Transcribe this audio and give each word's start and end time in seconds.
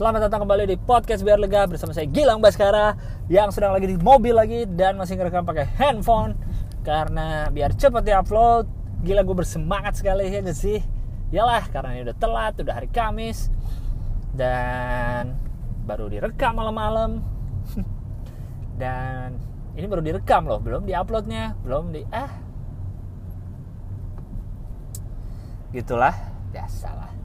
Selamat 0.00 0.32
datang 0.32 0.48
kembali 0.48 0.64
di 0.64 0.80
podcast 0.80 1.20
biar 1.20 1.36
lega 1.36 1.68
bersama 1.68 1.92
saya 1.92 2.08
Gilang 2.08 2.40
Baskara 2.40 2.96
yang 3.28 3.52
sedang 3.52 3.76
lagi 3.76 3.84
di 3.84 4.00
mobil 4.00 4.32
lagi 4.32 4.64
dan 4.64 4.96
masih 4.96 5.20
ngerekam 5.20 5.44
pakai 5.44 5.68
handphone 5.76 6.40
karena 6.80 7.52
biar 7.52 7.76
cepet 7.76 8.08
di 8.08 8.12
upload. 8.16 8.64
Gila 9.04 9.20
gue 9.20 9.36
bersemangat 9.44 10.00
sekali 10.00 10.32
ya 10.32 10.40
gak 10.40 10.56
sih? 10.56 10.80
Yalah 11.36 11.68
karena 11.68 12.00
ini 12.00 12.08
udah 12.08 12.16
telat, 12.16 12.56
udah 12.56 12.80
hari 12.80 12.88
Kamis 12.88 13.52
dan 14.32 15.36
baru 15.84 16.08
direkam 16.08 16.56
malam-malam 16.56 17.20
dan 18.80 19.36
ini 19.76 19.84
baru 19.84 20.00
direkam 20.00 20.48
loh, 20.48 20.64
belum 20.64 20.88
diuploadnya, 20.88 21.60
belum 21.60 21.92
di 21.92 22.08
ah 22.08 22.32
gitulah 25.76 26.16
biasalah 26.56 27.19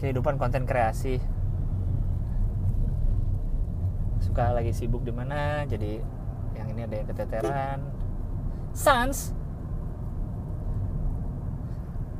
kehidupan 0.00 0.40
konten 0.40 0.64
kreasi. 0.64 1.20
Suka 4.24 4.56
lagi 4.56 4.72
sibuk 4.72 5.04
di 5.04 5.12
mana 5.12 5.68
jadi 5.68 6.00
yang 6.56 6.66
ini 6.72 6.80
ada 6.88 6.96
yang 6.96 7.08
keteteran. 7.12 7.78
Sans. 8.72 9.36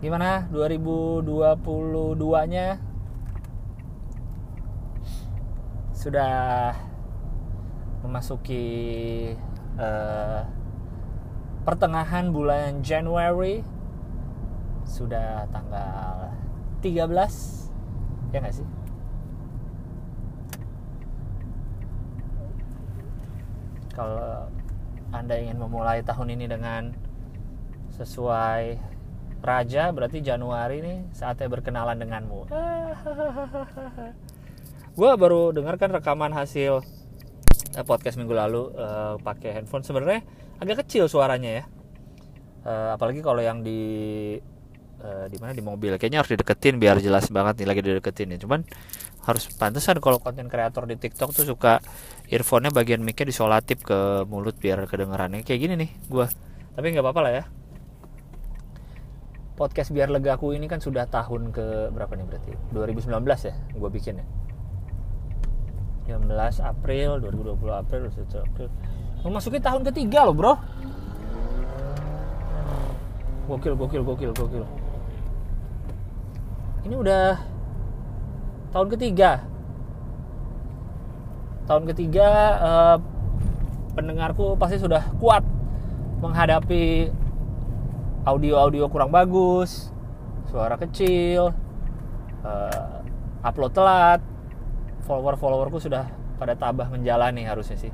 Gimana 0.05 0.49
2022 0.53 2.53
nya 2.53 2.81
sudah 5.93 6.73
memasuki 8.01 8.65
uh, 9.77 10.41
pertengahan 11.65 12.33
bulan 12.33 12.81
Januari. 12.81 13.61
Sudah 14.89 15.45
tanggal 15.53 16.33
13 16.81 17.60
ya 18.31 18.39
nggak 18.39 18.55
sih? 18.55 18.67
Kalau 23.95 24.47
anda 25.11 25.35
ingin 25.35 25.59
memulai 25.59 26.07
tahun 26.07 26.39
ini 26.39 26.47
dengan 26.47 26.95
sesuai 27.99 28.79
raja 29.41 29.91
berarti 29.91 30.23
Januari 30.23 30.79
ini 30.81 30.95
saatnya 31.11 31.51
berkenalan 31.51 31.99
denganmu. 31.99 32.41
Gue 34.99 35.11
baru 35.17 35.51
dengarkan 35.51 35.97
rekaman 35.97 36.31
hasil 36.31 36.85
eh, 37.75 37.85
podcast 37.85 38.21
minggu 38.21 38.35
lalu 38.37 38.71
uh, 38.77 39.17
pakai 39.19 39.59
handphone. 39.59 39.83
Sebenarnya 39.83 40.23
agak 40.61 40.87
kecil 40.87 41.09
suaranya 41.09 41.63
ya. 41.63 41.65
Uh, 42.61 42.93
apalagi 42.93 43.25
kalau 43.25 43.41
yang 43.41 43.65
di 43.65 44.37
uh, 45.01 45.27
di 45.27 45.37
mana? 45.41 45.53
Di 45.57 45.65
mobil. 45.65 45.97
Kayaknya 45.97 46.19
harus 46.23 46.31
dideketin 46.33 46.77
biar 46.77 47.01
jelas 47.01 47.29
banget 47.33 47.65
nih 47.65 47.69
lagi 47.69 47.81
dideketin 47.81 48.37
ya. 48.37 48.39
Cuman 48.41 48.65
harus 49.25 49.53
pantesan 49.53 50.01
kalau 50.01 50.17
konten 50.21 50.49
kreator 50.49 50.89
di 50.89 50.97
TikTok 50.97 51.37
tuh 51.37 51.45
suka 51.45 51.85
earphone-nya 52.33 52.73
bagian 52.73 53.05
mic-nya 53.05 53.29
disolatip 53.29 53.85
ke 53.85 54.25
mulut 54.29 54.57
biar 54.57 54.85
kedengerannya. 54.89 55.45
Kayak 55.45 55.61
gini 55.61 55.75
nih 55.87 55.91
gua. 56.09 56.29
Tapi 56.77 56.87
nggak 56.93 57.05
apa-apa 57.05 57.21
lah 57.25 57.33
ya. 57.33 57.45
Podcast 59.61 59.93
biar 59.93 60.09
legaku 60.09 60.57
ini 60.57 60.65
kan 60.65 60.81
sudah 60.81 61.05
tahun 61.05 61.53
ke 61.53 61.93
berapa 61.93 62.17
nih 62.17 62.25
berarti? 62.25 62.51
2019 62.73 63.13
ya 63.45 63.55
gue 63.77 63.91
bikin 63.93 64.15
ya? 64.25 64.27
19 66.17 66.33
April 66.65 67.21
2020 67.21 67.69
April 67.69 68.01
21 68.09 68.41
April. 68.41 68.69
Memasuki 69.21 69.61
tahun 69.61 69.85
ketiga 69.85 70.25
loh 70.25 70.33
bro. 70.33 70.57
Gokil 73.53 73.77
gokil 73.77 74.01
gokil 74.01 74.33
gokil 74.33 74.65
ini 76.85 76.95
udah 76.97 77.37
tahun 78.73 78.89
ketiga. 78.97 79.45
Tahun 81.69 81.85
ketiga 81.95 82.29
eh, 82.59 82.97
pendengarku 83.95 84.57
pasti 84.57 84.81
sudah 84.81 85.07
kuat 85.21 85.45
menghadapi 86.21 87.13
audio-audio 88.25 88.85
kurang 88.93 89.09
bagus 89.09 89.89
suara 90.49 90.75
kecil 90.81 91.53
eh, 92.45 93.45
upload 93.45 93.73
telat. 93.77 94.21
Follower-followerku 95.05 95.83
sudah 95.83 96.07
pada 96.39 96.55
tabah 96.55 96.87
menjalani 96.87 97.43
harusnya 97.45 97.77
sih. 97.77 97.93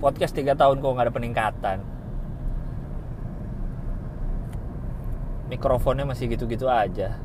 Podcast 0.00 0.36
3 0.36 0.56
tahun 0.56 0.80
kok 0.80 0.92
nggak 0.92 1.06
ada 1.08 1.14
peningkatan 1.14 1.95
mikrofonnya 5.46 6.04
masih 6.06 6.30
gitu-gitu 6.30 6.66
aja. 6.66 7.18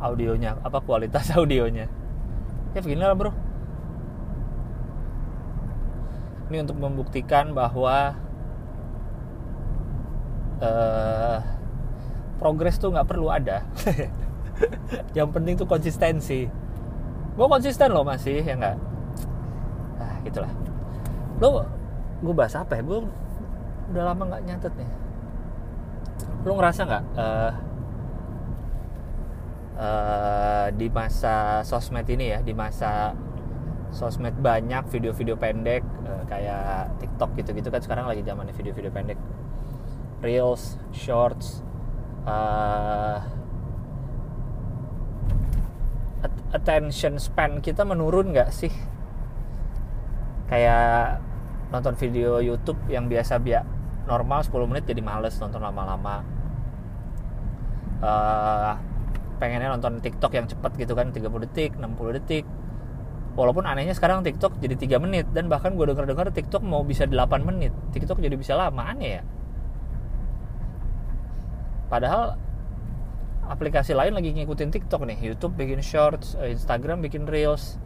Audionya 0.00 0.56
apa 0.64 0.80
kualitas 0.80 1.28
audionya? 1.36 1.86
Ya 2.72 2.80
begini 2.80 3.04
lah 3.04 3.16
bro. 3.16 3.32
Ini 6.50 6.66
untuk 6.66 6.82
membuktikan 6.82 7.54
bahwa 7.54 8.16
uh, 10.58 11.38
progres 12.42 12.80
tuh 12.80 12.90
nggak 12.90 13.06
perlu 13.06 13.30
ada. 13.30 13.62
Yang 15.16 15.28
penting 15.30 15.54
tuh 15.56 15.68
konsistensi. 15.68 16.50
Gue 17.38 17.46
konsisten 17.46 17.94
loh 17.94 18.02
masih 18.02 18.42
ya 18.42 18.54
nggak? 18.58 18.76
Ah 20.02 20.14
gitulah. 20.26 20.50
Lo 21.38 21.64
gue 22.20 22.34
bahas 22.34 22.56
apa 22.58 22.80
ya? 22.80 22.82
Gue 22.82 23.06
udah 23.94 24.02
lama 24.10 24.22
nggak 24.26 24.42
nyatet 24.46 24.74
nih 24.74 24.99
lo 26.40 26.56
ngerasa 26.56 26.80
nggak 26.88 27.04
uh, 27.20 27.52
uh, 29.76 30.66
di 30.72 30.88
masa 30.88 31.60
sosmed 31.64 32.08
ini 32.08 32.32
ya 32.32 32.40
di 32.40 32.56
masa 32.56 33.12
sosmed 33.90 34.38
banyak 34.38 34.86
video-video 34.88 35.36
pendek 35.36 35.82
uh, 36.06 36.22
kayak 36.30 36.94
TikTok 37.02 37.36
gitu-gitu 37.36 37.68
kan 37.68 37.82
sekarang 37.82 38.06
lagi 38.06 38.22
zamannya 38.22 38.54
video-video 38.54 38.92
pendek. 38.94 39.18
Reels 40.20 40.76
shorts 40.92 41.64
uh, 42.28 43.24
attention 46.52 47.16
span 47.16 47.64
kita 47.64 47.84
menurun 47.84 48.32
nggak 48.32 48.52
sih? 48.52 48.72
Kayak 50.48 51.22
nonton 51.70 51.94
video 51.94 52.42
YouTube 52.42 52.78
yang 52.90 53.06
biasa 53.06 53.38
biak 53.38 53.79
normal 54.10 54.42
10 54.42 54.66
menit 54.66 54.90
jadi 54.90 54.98
males 54.98 55.38
nonton 55.38 55.62
lama-lama. 55.62 56.26
Uh, 58.02 58.74
pengennya 59.38 59.70
nonton 59.70 60.02
TikTok 60.02 60.34
yang 60.34 60.50
cepat 60.50 60.74
gitu 60.74 60.98
kan 60.98 61.14
30 61.14 61.30
detik 61.46 61.78
60 61.78 62.18
detik. 62.18 62.42
Walaupun 63.38 63.62
anehnya 63.62 63.94
sekarang 63.94 64.26
TikTok 64.26 64.58
jadi 64.58 64.74
3 64.74 64.98
menit 64.98 65.30
dan 65.30 65.46
bahkan 65.46 65.78
gue 65.78 65.86
dengar-dengar 65.86 66.34
TikTok 66.34 66.66
mau 66.66 66.82
bisa 66.82 67.06
8 67.06 67.46
menit. 67.46 67.70
TikTok 67.94 68.18
jadi 68.18 68.34
bisa 68.34 68.58
lama 68.58 68.82
aneh 68.82 69.22
ya. 69.22 69.24
Padahal 71.86 72.34
aplikasi 73.46 73.94
lain 73.94 74.18
lagi 74.18 74.34
ngikutin 74.34 74.74
TikTok 74.74 75.06
nih. 75.06 75.22
YouTube 75.22 75.54
bikin 75.54 75.78
shorts 75.78 76.34
Instagram 76.34 76.98
bikin 77.06 77.30
reels 77.30 77.78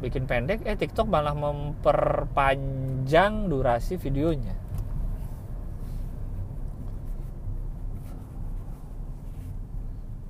bikin 0.00 0.24
pendek. 0.24 0.64
Eh 0.64 0.80
TikTok 0.80 1.08
malah 1.08 1.36
memperpanjang 1.36 3.52
durasi 3.52 4.00
videonya 4.00 4.65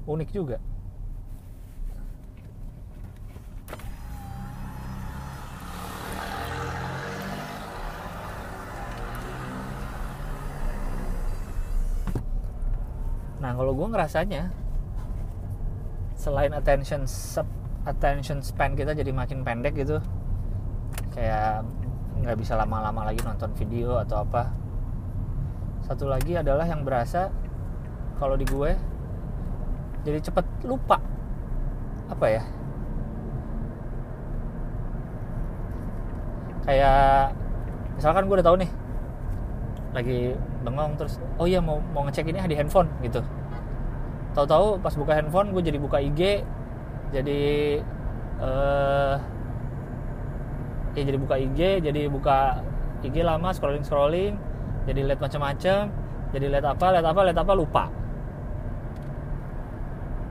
unik 0.07 0.31
juga. 0.31 0.59
Nah 13.43 13.55
kalau 13.55 13.79
gue 13.79 13.87
ngerasanya 13.87 14.51
selain 16.19 16.51
attention 16.51 17.07
attention 17.87 18.43
span 18.43 18.75
kita 18.75 18.91
jadi 18.91 19.15
makin 19.15 19.47
pendek 19.47 19.79
gitu 19.79 20.03
kayak 21.15 21.63
nggak 22.19 22.37
bisa 22.43 22.59
lama-lama 22.59 23.07
lagi 23.07 23.23
nonton 23.23 23.55
video 23.55 24.03
atau 24.03 24.27
apa. 24.27 24.51
Satu 25.87 26.11
lagi 26.11 26.35
adalah 26.35 26.67
yang 26.67 26.83
berasa 26.83 27.31
kalau 28.19 28.35
di 28.35 28.43
gue 28.49 28.96
jadi 30.07 30.23
cepet 30.23 30.47
lupa. 30.63 31.03
Apa 32.07 32.27
ya? 32.31 32.43
Kayak 36.63 37.35
misalkan 37.99 38.31
gue 38.31 38.37
udah 38.39 38.47
tahu 38.47 38.59
nih 38.63 38.71
lagi 39.97 40.19
bengong 40.61 40.93
terus 41.01 41.17
oh 41.41 41.49
iya 41.49 41.59
mau 41.59 41.81
mau 41.91 42.05
ngecek 42.07 42.31
ini 42.31 42.39
di 42.47 42.55
handphone 42.55 42.87
gitu. 43.03 43.19
Tahu-tahu 44.39 44.79
pas 44.79 44.95
buka 44.95 45.19
handphone 45.19 45.51
gue 45.51 45.63
jadi 45.67 45.79
buka 45.83 45.99
IG 45.99 46.47
jadi 47.11 47.43
uh, 48.43 49.17
ya 50.97 51.03
jadi 51.03 51.19
buka 51.19 51.35
IG 51.41 51.61
jadi 51.83 52.03
buka 52.09 52.61
IG 53.03 53.23
lama 53.23 53.53
scrolling 53.53 53.85
scrolling 53.85 54.35
jadi 54.87 55.01
lihat 55.13 55.21
macam-macam 55.21 55.91
jadi 56.35 56.47
lihat 56.51 56.67
apa 56.67 56.87
lihat 56.95 57.07
apa 57.07 57.21
lihat 57.27 57.39
apa 57.39 57.53
lupa 57.55 57.85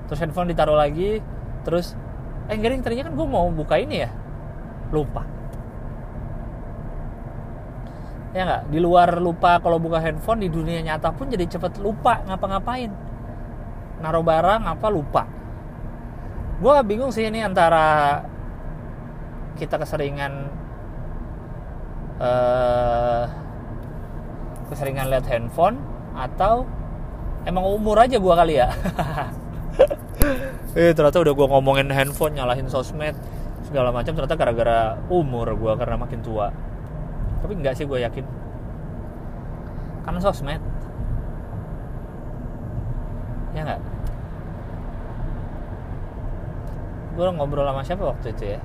terus 0.05 0.19
handphone 0.21 0.49
ditaruh 0.53 0.77
lagi 0.77 1.21
terus 1.65 1.97
eh 2.45 2.53
enggak 2.53 2.77
ding, 2.77 2.83
tadinya 2.85 3.05
kan 3.09 3.13
gue 3.17 3.27
mau 3.27 3.49
buka 3.49 3.75
ini 3.81 4.05
ya? 4.05 4.09
Lupa. 4.93 5.25
Ya 8.37 8.41
nggak? 8.45 8.63
Di 8.69 8.79
luar 8.83 9.17
lupa 9.17 9.57
kalau 9.63 9.81
buka 9.81 9.97
handphone 9.97 10.45
di 10.45 10.49
dunia 10.51 10.83
nyata 10.85 11.09
pun 11.15 11.31
jadi 11.31 11.47
cepet 11.49 11.81
lupa 11.81 12.21
ngapa-ngapain. 12.29 12.91
Naruh 14.03 14.21
barang 14.21 14.61
apa 14.69 14.87
lupa. 14.93 15.23
Gue 16.61 16.75
bingung 16.85 17.09
sih 17.09 17.25
ini 17.25 17.41
antara 17.41 18.21
kita 19.57 19.79
keseringan 19.79 20.33
eh 22.15 23.25
keseringan 24.69 25.11
lihat 25.11 25.25
handphone 25.27 25.79
atau 26.15 26.63
emang 27.43 27.63
umur 27.67 27.99
aja 28.01 28.17
gue 28.17 28.33
kali 28.35 28.53
ya 28.59 28.71
eh 30.75 30.91
ternyata 30.91 31.17
udah 31.23 31.33
gue 31.33 31.47
ngomongin 31.47 31.87
handphone 31.87 32.35
nyalahin 32.35 32.67
sosmed 32.67 33.15
segala 33.65 33.89
macam 33.89 34.13
ternyata 34.13 34.37
gara-gara 34.37 34.99
umur 35.09 35.51
gue 35.57 35.73
karena 35.75 35.95
makin 35.97 36.19
tua. 36.21 36.53
Tapi 37.41 37.53
enggak 37.57 37.75
sih 37.77 37.85
gue 37.89 37.99
yakin. 38.01 38.25
Karena 40.05 40.19
sosmed. 40.21 40.61
Ya 43.57 43.61
enggak? 43.65 43.81
Gue 47.15 47.25
ngobrol 47.31 47.65
sama 47.65 47.81
siapa 47.81 48.03
waktu 48.05 48.27
itu 48.35 48.43
ya? 48.55 48.59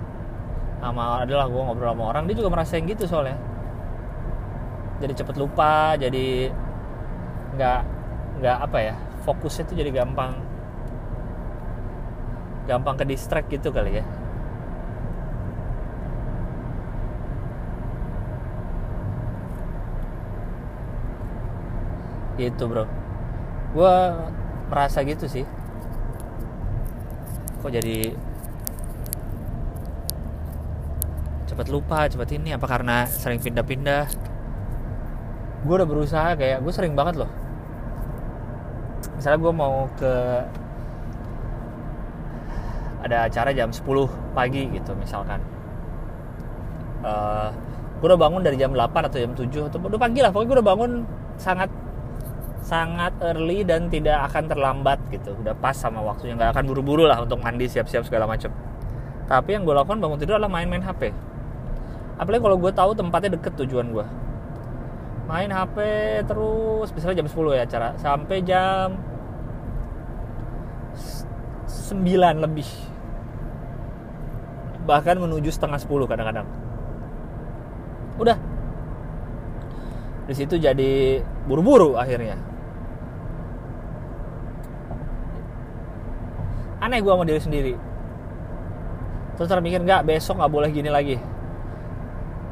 Sama 0.83 1.25
adalah 1.25 1.47
gue 1.49 1.62
ngobrol 1.62 1.95
sama 1.95 2.05
orang 2.12 2.25
dia 2.29 2.37
juga 2.37 2.51
merasain 2.53 2.85
gitu 2.85 3.09
soalnya. 3.09 3.39
Jadi 5.01 5.12
cepet 5.17 5.37
lupa 5.41 5.97
jadi 5.97 6.53
nggak 7.57 7.81
nggak 8.41 8.57
apa 8.62 8.79
ya 8.79 8.95
fokusnya 9.27 9.65
tuh 9.69 9.77
jadi 9.77 9.91
gampang 9.91 10.50
gampang 12.70 12.94
ke 12.94 13.02
distract 13.02 13.50
gitu 13.50 13.75
kali 13.75 13.99
ya. 13.99 14.05
Gitu 22.38 22.62
bro. 22.70 22.87
Gue 23.75 23.94
merasa 24.70 25.02
gitu 25.02 25.26
sih. 25.26 25.43
Kok 27.61 27.75
jadi 27.75 28.14
cepet 31.50 31.66
lupa 31.75 32.06
cepet 32.06 32.38
ini 32.38 32.55
apa 32.55 32.70
karena 32.70 33.05
sering 33.11 33.43
pindah-pindah? 33.43 34.06
Gue 35.66 35.75
udah 35.75 35.88
berusaha 35.90 36.38
kayak 36.38 36.62
gue 36.62 36.73
sering 36.73 36.94
banget 36.94 37.26
loh. 37.26 37.31
Misalnya 39.19 39.38
gue 39.43 39.52
mau 39.52 39.84
ke 39.99 40.14
ada 43.00 43.26
acara 43.29 43.50
jam 43.52 43.73
10 43.73 43.85
pagi 44.37 44.69
gitu 44.73 44.93
misalkan. 44.97 45.41
Uh, 47.00 47.49
gue 48.00 48.06
udah 48.08 48.20
bangun 48.20 48.44
dari 48.44 48.56
jam 48.61 48.73
8 48.73 49.08
atau 49.08 49.19
jam 49.20 49.32
7 49.32 49.69
atau 49.73 49.79
udah 49.81 50.00
pagi 50.00 50.20
lah 50.20 50.32
pokoknya 50.32 50.49
gue 50.49 50.56
udah 50.61 50.69
bangun 50.69 50.93
sangat 51.41 51.70
sangat 52.61 53.17
early 53.25 53.64
dan 53.64 53.88
tidak 53.88 54.29
akan 54.29 54.49
terlambat 54.49 55.00
gitu. 55.08 55.32
Udah 55.41 55.56
pas 55.56 55.73
sama 55.73 56.05
waktunya 56.05 56.37
nggak 56.37 56.56
akan 56.56 56.64
buru-buru 56.69 57.08
lah 57.08 57.20
untuk 57.20 57.41
mandi 57.41 57.64
siap-siap 57.69 58.05
segala 58.05 58.29
macam 58.29 58.52
tapi 59.31 59.55
yang 59.55 59.62
gue 59.62 59.70
lakukan 59.70 60.02
bangun 60.02 60.19
tidur 60.19 60.43
adalah 60.43 60.50
main-main 60.50 60.82
HP 60.82 61.14
apalagi 62.19 62.43
kalau 62.43 62.58
gue 62.58 62.73
tahu 62.75 62.91
tempatnya 62.99 63.38
deket 63.38 63.55
tujuan 63.62 63.94
gue 63.94 64.06
main 65.31 65.47
HP 65.47 65.79
terus 66.26 66.91
misalnya 66.91 67.23
jam 67.23 67.29
10 67.31 67.55
ya 67.55 67.62
acara 67.62 67.88
sampai 68.02 68.37
jam 68.43 68.99
9 71.62 71.94
lebih 72.43 72.67
bahkan 74.88 75.17
menuju 75.21 75.53
setengah 75.53 75.81
10 75.81 76.11
kadang-kadang. 76.11 76.47
Udah. 78.21 78.37
Di 80.29 80.35
situ 80.37 80.61
jadi 80.61 81.25
buru-buru 81.49 81.99
akhirnya. 81.99 82.38
Aneh 86.81 87.05
gue 87.05 87.12
sama 87.12 87.29
diri 87.29 87.41
sendiri. 87.41 87.75
Terus 89.37 89.49
terpikir 89.49 89.81
nggak 89.85 90.05
besok 90.05 90.41
nggak 90.41 90.53
boleh 90.53 90.69
gini 90.73 90.88
lagi. 90.93 91.17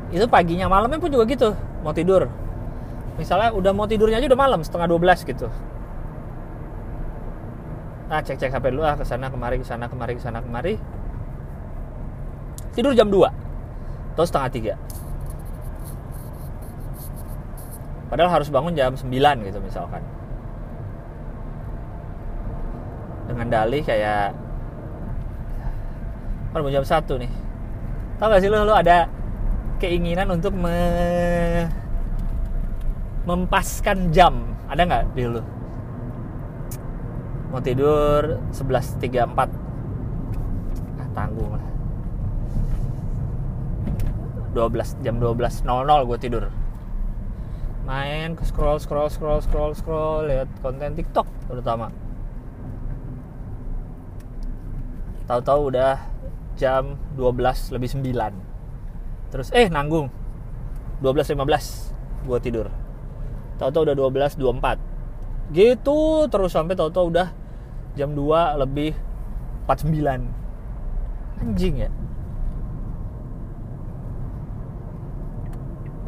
Itu 0.08 0.24
paginya 0.28 0.68
malamnya 0.72 1.00
pun 1.00 1.12
juga 1.12 1.28
gitu 1.28 1.52
mau 1.84 1.92
tidur. 1.92 2.28
Misalnya 3.20 3.52
udah 3.52 3.72
mau 3.74 3.84
tidurnya 3.84 4.20
aja 4.22 4.28
udah 4.30 4.40
malam 4.40 4.60
setengah 4.64 4.88
12 4.88 5.28
gitu. 5.28 5.48
Nah 8.08 8.24
cek 8.24 8.40
cek 8.40 8.56
HP 8.56 8.72
dulu 8.72 8.88
ah 8.88 8.96
ke 8.96 9.04
sana 9.04 9.28
kemari 9.28 9.60
ke 9.60 9.66
sana 9.68 9.84
kemari 9.84 10.16
ke 10.16 10.22
sana 10.24 10.40
kemari 10.40 10.80
tidur 12.78 12.94
jam 12.94 13.10
2 13.10 13.26
atau 14.14 14.22
setengah 14.22 14.78
3 18.06 18.14
padahal 18.14 18.30
harus 18.38 18.46
bangun 18.54 18.72
jam 18.78 18.94
9 18.94 19.10
gitu 19.44 19.58
misalkan. 19.60 20.00
Dengan 23.28 23.46
dalih 23.52 23.84
kayak 23.84 24.32
kan 26.48 26.64
jam 26.72 26.86
satu 26.86 27.20
nih. 27.20 27.28
Tau 28.16 28.32
gak 28.32 28.40
sih 28.40 28.48
lo 28.48 28.64
lo 28.64 28.72
ada 28.72 29.04
keinginan 29.76 30.32
untuk 30.32 30.56
me 30.56 30.72
mempaskan 33.28 34.08
jam? 34.08 34.56
Ada 34.72 34.88
nggak 34.88 35.04
di 35.12 35.28
lo 35.28 35.58
mau 37.48 37.64
tidur 37.64 38.36
11.34 38.52 39.24
ah, 41.00 41.08
tanggung 41.16 41.56
lah 41.56 41.64
12 44.52 45.04
jam 45.04 45.16
12.00 45.20 45.64
gue 46.08 46.18
tidur. 46.20 46.44
Main 47.88 48.36
scroll 48.44 48.76
scroll 48.80 49.08
scroll 49.08 49.40
scroll 49.40 49.72
scroll 49.72 50.28
lihat 50.28 50.48
konten 50.60 50.92
TikTok 50.96 51.28
terutama. 51.48 51.88
Tahu-tahu 55.28 55.60
udah 55.72 56.00
jam 56.56 56.96
12 57.16 57.74
lebih 57.76 57.88
9 57.92 59.32
terus 59.32 59.52
eh 59.52 59.68
nanggung. 59.68 60.08
12.15 61.04 62.26
gue 62.26 62.38
tidur. 62.42 62.66
Tahu-tahu 63.60 63.82
udah 63.88 63.96
12.24 63.96 64.88
gitu 65.52 66.28
terus 66.28 66.52
sampai 66.52 66.76
tahu-tahu 66.76 67.08
udah 67.08 67.32
jam 67.96 68.12
2 68.12 68.60
lebih 68.60 68.92
49 69.64 70.28
anjing 71.40 71.74
ya 71.88 71.90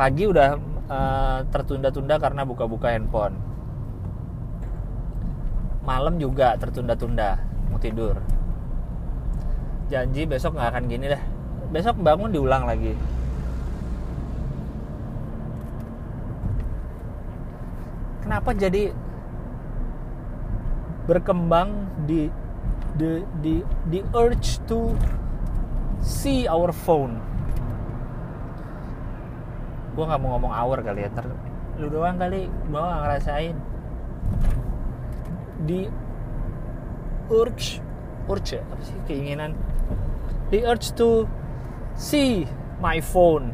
pagi 0.00 0.25
udah 0.25 0.57
uh, 0.88 1.38
tertunda-tunda 1.52 2.16
karena 2.16 2.49
buka-buka 2.49 2.88
handphone. 2.88 3.37
Malam 5.85 6.16
juga 6.16 6.57
tertunda-tunda 6.57 7.37
mau 7.69 7.76
tidur. 7.76 8.16
Janji 9.92 10.25
besok 10.25 10.57
nggak 10.57 10.73
akan 10.73 10.85
gini 10.88 11.04
deh. 11.04 11.23
Besok 11.69 12.00
bangun 12.00 12.33
diulang 12.33 12.64
lagi. 12.64 12.97
Kenapa 18.25 18.57
jadi 18.57 18.97
berkembang 21.04 21.92
di 22.09 22.33
the 22.97 23.21
the 23.45 23.61
the 23.92 24.00
urge 24.16 24.64
to 24.64 24.97
see 26.00 26.49
our 26.49 26.73
phone 26.73 27.29
gue 29.90 30.04
nggak 30.04 30.20
mau 30.23 30.38
ngomong 30.38 30.52
hour 30.54 30.78
kali 30.82 31.06
ya 31.06 31.11
ter 31.11 31.26
lu 31.80 31.88
doang 31.88 32.20
kali 32.20 32.47
gue 32.47 32.80
gak 32.80 33.00
ngerasain. 33.04 33.56
Di 35.64 35.88
urge 37.32 37.80
urge 38.28 38.61
apa 38.61 38.82
sih 38.85 38.99
keinginan? 39.09 39.56
The 40.50 40.66
urge 40.66 40.92
to 40.99 41.30
see 41.94 42.49
my 42.80 43.00
phone 43.00 43.52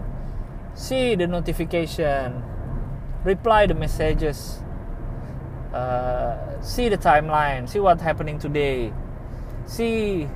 see 0.77 1.17
the 1.17 1.27
notification 1.27 2.45
reply 3.25 3.67
the 3.67 3.75
messages 3.75 4.63
uh, 5.73 6.37
see 6.61 6.89
the 6.89 6.99
timeline 6.99 7.69
see 7.69 7.81
what's 7.81 8.03
happening 8.03 8.39
today 8.39 8.93
see 9.65 10.29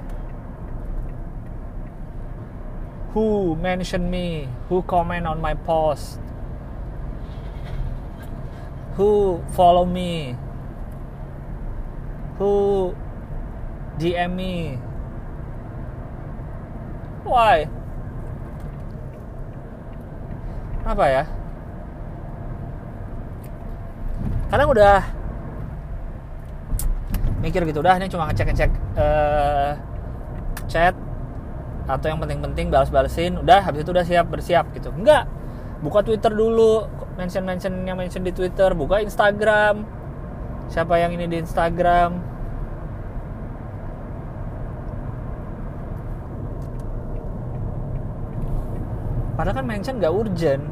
who 3.13 3.57
mentioned 3.57 4.11
me? 4.11 4.49
Who 4.69 4.83
comment 4.83 5.27
on 5.27 5.41
my 5.41 5.55
post? 5.55 6.21
Who 8.95 9.43
follow 9.53 9.85
me? 9.85 10.37
Who 12.39 12.95
DM 13.99 14.31
me? 14.37 14.79
Why? 17.27 17.67
Kadang 24.51 24.75
udah 24.75 24.99
mikir 27.41 27.65
gitu 27.65 27.81
udah 27.81 27.97
ini 27.97 28.11
cuma 28.13 28.29
ngecek-ngecek 28.29 28.71
uh, 29.01 29.73
chat 30.69 30.93
atau 31.91 32.07
yang 32.11 32.21
penting-penting 32.23 32.71
balas-balesin 32.71 33.43
udah 33.43 33.67
habis 33.67 33.83
itu 33.83 33.91
udah 33.91 34.07
siap 34.07 34.27
bersiap 34.31 34.71
gitu. 34.75 34.95
Enggak. 34.95 35.27
Buka 35.81 36.05
Twitter 36.05 36.31
dulu 36.31 36.85
mention 37.17 37.43
mention 37.43 37.73
yang 37.89 37.97
mention 37.97 38.23
di 38.23 38.31
Twitter 38.31 38.71
buka 38.77 39.03
Instagram. 39.03 39.83
Siapa 40.71 40.95
yang 41.03 41.17
ini 41.17 41.27
di 41.27 41.43
Instagram? 41.43 42.31
Padahal 49.35 49.57
kan 49.57 49.67
mention 49.67 49.97
gak 49.97 50.13
urgent. 50.13 50.65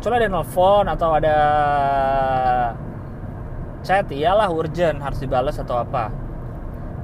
Kecuali 0.00 0.16
ada 0.24 0.28
nelfon 0.32 0.88
atau 0.88 1.08
ada 1.12 1.36
chat 3.84 4.08
iyalah 4.08 4.48
urgent 4.48 4.98
harus 4.98 5.20
dibalas 5.20 5.60
atau 5.60 5.78
apa. 5.78 6.08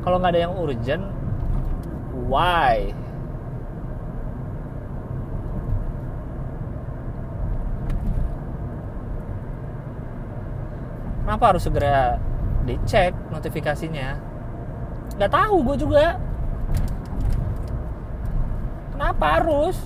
Kalau 0.02 0.16
nggak 0.16 0.32
ada 0.32 0.40
yang 0.48 0.54
urgent 0.56 1.04
why 2.26 2.96
kenapa 11.28 11.52
harus 11.52 11.68
segera 11.68 12.16
dicek 12.64 13.12
notifikasinya? 13.28 14.16
Nggak 15.20 15.28
tahu 15.28 15.60
gue 15.60 15.76
juga. 15.76 16.16
Kenapa 18.96 19.24
harus? 19.36 19.76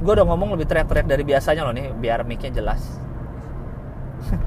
Gue 0.00 0.12
udah 0.16 0.24
ngomong 0.24 0.56
lebih 0.56 0.72
teriak-teriak 0.72 1.04
dari 1.04 1.24
biasanya 1.28 1.68
loh 1.68 1.76
nih 1.76 1.92
biar 2.00 2.24
mic-nya 2.24 2.64
jelas. 2.64 2.80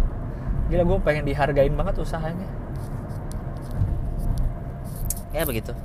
Gila 0.73 0.89
gue 0.89 0.97
pengen 1.05 1.21
dihargain 1.21 1.77
banget 1.77 2.01
usahanya. 2.01 2.49
Ya 5.37 5.45
begitu 5.45 5.77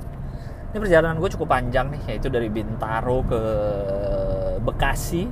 ini 0.73 0.81
perjalanan 0.81 1.21
gue 1.21 1.29
cukup 1.37 1.53
panjang 1.53 1.93
nih 1.93 2.01
yaitu 2.09 2.33
dari 2.33 2.49
Bintaro 2.49 3.21
ke 3.29 3.41
Bekasi. 4.57 5.29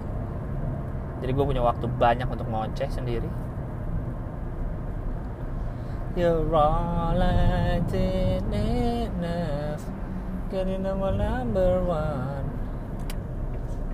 Jadi 1.18 1.32
gue 1.34 1.46
punya 1.50 1.66
waktu 1.66 1.90
banyak 1.90 2.30
untuk 2.30 2.46
ngoceh 2.46 2.86
sendiri. 2.94 3.26
You're 6.14 6.46
all 6.54 7.18
I 7.18 7.82
enough 8.54 9.82
Getting 10.54 10.86
number 10.86 11.74
one. 11.90 12.46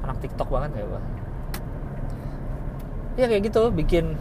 Anak 0.03 0.19
TikTok 0.19 0.51
banget 0.51 0.83
ya 0.83 0.85
gue 0.85 1.01
ya 3.17 3.25
kayak 3.25 3.49
gitu 3.49 3.73
bikin 3.73 4.13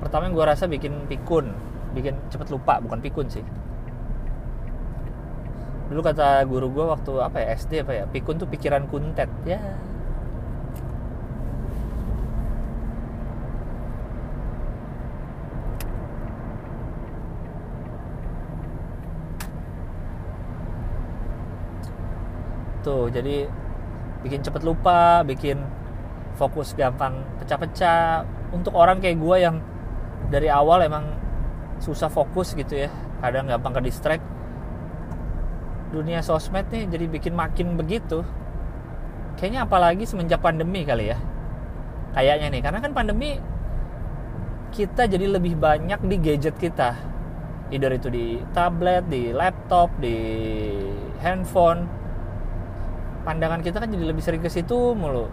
pertama 0.00 0.30
yang 0.30 0.38
gue 0.38 0.46
rasa 0.46 0.70
bikin 0.70 1.10
pikun. 1.10 1.50
Bikin 1.98 2.14
cepet 2.30 2.46
lupa 2.54 2.78
bukan 2.78 3.02
pikun 3.02 3.26
sih 3.26 3.42
dulu 5.90 6.00
kata 6.06 6.46
guru 6.46 6.70
gue 6.70 6.86
waktu 6.86 7.12
apa 7.18 7.42
ya 7.42 7.46
SD 7.58 7.82
apa 7.82 7.92
ya 7.98 8.04
pikun 8.06 8.38
tuh 8.38 8.46
pikiran 8.46 8.86
kuntet. 8.86 9.26
Ya. 9.42 9.58
Tuh 22.86 23.10
jadi 23.10 23.50
bikin 24.22 24.46
cepet 24.46 24.62
lupa 24.62 25.26
bikin 25.26 25.58
fokus 26.38 26.72
gampang 26.78 27.26
pecah-pecah. 27.42 28.24
Untuk 28.54 28.74
orang 28.78 29.02
kayak 29.02 29.18
gue 29.18 29.36
yang 29.42 29.56
dari 30.30 30.46
awal 30.46 30.86
emang 30.86 31.18
susah 31.82 32.06
fokus 32.06 32.54
gitu 32.54 32.86
ya 32.86 32.90
kadang 33.18 33.50
gampang 33.50 33.74
ke 33.78 33.90
distract 33.90 34.24
dunia 35.90 36.22
sosmed 36.22 36.70
nih 36.70 36.86
jadi 36.86 37.04
bikin 37.10 37.34
makin 37.34 37.74
begitu. 37.74 38.22
Kayaknya 39.36 39.66
apalagi 39.66 40.06
semenjak 40.06 40.38
pandemi 40.38 40.86
kali 40.86 41.10
ya. 41.10 41.18
Kayaknya 42.14 42.46
nih 42.54 42.62
karena 42.62 42.78
kan 42.82 42.92
pandemi 42.94 43.38
kita 44.70 45.10
jadi 45.10 45.26
lebih 45.26 45.58
banyak 45.58 45.98
di 46.06 46.16
gadget 46.22 46.56
kita. 46.58 46.94
Either 47.70 47.94
itu 47.94 48.08
di 48.10 48.26
tablet 48.54 49.06
di 49.10 49.34
laptop 49.34 49.90
di 49.98 50.16
handphone. 51.22 51.86
Pandangan 53.26 53.60
kita 53.60 53.82
kan 53.82 53.90
jadi 53.90 54.04
lebih 54.10 54.22
sering 54.22 54.42
ke 54.42 54.50
situ 54.50 54.94
mulu. 54.94 55.26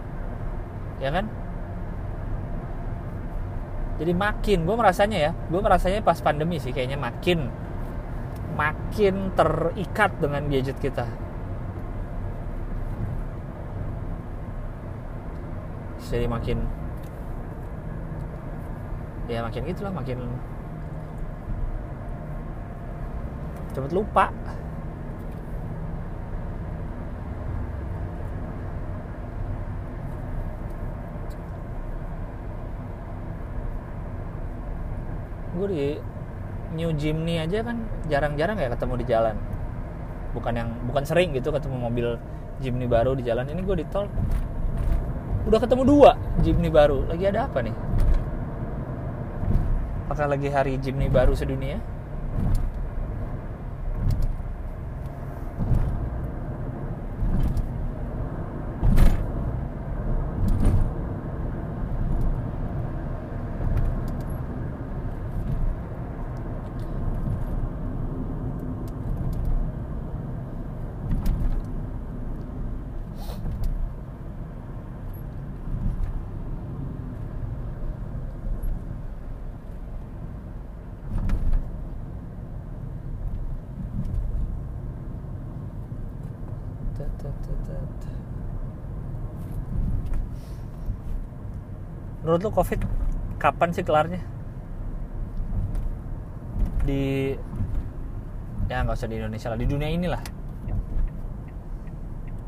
Ya 0.98 1.14
kan? 1.14 1.30
Jadi 3.98 4.14
makin 4.14 4.62
gue 4.62 4.76
merasanya 4.78 5.18
ya 5.18 5.30
gue 5.34 5.58
merasanya 5.58 5.98
pas 6.06 6.22
pandemi 6.22 6.62
sih 6.62 6.70
kayaknya 6.70 6.94
makin 6.94 7.50
makin 8.58 9.30
terikat 9.38 10.10
dengan 10.18 10.42
gadget 10.50 10.74
kita. 10.82 11.06
Jadi 16.08 16.26
makin 16.26 16.66
ya 19.28 19.44
makin 19.44 19.62
gitulah 19.68 19.94
makin 19.94 20.18
cepet 23.76 23.92
lupa. 23.94 24.34
Gue 35.54 35.66
di 35.70 35.86
New 36.78 36.94
Jimny 36.94 37.42
aja 37.42 37.66
kan 37.66 37.82
jarang-jarang 38.06 38.54
ya 38.62 38.70
ketemu 38.70 38.94
di 39.02 39.06
jalan. 39.10 39.34
Bukan 40.30 40.54
yang 40.54 40.70
bukan 40.86 41.02
sering 41.02 41.34
gitu 41.34 41.50
ketemu 41.50 41.76
mobil 41.90 42.08
Jimny 42.62 42.86
baru 42.86 43.18
di 43.18 43.26
jalan. 43.26 43.50
Ini 43.50 43.60
gue 43.66 43.76
di 43.82 43.86
tol 43.90 44.06
udah 45.50 45.58
ketemu 45.58 45.82
dua 45.82 46.14
Jimny 46.46 46.70
baru. 46.70 47.02
Lagi 47.10 47.26
ada 47.26 47.50
apa 47.50 47.58
nih? 47.66 47.74
Apakah 50.06 50.26
lagi 50.30 50.48
hari 50.48 50.78
Jimny 50.78 51.10
baru 51.10 51.34
sedunia 51.34 51.82
menurut 92.28 92.44
lu 92.44 92.52
covid 92.52 92.84
kapan 93.40 93.72
sih 93.72 93.80
kelarnya? 93.80 94.20
Di 96.84 97.32
ya 98.68 98.84
nggak 98.84 99.00
usah 99.00 99.08
di 99.08 99.16
Indonesia 99.16 99.48
lah 99.48 99.56
di 99.56 99.64
dunia 99.64 99.88
inilah. 99.88 100.20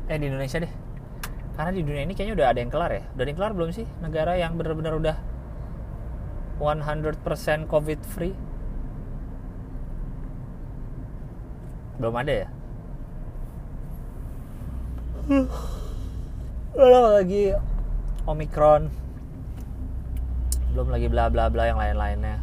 Eh 0.05 0.21
di 0.21 0.29
Indonesia 0.29 0.61
deh. 0.61 0.69
Karena 1.57 1.73
di 1.73 1.81
dunia 1.81 2.05
ini 2.05 2.13
kayaknya 2.13 2.37
udah 2.37 2.47
ada 2.53 2.59
yang 2.61 2.69
kelar 2.69 2.93
ya. 2.93 3.09
Udah 3.09 3.23
ada 3.25 3.29
yang 3.33 3.39
kelar 3.41 3.53
belum 3.57 3.69
sih 3.73 3.89
negara 4.05 4.37
yang 4.37 4.53
benar-benar 4.53 4.93
udah 5.01 5.17
100% 6.61 7.65
covid 7.65 8.05
free? 8.05 8.37
Belum 11.97 12.13
ada 12.21 12.45
ya? 12.45 12.47
Lagi 16.77 17.57
Omicron 18.29 19.01
belum 20.71 20.87
lagi 20.87 21.07
bla 21.11 21.27
bla 21.27 21.51
bla 21.51 21.67
yang 21.67 21.79
lain-lainnya. 21.79 22.39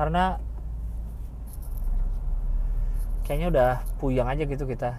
Karena 0.00 0.40
kayaknya 3.30 3.48
udah 3.54 3.70
puyang 4.02 4.26
aja 4.26 4.42
gitu 4.42 4.66
kita 4.66 4.98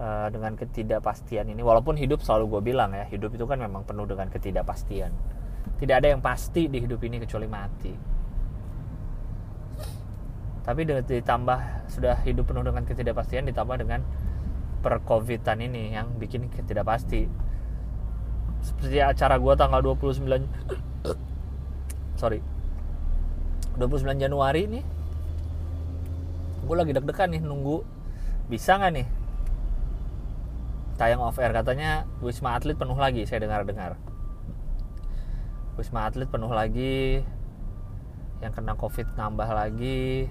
uh, 0.00 0.32
dengan 0.32 0.56
ketidakpastian 0.56 1.52
ini. 1.52 1.60
Walaupun 1.60 2.00
hidup 2.00 2.24
selalu 2.24 2.56
gue 2.56 2.72
bilang 2.72 2.96
ya 2.96 3.04
hidup 3.12 3.36
itu 3.36 3.44
kan 3.44 3.60
memang 3.60 3.84
penuh 3.84 4.08
dengan 4.08 4.32
ketidakpastian. 4.32 5.12
Tidak 5.76 5.92
ada 5.92 6.08
yang 6.08 6.24
pasti 6.24 6.72
di 6.72 6.80
hidup 6.80 7.04
ini 7.04 7.20
kecuali 7.20 7.44
mati. 7.44 7.92
Tapi 10.64 10.80
ditambah 10.88 11.92
sudah 11.92 12.24
hidup 12.24 12.48
penuh 12.48 12.64
dengan 12.64 12.88
ketidakpastian 12.88 13.52
ditambah 13.52 13.76
dengan 13.76 14.00
percovidan 14.80 15.60
ini 15.60 15.92
yang 15.92 16.08
bikin 16.16 16.48
ketidakpasti. 16.48 17.28
Seperti 18.64 18.96
acara 18.96 19.36
gue 19.36 19.52
tanggal 19.60 19.84
29 19.84 20.24
sorry. 22.20 22.40
29 23.76 24.24
Januari 24.24 24.64
nih 24.72 25.01
gue 26.62 26.76
lagi 26.78 26.92
deg-degan 26.94 27.28
nih 27.34 27.42
nunggu. 27.42 27.82
Bisa 28.46 28.78
nggak 28.78 28.92
nih? 28.94 29.06
Tayang 30.98 31.24
off 31.24 31.40
air 31.42 31.50
katanya 31.50 32.06
Wisma 32.22 32.54
Atlet 32.54 32.78
penuh 32.78 32.94
lagi 32.94 33.26
saya 33.26 33.42
dengar-dengar. 33.42 33.98
Wisma 35.74 36.06
Atlet 36.06 36.30
penuh 36.30 36.52
lagi 36.52 37.24
yang 38.42 38.52
kena 38.54 38.74
covid 38.74 39.06
nambah 39.14 39.46
lagi 39.46 40.26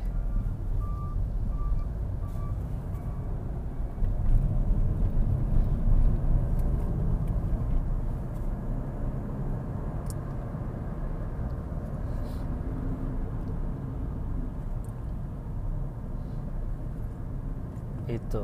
itu 18.11 18.43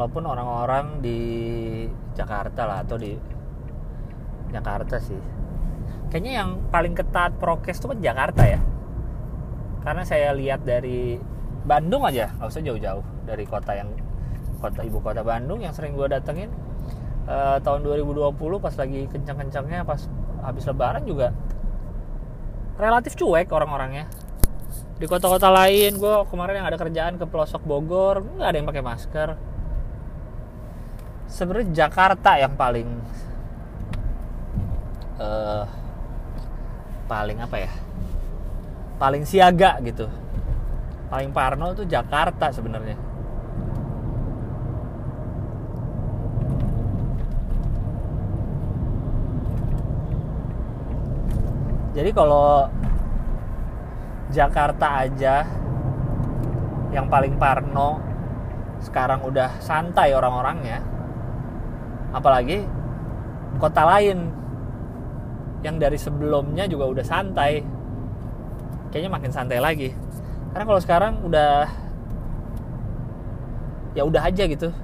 walaupun 0.00 0.24
orang-orang 0.24 1.04
di 1.04 1.20
Jakarta 2.16 2.64
lah 2.64 2.80
atau 2.80 2.96
di 2.96 3.12
Jakarta 4.48 4.96
sih. 4.96 5.20
Kayaknya 6.08 6.32
yang 6.40 6.50
paling 6.72 6.96
ketat 6.96 7.36
prokes 7.36 7.76
itu 7.76 7.92
kan 7.92 8.00
Jakarta 8.00 8.48
ya. 8.48 8.64
Karena 9.84 10.00
saya 10.08 10.32
lihat 10.32 10.64
dari 10.64 11.20
Bandung 11.68 12.08
aja 12.08 12.32
nggak 12.32 12.48
usah 12.48 12.64
jauh-jauh 12.64 13.04
dari 13.28 13.44
kota 13.44 13.76
yang 13.76 13.92
kota 14.64 14.80
ibu 14.80 15.04
kota 15.04 15.20
Bandung 15.20 15.60
yang 15.60 15.76
sering 15.76 15.92
gue 15.92 16.08
datengin. 16.08 16.48
Uh, 17.28 17.60
tahun 17.60 17.84
2020 17.84 18.32
pas 18.64 18.74
lagi 18.80 19.04
kencang-kencangnya 19.04 19.84
pas 19.84 20.08
habis 20.40 20.64
lebaran 20.64 21.04
juga 21.04 21.36
relatif 22.80 23.20
cuek 23.20 23.52
orang-orangnya. 23.52 24.08
Di 24.96 25.04
kota-kota 25.04 25.52
lain 25.52 26.00
gue 26.00 26.14
kemarin 26.32 26.64
yang 26.64 26.68
ada 26.72 26.80
kerjaan 26.80 27.20
ke 27.20 27.28
pelosok 27.28 27.60
Bogor 27.68 28.24
nggak 28.40 28.48
ada 28.48 28.56
yang 28.56 28.68
pakai 28.72 28.80
masker 28.80 29.49
sebenarnya 31.30 31.86
Jakarta 31.86 32.34
yang 32.36 32.52
paling 32.58 32.88
uh, 35.22 35.64
paling 37.06 37.38
apa 37.38 37.56
ya? 37.56 37.72
Paling 38.98 39.22
siaga 39.24 39.78
gitu. 39.86 40.10
Paling 41.08 41.30
parno 41.30 41.72
tuh 41.72 41.86
Jakarta 41.86 42.50
sebenarnya. 42.50 42.98
Jadi 51.90 52.10
kalau 52.14 52.70
Jakarta 54.30 55.02
aja 55.02 55.42
yang 56.94 57.10
paling 57.10 57.34
parno 57.34 57.98
sekarang 58.78 59.26
udah 59.26 59.58
santai 59.58 60.14
orang-orangnya 60.14 60.89
apalagi 62.10 62.66
kota 63.58 63.82
lain 63.86 64.30
yang 65.60 65.76
dari 65.76 65.98
sebelumnya 66.00 66.64
juga 66.66 66.88
udah 66.88 67.04
santai. 67.04 67.62
Kayaknya 68.90 69.10
makin 69.12 69.32
santai 69.32 69.58
lagi. 69.62 69.94
Karena 70.50 70.64
kalau 70.66 70.80
sekarang 70.82 71.12
udah 71.22 71.68
ya 73.94 74.02
udah 74.02 74.22
aja 74.24 74.44
gitu. 74.48 74.74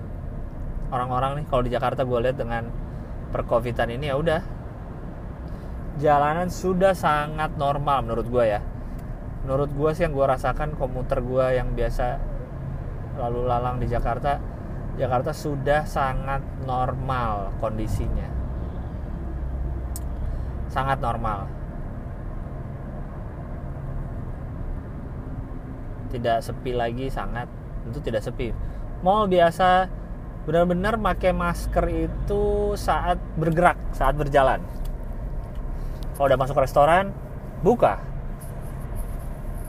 Orang-orang 0.92 1.42
nih 1.42 1.46
kalau 1.50 1.62
di 1.66 1.70
Jakarta 1.72 2.06
gue 2.06 2.18
lihat 2.22 2.38
dengan 2.38 2.70
percovidan 3.34 3.90
ini 3.90 4.06
ya 4.06 4.14
udah. 4.14 4.40
Jalanan 5.96 6.52
sudah 6.52 6.92
sangat 6.92 7.56
normal 7.56 8.04
menurut 8.04 8.28
gue 8.28 8.44
ya. 8.46 8.60
Menurut 9.42 9.72
gue 9.72 9.90
sih 9.96 10.04
yang 10.04 10.14
gue 10.14 10.26
rasakan 10.28 10.76
komuter 10.76 11.24
gue 11.24 11.46
yang 11.56 11.72
biasa 11.72 12.20
lalu 13.16 13.48
lalang 13.48 13.80
di 13.80 13.88
Jakarta 13.88 14.55
Jakarta 14.96 15.36
sudah 15.36 15.84
sangat 15.84 16.40
normal 16.64 17.52
kondisinya. 17.60 18.32
Sangat 20.72 21.04
normal. 21.04 21.44
Tidak 26.08 26.40
sepi 26.40 26.72
lagi 26.72 27.12
sangat. 27.12 27.44
Itu 27.84 28.00
tidak 28.00 28.24
sepi. 28.24 28.56
Mall 29.04 29.28
biasa 29.28 29.92
benar-benar 30.48 30.96
pakai 30.96 31.36
masker 31.36 31.84
itu 31.92 32.72
saat 32.80 33.20
bergerak 33.36 33.76
saat 33.92 34.16
berjalan. 34.16 34.64
Kalau 36.16 36.32
udah 36.32 36.40
masuk 36.40 36.56
restoran 36.56 37.12
buka. 37.60 38.00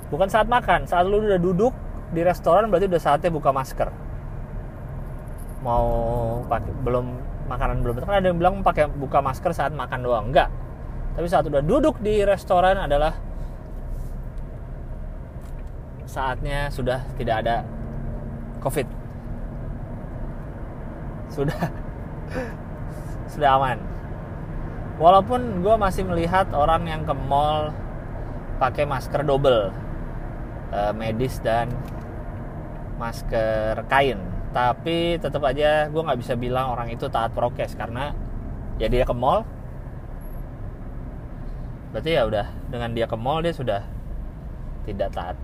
Bukan 0.07 0.31
saat 0.31 0.47
makan 0.47 0.87
saat 0.87 1.03
lu 1.03 1.19
udah 1.19 1.35
duduk 1.35 1.75
di 2.15 2.23
restoran 2.23 2.71
berarti 2.71 2.87
udah 2.87 3.03
saatnya 3.03 3.27
buka 3.27 3.51
masker 3.51 4.07
mau 5.67 5.88
pakai 6.47 6.71
belum 6.88 7.06
makanan 7.51 7.84
belum. 7.84 7.99
Kan 7.99 8.23
ada 8.23 8.27
yang 8.32 8.39
bilang 8.39 8.63
pakai 8.63 8.88
buka 8.88 9.19
masker 9.19 9.51
saat 9.51 9.75
makan 9.75 9.99
doang. 9.99 10.32
Enggak. 10.32 10.47
Tapi 11.19 11.27
saat 11.27 11.43
udah 11.43 11.60
duduk 11.60 11.99
di 11.99 12.23
restoran 12.23 12.80
adalah 12.80 13.12
saatnya 16.08 16.71
sudah 16.71 17.03
tidak 17.19 17.36
ada 17.43 17.56
covid. 18.63 18.88
Sudah. 21.27 21.60
Sudah 23.27 23.60
aman. 23.60 23.77
Walaupun 24.97 25.62
gue 25.62 25.75
masih 25.77 26.08
melihat 26.08 26.49
orang 26.56 26.88
yang 26.89 27.03
ke 27.06 27.13
mall 27.13 27.69
pakai 28.58 28.88
masker 28.88 29.21
double 29.21 29.69
uh, 30.73 30.93
medis 30.95 31.38
dan 31.43 31.69
masker 32.97 33.86
kain 33.86 34.17
tapi 34.58 35.22
tetap 35.22 35.46
aja 35.46 35.86
gue 35.86 36.02
nggak 36.02 36.17
bisa 36.17 36.34
bilang 36.34 36.74
orang 36.74 36.89
itu 36.89 37.06
taat 37.13 37.30
prokes 37.38 37.78
karena 37.78 38.17
ya 38.82 38.89
dia 38.89 39.06
ke 39.06 39.13
mall. 39.13 39.46
Berarti 41.93 42.17
ya 42.17 42.26
udah 42.26 42.50
dengan 42.74 42.89
dia 42.98 43.06
ke 43.06 43.13
mall 43.13 43.46
dia 43.46 43.54
sudah 43.54 43.86
tidak 44.89 45.13
taat 45.13 45.38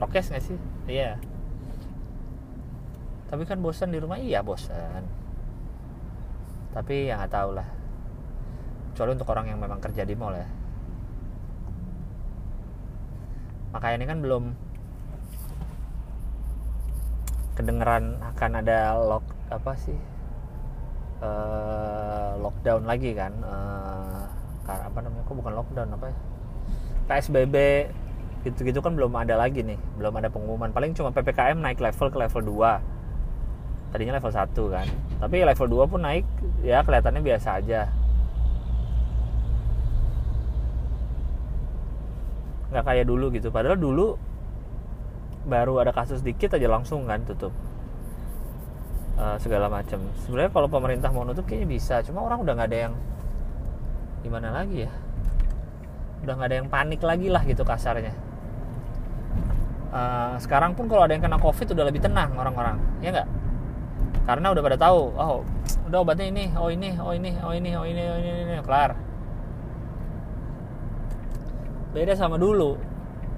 prokes 0.00 0.32
nggak 0.32 0.40
sih? 0.40 0.56
Iya. 0.88 1.20
Tapi 3.28 3.44
kan 3.44 3.60
bosan 3.60 3.92
di 3.92 4.00
rumah? 4.00 4.16
Iya 4.16 4.40
bosan 4.40 5.26
tapi 6.76 7.08
ya 7.08 7.16
nggak 7.16 7.32
tahu 7.32 7.56
lah. 7.56 7.64
Kecuali 8.92 9.10
untuk 9.16 9.32
orang 9.32 9.48
yang 9.48 9.56
memang 9.64 9.80
kerja 9.80 10.04
di 10.04 10.12
mall 10.12 10.36
ya. 10.36 10.44
Makanya 13.72 13.96
ini 13.96 14.06
kan 14.12 14.18
belum 14.20 14.44
kedengeran 17.56 18.20
akan 18.36 18.50
ada 18.60 18.94
lock 19.00 19.24
apa 19.48 19.72
sih? 19.80 19.96
Uh, 21.24 22.36
lockdown 22.44 22.84
lagi 22.84 23.16
kan? 23.16 23.32
Uh, 23.40 24.28
apa 24.68 24.98
namanya? 25.00 25.24
Kok 25.24 25.36
bukan 25.40 25.54
lockdown 25.56 25.88
apa 25.96 26.12
ya? 26.12 26.16
PSBB 27.08 27.56
gitu-gitu 28.44 28.78
kan 28.84 28.92
belum 28.94 29.10
ada 29.16 29.40
lagi 29.40 29.64
nih. 29.64 29.80
Belum 29.96 30.12
ada 30.14 30.28
pengumuman. 30.28 30.70
Paling 30.70 30.92
cuma 30.92 31.10
PPKM 31.10 31.58
naik 31.58 31.80
level 31.80 32.12
ke 32.12 32.18
level 32.20 32.42
2 32.44 32.96
tadinya 33.90 34.20
level 34.20 34.28
1 34.28 34.52
kan. 34.52 34.86
Tapi 35.24 35.36
level 35.40 35.66
2 35.88 35.90
pun 35.90 36.00
naik 36.04 36.28
ya 36.60 36.84
kelihatannya 36.84 37.22
biasa 37.24 37.48
aja. 37.64 37.88
Nggak 42.68 42.84
kayak 42.84 43.06
dulu 43.08 43.32
gitu. 43.32 43.48
Padahal 43.48 43.80
dulu 43.80 44.20
baru 45.46 45.78
ada 45.78 45.94
kasus 45.94 46.20
dikit 46.20 46.58
aja 46.58 46.66
langsung 46.66 47.06
kan 47.06 47.22
tutup. 47.22 47.54
Uh, 49.16 49.40
segala 49.40 49.72
macam 49.72 49.96
sebenarnya 50.28 50.52
kalau 50.52 50.68
pemerintah 50.68 51.08
mau 51.08 51.24
nutup 51.24 51.46
kayaknya 51.46 51.68
bisa. 51.70 51.94
Cuma 52.04 52.26
orang 52.26 52.42
udah 52.42 52.52
nggak 52.52 52.68
ada 52.68 52.78
yang 52.90 52.94
gimana 54.20 54.52
lagi 54.52 54.84
ya? 54.84 54.92
Udah 56.26 56.32
nggak 56.36 56.48
ada 56.50 56.56
yang 56.60 56.68
panik 56.68 57.00
lagi 57.00 57.30
lah 57.30 57.40
gitu 57.46 57.62
kasarnya. 57.62 58.12
Uh, 59.94 60.36
sekarang 60.42 60.76
pun 60.76 60.90
kalau 60.90 61.08
ada 61.08 61.16
yang 61.16 61.24
kena 61.24 61.40
covid 61.40 61.72
udah 61.72 61.84
lebih 61.88 62.04
tenang 62.04 62.34
orang-orang. 62.36 62.76
Ya 63.00 63.14
nggak? 63.14 63.28
Karena 64.26 64.52
udah 64.52 64.62
pada 64.66 64.76
tahu 64.76 65.14
oh 65.14 65.46
udah 65.86 65.98
obatnya 66.02 66.26
ini 66.26 66.50
oh 66.58 66.66
ini 66.66 66.98
oh 66.98 67.14
ini 67.14 67.30
oh 67.46 67.54
ini 67.54 67.70
oh 67.78 67.86
ini 67.86 68.02
oh 68.02 68.10
ini, 68.10 68.10
oh 68.10 68.18
ini, 68.18 68.30
ini. 68.52 68.54
kelar. 68.66 68.98
Beda 71.94 72.12
sama 72.12 72.36
dulu 72.36 72.76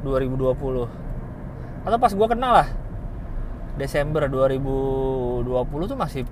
2020 0.03 1.08
atau 1.87 1.99
pas 1.99 2.13
gue 2.13 2.27
kenal 2.31 2.53
lah. 2.65 2.69
Desember 3.79 4.27
2020 4.27 5.47
tuh 5.87 5.99
masih 5.99 6.23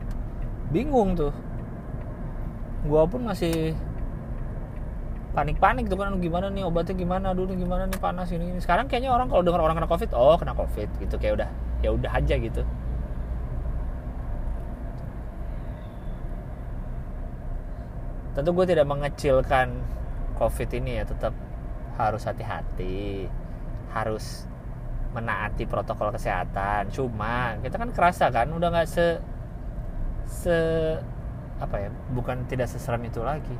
bingung 0.74 1.14
tuh. 1.14 1.30
Gue 2.86 3.02
pun 3.06 3.22
masih 3.22 3.74
panik-panik 5.36 5.86
tuh 5.86 6.00
kan 6.00 6.16
gimana 6.18 6.50
nih 6.50 6.66
obatnya 6.66 6.96
gimana? 6.98 7.36
Dulu 7.36 7.54
gimana 7.54 7.86
nih 7.86 8.00
panas 8.00 8.32
ini, 8.32 8.56
ini. 8.56 8.58
sekarang 8.58 8.90
kayaknya 8.90 9.14
orang 9.14 9.30
kalau 9.30 9.44
dengar 9.46 9.62
orang 9.62 9.76
kena 9.78 9.90
covid 9.90 10.10
oh 10.16 10.34
kena 10.40 10.56
covid 10.56 10.88
gitu 10.98 11.14
kayak 11.20 11.44
udah 11.44 11.48
ya 11.84 11.90
udah 11.92 12.10
aja 12.10 12.34
gitu. 12.40 12.62
Tentu 18.34 18.50
gue 18.52 18.66
tidak 18.68 18.86
mengecilkan 18.88 19.76
covid 20.36 20.68
ini 20.76 21.00
ya 21.00 21.04
tetap 21.06 21.32
harus 21.96 22.28
hati-hati 22.28 23.24
harus 23.94 24.44
menaati 25.16 25.64
protokol 25.64 26.12
kesehatan. 26.12 26.92
Cuma 26.92 27.56
kita 27.64 27.80
kan 27.80 27.90
kerasa 27.96 28.28
kan 28.28 28.52
udah 28.52 28.68
nggak 28.68 28.88
se 28.88 29.06
se 30.28 30.56
apa 31.56 31.88
ya 31.88 31.90
bukan 32.12 32.44
tidak 32.44 32.68
seseram 32.68 33.00
itu 33.08 33.24
lagi. 33.24 33.56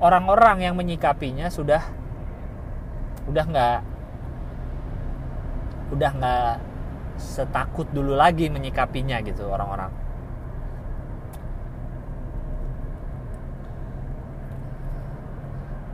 Orang-orang 0.00 0.64
yang 0.64 0.74
menyikapinya 0.74 1.52
sudah 1.52 1.84
udah 3.28 3.44
nggak 3.44 3.78
udah 5.92 6.10
nggak 6.16 6.54
setakut 7.20 7.86
dulu 7.92 8.16
lagi 8.16 8.48
menyikapinya 8.48 9.20
gitu 9.22 9.46
orang-orang. 9.46 9.92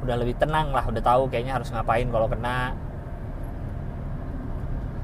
Udah 0.00 0.16
lebih 0.16 0.38
tenang 0.40 0.72
lah 0.72 0.86
udah 0.88 1.02
tahu 1.04 1.28
kayaknya 1.28 1.60
harus 1.60 1.68
ngapain 1.68 2.08
kalau 2.08 2.24
kena 2.24 2.72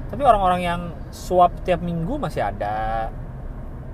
tapi 0.06 0.22
orang-orang 0.22 0.60
yang 0.62 0.80
swab 1.10 1.50
tiap 1.66 1.82
minggu 1.82 2.18
masih 2.18 2.46
ada. 2.46 3.10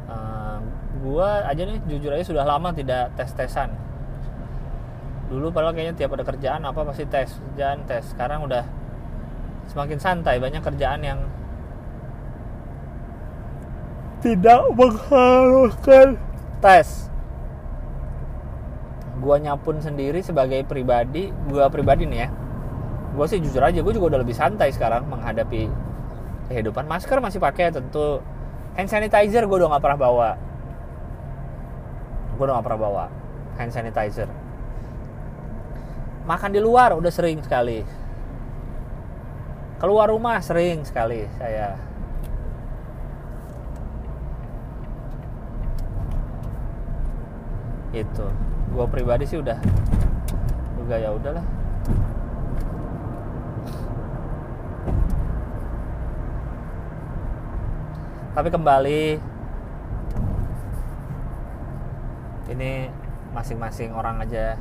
Uh, 0.06 0.60
gua 1.00 1.48
aja 1.48 1.64
nih 1.64 1.80
jujur 1.88 2.12
aja 2.12 2.24
sudah 2.26 2.44
lama 2.44 2.70
tidak 2.74 3.14
tes 3.16 3.32
tesan 3.32 3.72
dulu 5.32 5.48
padahal 5.48 5.72
kayaknya 5.72 5.96
tiap 5.96 6.12
ada 6.12 6.28
kerjaan 6.28 6.60
apa 6.68 6.84
pasti 6.84 7.08
tes 7.08 7.32
kerjaan 7.32 7.88
tes. 7.88 8.04
Sekarang 8.12 8.44
udah 8.44 8.68
semakin 9.72 9.96
santai 9.96 10.36
banyak 10.36 10.60
kerjaan 10.60 11.00
yang 11.00 11.20
tidak 14.20 14.68
mengharuskan 14.76 16.20
tes. 16.60 17.08
Gue 19.22 19.36
nyapun 19.40 19.80
sendiri 19.80 20.20
sebagai 20.20 20.68
pribadi 20.68 21.32
gue 21.48 21.64
pribadi 21.72 22.04
nih 22.04 22.20
ya. 22.20 22.28
Gue 23.16 23.24
sih 23.24 23.40
jujur 23.40 23.64
aja 23.64 23.80
gue 23.80 23.92
juga 23.96 24.12
udah 24.12 24.20
lebih 24.20 24.36
santai 24.36 24.68
sekarang 24.68 25.08
menghadapi 25.08 25.72
kehidupan. 26.52 26.84
Masker 26.84 27.18
masih 27.18 27.40
pakai 27.40 27.72
tentu. 27.72 28.20
Hand 28.76 28.88
sanitizer 28.88 29.48
gue 29.48 29.56
udah 29.56 29.72
nggak 29.72 29.84
pernah 29.84 29.98
bawa. 30.00 30.30
Gue 32.36 32.44
udah 32.44 32.54
nggak 32.60 32.66
pernah 32.68 32.80
bawa 32.80 33.04
hand 33.56 33.72
sanitizer. 33.72 34.28
Makan 36.28 36.50
di 36.54 36.60
luar 36.62 36.94
udah 36.94 37.12
sering 37.12 37.42
sekali. 37.42 37.82
Keluar 39.82 40.14
rumah 40.14 40.38
sering 40.38 40.86
sekali 40.86 41.26
saya. 41.36 41.74
Itu 47.92 48.26
gue 48.72 48.86
pribadi 48.88 49.28
sih 49.28 49.36
udah 49.36 49.58
juga 50.80 50.96
ya 50.96 51.12
udahlah 51.12 51.44
tapi 58.32 58.48
kembali 58.48 59.20
ini 62.52 62.88
masing-masing 63.32 63.92
orang 63.92 64.24
aja 64.24 64.56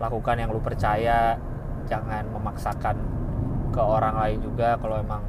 lakukan 0.00 0.36
yang 0.40 0.48
lu 0.52 0.60
percaya. 0.60 1.36
Jangan 1.88 2.30
memaksakan 2.30 2.96
ke 3.74 3.82
orang 3.82 4.14
lain 4.16 4.38
juga 4.40 4.80
kalau 4.80 4.96
emang 4.96 5.20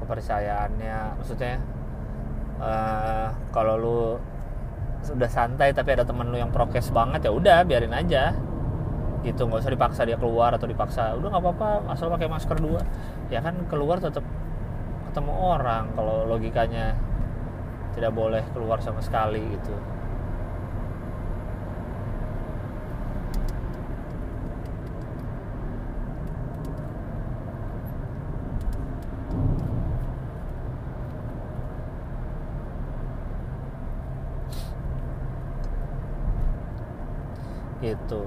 kepercayaannya. 0.00 1.20
Maksudnya 1.20 1.60
uh, 2.60 3.28
kalau 3.52 3.74
lu 3.76 4.00
sudah 5.04 5.30
santai 5.30 5.70
tapi 5.70 5.94
ada 5.94 6.02
temen 6.02 6.32
lu 6.32 6.36
yang 6.40 6.50
prokes 6.50 6.90
banget 6.90 7.28
ya 7.28 7.30
udah 7.32 7.64
biarin 7.68 7.92
aja. 7.92 8.32
Gitu 9.20 9.44
nggak 9.44 9.60
usah 9.60 9.72
dipaksa 9.74 10.00
dia 10.08 10.16
keluar 10.16 10.54
atau 10.56 10.64
dipaksa. 10.64 11.12
Udah 11.18 11.28
nggak 11.28 11.44
apa-apa 11.44 11.92
asal 11.92 12.08
pakai 12.08 12.28
masker 12.30 12.56
dua. 12.56 12.80
Ya 13.28 13.44
kan 13.44 13.68
keluar 13.68 14.00
tetap 14.00 14.24
ketemu 15.08 15.32
orang 15.32 15.88
kalau 15.96 16.28
logikanya 16.28 16.92
tidak 17.96 18.12
boleh 18.12 18.44
keluar 18.52 18.78
sama 18.84 19.00
sekali 19.00 19.40
gitu. 19.40 19.74
Gitu. 37.78 38.22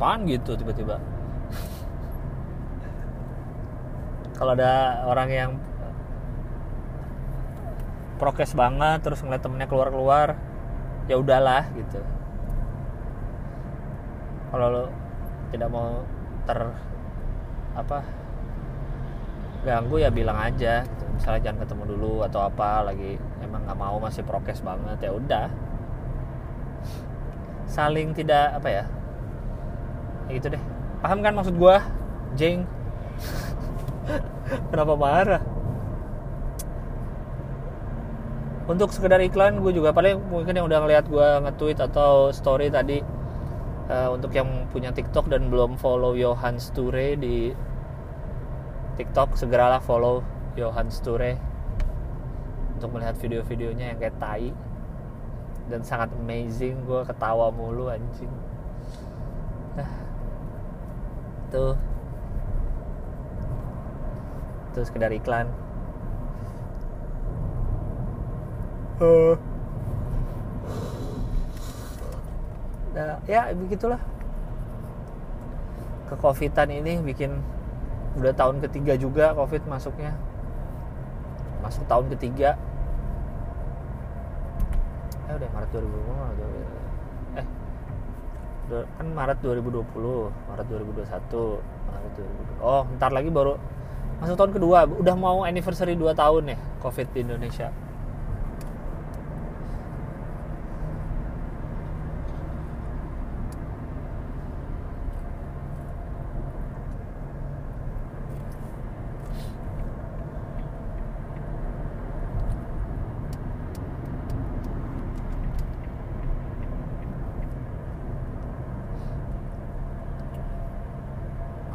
Pan 0.00 0.26
gitu 0.26 0.56
tiba-tiba 0.58 0.98
kalau 4.40 4.56
ada 4.56 5.04
orang 5.04 5.28
yang 5.28 5.50
prokes 8.16 8.56
banget 8.56 9.04
terus 9.04 9.20
ngeliat 9.20 9.44
temennya 9.44 9.68
keluar-keluar 9.68 10.32
ya 11.12 11.20
udahlah 11.20 11.68
gitu. 11.76 12.00
Kalau 14.48 14.66
lo 14.72 14.84
tidak 15.52 15.68
mau 15.68 16.08
ter 16.48 16.56
apa 17.76 18.00
ganggu 19.60 20.00
ya 20.00 20.08
bilang 20.08 20.40
aja 20.40 20.88
gitu. 20.88 21.04
misalnya 21.12 21.40
jangan 21.44 21.60
ketemu 21.68 21.84
dulu 21.92 22.14
atau 22.24 22.40
apa 22.48 22.80
lagi 22.80 23.20
emang 23.44 23.68
nggak 23.68 23.76
mau 23.76 24.00
masih 24.00 24.24
prokes 24.24 24.64
banget 24.64 25.04
ya 25.04 25.12
udah. 25.12 25.48
Saling 27.68 28.16
tidak 28.16 28.56
apa 28.56 28.68
ya 28.72 28.84
ya 30.28 30.30
gitu 30.32 30.48
deh. 30.48 30.62
Paham 31.04 31.20
kan 31.20 31.36
maksud 31.36 31.60
gue 31.60 31.76
jeng 32.40 32.64
kenapa 34.70 34.94
marah? 34.98 35.42
Untuk 38.70 38.94
sekedar 38.94 39.18
iklan 39.18 39.58
gue 39.58 39.74
juga 39.74 39.90
paling 39.90 40.30
mungkin 40.30 40.54
yang 40.54 40.70
udah 40.70 40.78
ngeliat 40.86 41.04
gue 41.10 41.28
nge-tweet 41.42 41.78
atau 41.82 42.30
story 42.30 42.70
tadi 42.70 43.02
uh, 43.90 44.14
untuk 44.14 44.30
yang 44.30 44.70
punya 44.70 44.94
TikTok 44.94 45.26
dan 45.26 45.50
belum 45.50 45.74
follow 45.74 46.14
Johan 46.14 46.62
Sture 46.62 47.18
di 47.18 47.50
TikTok 48.94 49.34
segeralah 49.34 49.82
follow 49.82 50.22
Johan 50.54 50.86
Sture 50.94 51.34
untuk 52.78 52.94
melihat 52.94 53.18
video-videonya 53.18 53.92
yang 53.92 53.98
kayak 53.98 54.16
tai. 54.22 54.54
Dan 55.66 55.82
sangat 55.82 56.14
amazing 56.14 56.86
gue 56.86 57.02
ketawa 57.06 57.50
mulu 57.50 57.90
anjing. 57.90 58.30
Tuh 61.54 61.74
tuh 64.72 64.84
sekedar 64.86 65.10
iklan. 65.10 65.50
Uh. 69.00 69.34
nah, 72.92 73.16
ya 73.24 73.50
begitulah. 73.56 74.00
Ke 76.10 76.14
covidan 76.18 76.68
ini 76.68 77.00
bikin 77.00 77.38
udah 78.18 78.34
tahun 78.34 78.60
ketiga 78.66 78.98
juga 78.98 79.32
covid 79.34 79.64
masuknya. 79.70 80.12
Masuk 81.62 81.86
tahun 81.88 82.12
ketiga. 82.18 82.58
Eh 85.30 85.34
udah 85.38 85.48
Maret 85.54 85.70
2020 85.70 86.90
eh 87.38 87.46
kan 88.70 89.06
Maret 89.10 89.38
2020 89.42 89.82
Maret 90.46 90.66
2021 90.70 91.10
Maret 91.90 92.12
2020 92.62 92.62
oh 92.62 92.82
ntar 92.98 93.10
lagi 93.10 93.30
baru 93.30 93.58
masuk 94.20 94.36
tahun 94.36 94.52
kedua 94.52 94.84
udah 94.84 95.16
mau 95.16 95.48
anniversary 95.48 95.96
2 95.96 96.12
tahun 96.12 96.52
ya 96.52 96.58
covid 96.84 97.08
di 97.16 97.24
Indonesia 97.24 97.72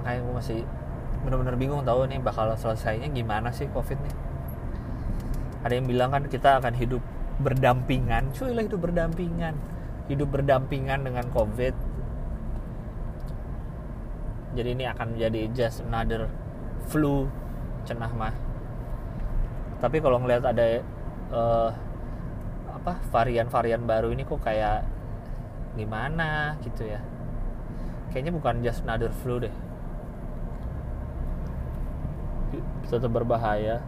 makanya 0.06 0.22
gue 0.22 0.36
masih 0.38 0.60
bener-bener 1.26 1.55
bingung 1.66 1.82
tahu 1.82 2.06
nih 2.06 2.22
bakal 2.22 2.54
selesainya 2.54 3.10
gimana 3.10 3.50
sih 3.50 3.66
covid 3.74 3.98
nih. 3.98 4.16
Ada 5.66 5.82
yang 5.82 5.90
bilang 5.90 6.14
kan 6.14 6.30
kita 6.30 6.62
akan 6.62 6.78
hidup 6.78 7.02
berdampingan. 7.42 8.30
Cuy 8.38 8.54
lah 8.54 8.70
hidup 8.70 8.86
berdampingan. 8.86 9.58
Hidup 10.06 10.30
berdampingan 10.30 11.02
dengan 11.02 11.26
covid. 11.34 11.74
Jadi 14.54 14.70
ini 14.78 14.86
akan 14.86 15.18
menjadi 15.18 15.42
just 15.58 15.82
another 15.82 16.30
flu 16.86 17.26
cenah 17.90 18.14
mah. 18.14 18.38
Tapi 19.82 19.98
kalau 20.06 20.22
ngelihat 20.22 20.46
ada 20.46 20.86
uh, 21.34 21.74
apa 22.78 23.02
varian-varian 23.10 23.82
baru 23.90 24.14
ini 24.14 24.22
kok 24.22 24.46
kayak 24.46 24.86
gimana 25.74 26.62
gitu 26.62 26.86
ya. 26.86 27.02
Kayaknya 28.14 28.32
bukan 28.38 28.62
just 28.62 28.86
another 28.86 29.10
flu 29.10 29.42
deh 29.42 29.65
tetap 32.90 33.10
berbahaya 33.10 33.82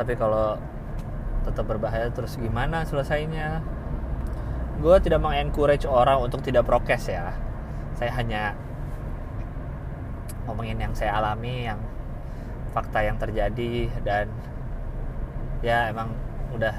tapi 0.00 0.16
kalau 0.16 0.56
tetap 1.44 1.68
berbahaya 1.68 2.08
terus 2.08 2.40
gimana 2.40 2.88
selesainya? 2.88 3.60
Gue 4.80 4.96
tidak 5.04 5.20
mengencourage 5.20 5.84
orang 5.84 6.24
untuk 6.24 6.40
tidak 6.40 6.64
prokes 6.64 7.12
ya. 7.12 7.36
Saya 8.00 8.08
hanya 8.16 8.56
ngomongin 10.48 10.80
yang 10.80 10.96
saya 10.96 11.20
alami 11.20 11.68
yang 11.68 11.76
fakta 12.72 13.04
yang 13.04 13.20
terjadi 13.20 13.92
dan 14.00 14.32
ya 15.60 15.92
emang 15.92 16.16
udah 16.56 16.72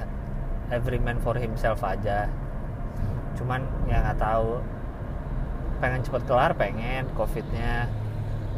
every 0.74 0.98
man 0.98 1.22
for 1.22 1.38
himself 1.38 1.78
aja. 1.86 2.26
Cuman 3.38 3.62
ya 3.86 4.02
nggak 4.02 4.18
tahu. 4.18 4.58
Pengen 5.78 6.02
cepet 6.02 6.26
kelar 6.26 6.58
pengen 6.58 7.06
covidnya. 7.14 7.86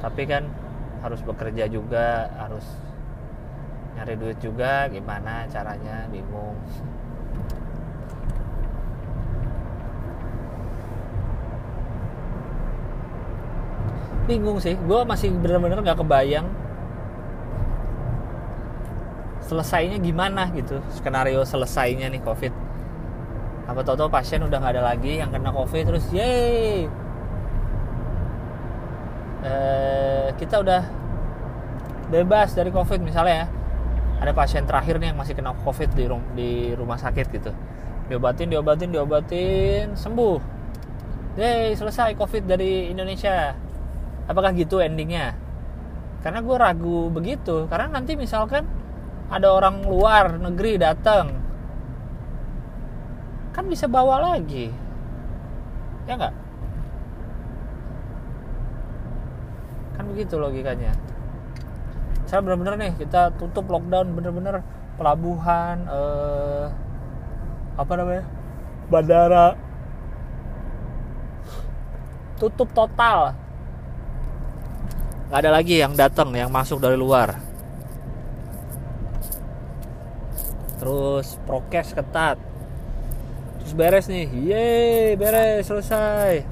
Tapi 0.01 0.25
kan 0.25 0.49
harus 1.05 1.21
bekerja 1.21 1.69
juga 1.69 2.33
harus 2.41 2.65
nyari 3.95 4.15
duit 4.19 4.39
juga 4.43 4.91
gimana 4.91 5.47
caranya? 5.49 6.07
Bingung. 6.11 6.59
Bingung 14.25 14.59
sih. 14.59 14.75
Gue 14.89 15.05
masih 15.05 15.31
bener-bener 15.37 15.79
nggak 15.85 16.01
kebayang 16.01 16.49
selesainya 19.45 20.01
gimana 20.01 20.49
gitu. 20.57 20.81
Skenario 20.91 21.45
selesainya 21.45 22.09
nih 22.09 22.23
covid. 22.25 22.53
Apa 23.65 23.81
tau-tau 23.85 24.09
pasien 24.09 24.45
udah 24.45 24.59
nggak 24.61 24.75
ada 24.77 24.85
lagi 24.93 25.21
yang 25.21 25.33
kena 25.33 25.53
covid 25.53 25.85
terus 25.89 26.05
yeay! 26.13 26.89
Eh, 29.45 30.29
kita 30.41 30.65
udah 30.65 30.83
bebas 32.09 32.57
dari 32.57 32.73
covid 32.73 33.01
misalnya 33.01 33.45
ya 33.45 33.47
ada 34.25 34.33
pasien 34.33 34.65
terakhir 34.65 34.97
nih 34.97 35.13
yang 35.13 35.19
masih 35.21 35.37
kena 35.37 35.53
covid 35.61 35.93
di, 35.93 36.05
rum 36.09 36.25
di 36.33 36.73
rumah 36.73 36.97
sakit 36.97 37.27
gitu. 37.29 37.53
Diobatin 38.09 38.49
diobatin 38.49 38.89
diobatin 38.89 39.93
sembuh. 39.93 40.41
Yeay 41.37 41.77
selesai 41.77 42.17
covid 42.17 42.49
dari 42.49 42.89
Indonesia. 42.89 43.53
Apakah 44.25 44.57
gitu 44.57 44.81
endingnya? 44.81 45.37
Karena 46.25 46.41
gue 46.41 46.57
ragu 46.57 47.13
begitu. 47.13 47.69
Karena 47.69 48.01
nanti 48.01 48.17
misalkan 48.17 48.65
ada 49.29 49.53
orang 49.53 49.85
luar 49.85 50.41
negeri 50.41 50.81
datang 50.81 51.45
kan 53.53 53.65
bisa 53.69 53.85
bawa 53.85 54.33
lagi. 54.33 54.73
Ya 56.09 56.17
nggak? 56.17 56.35
Kan 60.01 60.05
begitu 60.11 60.35
logikanya 60.41 61.04
saya 62.35 62.43
benar-benar 62.43 62.75
nih 62.75 62.99
kita 62.99 63.31
tutup 63.39 63.71
lockdown 63.71 64.11
bener-bener 64.11 64.59
pelabuhan 64.99 65.87
eh, 65.87 66.67
apa 67.79 67.93
namanya 67.95 68.27
bandara. 68.91 69.55
Tutup 72.35 72.75
total. 72.75 73.39
Nggak 75.31 75.41
ada 75.47 75.51
lagi 75.55 75.79
yang 75.79 75.95
datang 75.95 76.35
yang 76.35 76.51
masuk 76.51 76.83
dari 76.83 76.99
luar. 76.99 77.39
Terus 80.83 81.39
prokes 81.47 81.95
ketat. 81.95 82.35
Terus 83.63 83.73
beres 83.79 84.11
nih. 84.11 84.27
Yeay 84.27 85.15
beres 85.15 85.71
selesai. 85.71 86.43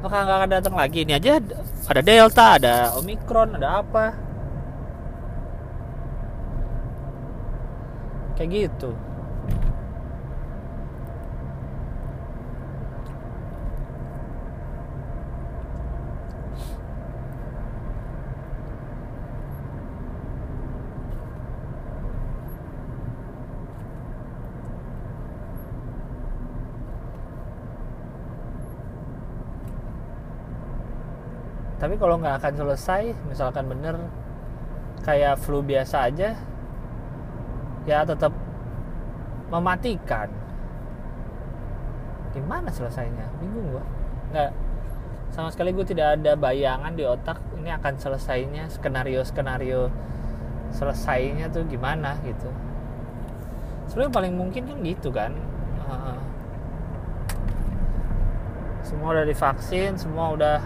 Apakah 0.00 0.20
nggak 0.24 0.38
akan 0.40 0.48
datang 0.48 0.74
lagi? 0.80 1.04
Ini 1.04 1.20
aja 1.20 1.36
ada 1.88 2.00
delta 2.04 2.60
ada 2.60 2.92
omikron 3.00 3.56
ada 3.56 3.80
apa? 3.80 4.12
Kayak 8.36 8.50
gitu 8.54 9.07
tapi 31.78 31.94
kalau 31.94 32.18
nggak 32.18 32.42
akan 32.42 32.54
selesai 32.58 33.14
misalkan 33.30 33.70
bener 33.70 33.94
kayak 35.06 35.38
flu 35.38 35.62
biasa 35.62 36.10
aja 36.10 36.34
ya 37.88 38.04
tetap 38.04 38.34
mematikan. 39.48 40.28
Gimana 42.36 42.68
selesainya? 42.68 43.24
Bingung 43.40 43.72
gua. 43.72 43.84
Nggak 44.34 44.50
sama 45.32 45.48
sekali 45.52 45.76
gue 45.76 45.84
tidak 45.84 46.20
ada 46.20 46.36
bayangan 46.36 46.92
di 46.96 47.04
otak 47.04 47.40
ini 47.56 47.68
akan 47.68 48.00
selesainya 48.00 48.72
skenario 48.72 49.20
skenario 49.24 49.92
selesainya 50.72 51.48
tuh 51.48 51.64
gimana 51.64 52.16
gitu. 52.24 52.48
Sebenarnya 53.88 54.12
paling 54.12 54.34
mungkin 54.36 54.68
kan 54.68 54.78
gitu 54.84 55.08
kan. 55.08 55.32
Semua 58.84 59.16
udah 59.16 59.24
divaksin 59.24 59.96
semua 59.96 60.32
udah 60.36 60.60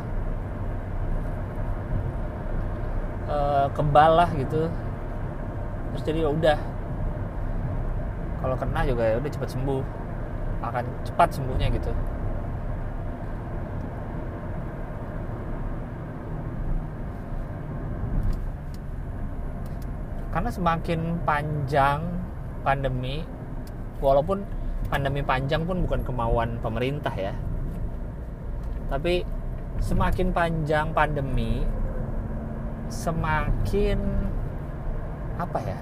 uh, 3.29 3.67
kebal 3.75 4.19
lah 4.19 4.31
gitu. 4.35 4.71
Terus 5.93 6.03
jadi 6.07 6.19
ya 6.25 6.31
udah. 6.33 6.59
Kalau 8.43 8.57
kena 8.59 8.81
juga 8.89 9.05
ya 9.07 9.17
udah 9.21 9.31
cepat 9.31 9.49
sembuh. 9.53 9.83
Akan 10.63 10.85
cepat 11.03 11.29
sembuhnya 11.35 11.69
gitu. 11.75 11.93
Karena 20.33 20.49
semakin 20.49 21.21
panjang 21.29 22.01
pandemi 22.65 23.21
walaupun 24.01 24.41
pandemi 24.89 25.21
panjang 25.21 25.69
pun 25.69 25.85
bukan 25.85 26.01
kemauan 26.09 26.57
pemerintah 26.65 27.13
ya. 27.13 27.37
Tapi 28.89 29.25
semakin 29.81 30.33
panjang 30.33 30.97
pandemi 30.97 31.61
semakin 32.92 33.96
apa 35.40 35.59
ya 35.64 35.78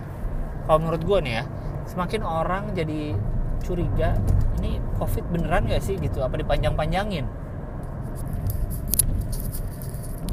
kalau 0.71 0.79
menurut 0.87 1.03
gue 1.03 1.19
nih 1.27 1.35
ya 1.43 1.45
semakin 1.91 2.23
orang 2.23 2.71
jadi 2.71 3.19
curiga 3.67 4.15
ini 4.63 4.79
covid 4.97 5.25
beneran 5.33 5.67
gak 5.69 5.83
sih 5.83 5.97
gitu? 5.99 6.23
Apa 6.23 6.39
dipanjang-panjangin? 6.39 7.27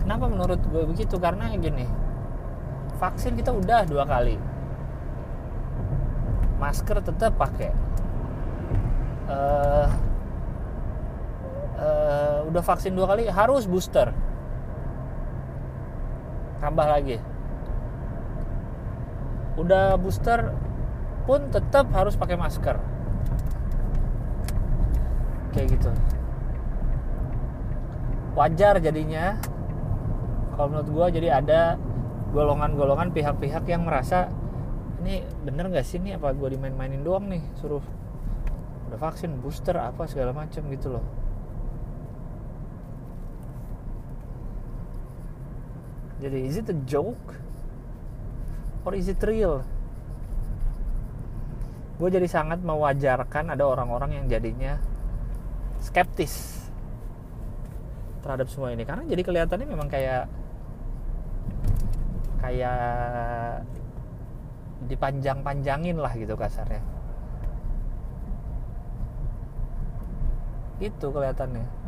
Kenapa 0.04 0.26
menurut 0.30 0.62
gue 0.64 0.84
begitu? 0.88 1.18
Karena 1.20 1.52
gini 1.58 1.88
vaksin 2.98 3.38
kita 3.38 3.54
udah 3.54 3.86
dua 3.86 4.06
kali. 4.06 4.38
Masker 6.58 7.02
tetap 7.06 7.38
pakai. 7.38 7.70
Uh, 9.28 9.88
uh, 11.78 12.38
udah 12.48 12.64
vaksin 12.64 12.96
dua 12.96 13.12
kali 13.12 13.28
harus 13.28 13.68
booster 13.68 14.16
tambah 16.58 16.86
lagi. 16.86 17.18
Udah 19.58 19.98
booster 19.98 20.54
pun 21.26 21.50
tetap 21.50 21.90
harus 21.92 22.14
pakai 22.14 22.38
masker. 22.38 22.78
Kayak 25.54 25.68
gitu. 25.74 25.90
Wajar 28.38 28.78
jadinya. 28.78 29.42
Kalau 30.54 30.68
menurut 30.74 30.90
gue 30.90 31.22
jadi 31.22 31.42
ada 31.42 31.78
golongan-golongan 32.34 33.14
pihak-pihak 33.14 33.66
yang 33.70 33.86
merasa 33.86 34.30
ini 35.02 35.26
bener 35.46 35.70
nggak 35.74 35.86
sih? 35.86 35.98
Ini 35.98 36.22
apa 36.22 36.34
gue 36.34 36.54
dimain-mainin 36.54 37.02
doang 37.02 37.30
nih? 37.30 37.42
Suruh 37.58 37.82
udah 38.88 39.00
vaksin 39.02 39.38
booster 39.44 39.76
apa 39.76 40.08
segala 40.08 40.32
macam 40.32 40.64
gitu 40.72 40.96
loh 40.96 41.17
jadi 46.18 46.38
is 46.42 46.58
it 46.58 46.68
a 46.74 46.78
joke? 46.90 47.38
Or 48.88 48.96
is 48.98 49.06
it 49.12 49.22
real? 49.22 49.62
Gue 51.98 52.10
jadi 52.10 52.26
sangat 52.30 52.62
mewajarkan 52.62 53.54
ada 53.54 53.64
orang-orang 53.66 54.22
yang 54.22 54.26
jadinya 54.30 54.82
skeptis 55.82 56.66
terhadap 58.26 58.50
semua 58.50 58.74
ini. 58.74 58.86
Karena 58.86 59.06
jadi 59.06 59.22
kelihatannya 59.22 59.68
memang 59.70 59.90
kayak 59.90 60.26
kayak 62.42 63.66
dipanjang-panjangin 64.88 65.98
lah 65.98 66.14
gitu 66.14 66.34
kasarnya. 66.38 66.82
Itu 70.78 71.10
kelihatannya 71.10 71.87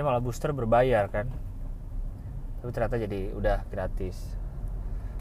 tadinya 0.00 0.16
malah 0.16 0.24
booster 0.24 0.56
berbayar 0.56 1.12
kan? 1.12 1.28
Tapi 2.64 2.72
ternyata 2.72 2.96
jadi 2.96 3.36
udah 3.36 3.68
gratis. 3.68 4.16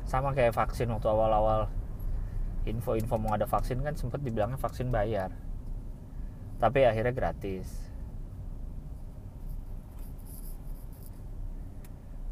Sama 0.08 0.32
kayak 0.32 0.56
vaksin 0.56 0.88
waktu 0.88 1.04
awal-awal 1.04 1.68
info-info 2.63 3.20
mau 3.20 3.36
ada 3.36 3.44
vaksin 3.44 3.84
kan 3.84 4.00
sempat 4.00 4.24
dibilangnya 4.24 4.56
vaksin 4.56 4.88
bayar. 4.88 5.36
Tapi 6.63 6.88
akhirnya 6.88 7.12
gratis. 7.12 7.68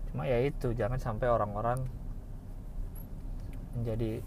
Cuma 0.07 0.23
ya 0.23 0.39
itu 0.39 0.71
jangan 0.71 1.03
sampai 1.03 1.27
orang-orang 1.27 1.83
menjadi 3.75 4.23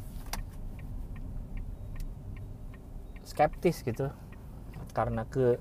skeptis 3.24 3.80
gitu. 3.80 4.12
Karena 4.92 5.24
ke 5.24 5.56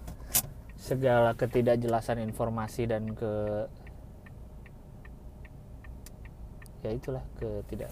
segala 0.80 1.36
ketidakjelasan 1.36 2.24
informasi 2.24 2.88
dan 2.88 3.12
ke 3.12 3.68
ya 6.80 6.96
itulah 6.96 7.20
ketidak 7.36 7.92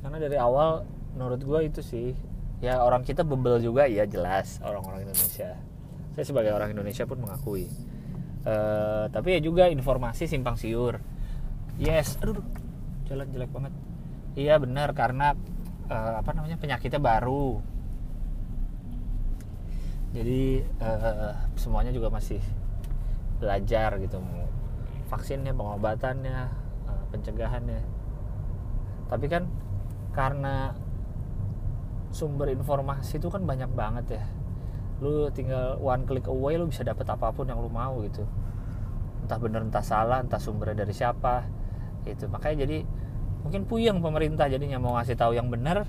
karena 0.00 0.16
dari 0.16 0.40
awal 0.40 0.88
menurut 1.12 1.44
gue 1.44 1.60
itu 1.68 1.84
sih 1.84 2.16
ya 2.64 2.80
orang 2.80 3.04
kita 3.04 3.20
bebel 3.20 3.60
juga 3.60 3.84
ya 3.84 4.08
jelas 4.08 4.56
orang-orang 4.64 5.04
Indonesia. 5.04 5.52
Saya 6.16 6.24
sebagai 6.24 6.56
orang 6.56 6.72
Indonesia 6.72 7.04
pun 7.04 7.20
mengakui 7.20 7.68
Uh, 8.46 9.10
tapi 9.10 9.34
ya 9.34 9.40
juga 9.42 9.66
informasi 9.66 10.30
simpang 10.30 10.54
siur. 10.54 11.02
Yes. 11.82 12.14
Aduh 12.22 12.38
jalan 13.10 13.26
jelek 13.34 13.50
banget. 13.50 13.74
Iya 14.38 14.62
benar 14.62 14.94
karena 14.94 15.34
uh, 15.90 16.22
apa 16.22 16.30
namanya 16.30 16.54
penyakitnya 16.54 17.02
baru. 17.02 17.58
Jadi 20.14 20.62
uh, 20.78 21.34
semuanya 21.58 21.90
juga 21.90 22.06
masih 22.14 22.38
belajar 23.42 23.98
gitu. 23.98 24.22
Vaksinnya 25.10 25.50
pengobatannya 25.50 26.38
uh, 26.86 27.04
pencegahannya. 27.10 27.82
Tapi 29.10 29.26
kan 29.26 29.50
karena 30.14 30.72
sumber 32.14 32.48
informasi 32.54 33.18
itu 33.18 33.28
kan 33.28 33.44
banyak 33.44 33.68
banget 33.76 34.22
ya 34.22 34.24
lu 35.04 35.28
tinggal 35.32 35.76
one 35.76 36.08
click 36.08 36.24
away 36.24 36.56
lu 36.56 36.68
bisa 36.72 36.80
dapat 36.80 37.04
apa 37.12 37.28
pun 37.32 37.44
yang 37.48 37.60
lu 37.60 37.68
mau 37.68 38.00
gitu. 38.04 38.24
Entah 39.24 39.38
bener 39.40 39.60
entah 39.66 39.84
salah 39.84 40.24
entah 40.24 40.40
sumbernya 40.40 40.86
dari 40.86 40.94
siapa 40.96 41.44
itu 42.06 42.30
makanya 42.30 42.64
jadi 42.64 42.86
mungkin 43.42 43.66
puyeng 43.66 43.98
pemerintah 43.98 44.46
jadinya 44.46 44.78
mau 44.78 44.94
ngasih 44.94 45.18
tahu 45.18 45.34
yang 45.34 45.50
benar 45.50 45.82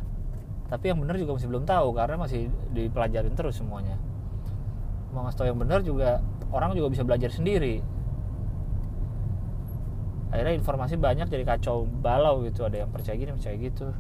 tapi 0.68 0.90
yang 0.92 1.00
benar 1.00 1.16
juga 1.16 1.38
masih 1.38 1.48
belum 1.48 1.64
tahu 1.64 1.88
karena 1.96 2.16
masih 2.20 2.52
dipelajarin 2.76 3.34
terus 3.38 3.62
semuanya. 3.62 3.96
Mau 5.16 5.24
ngasih 5.24 5.38
tahu 5.40 5.48
yang 5.48 5.60
benar 5.60 5.80
juga 5.86 6.20
orang 6.52 6.76
juga 6.76 6.92
bisa 6.92 7.08
belajar 7.08 7.32
sendiri. 7.32 7.80
Akhirnya 10.28 10.60
informasi 10.60 11.00
banyak 11.00 11.32
jadi 11.32 11.48
kacau 11.48 11.88
balau 11.88 12.44
gitu 12.44 12.68
ada 12.68 12.84
yang 12.84 12.92
percaya 12.92 13.16
gini 13.16 13.32
percaya 13.32 13.56
gitu 13.56 13.96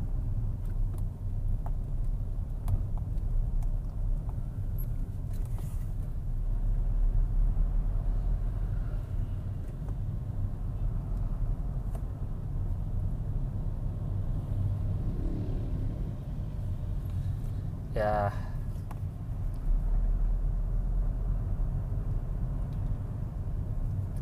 ya. 17.98 18.32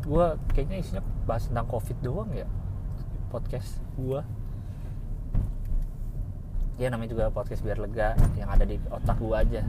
Gue 0.06 0.26
kayaknya 0.54 0.76
isinya 0.80 1.02
bahas 1.26 1.50
tentang 1.50 1.66
covid 1.66 1.98
doang 1.98 2.30
ya 2.30 2.46
podcast 3.26 3.82
gue 3.98 4.22
ya 6.76 6.92
namanya 6.92 7.10
juga 7.16 7.24
podcast 7.32 7.64
biar 7.64 7.80
lega 7.80 8.14
yang 8.36 8.52
ada 8.52 8.62
di 8.68 8.76
otak 8.92 9.16
gue 9.16 9.36
aja. 9.36 9.62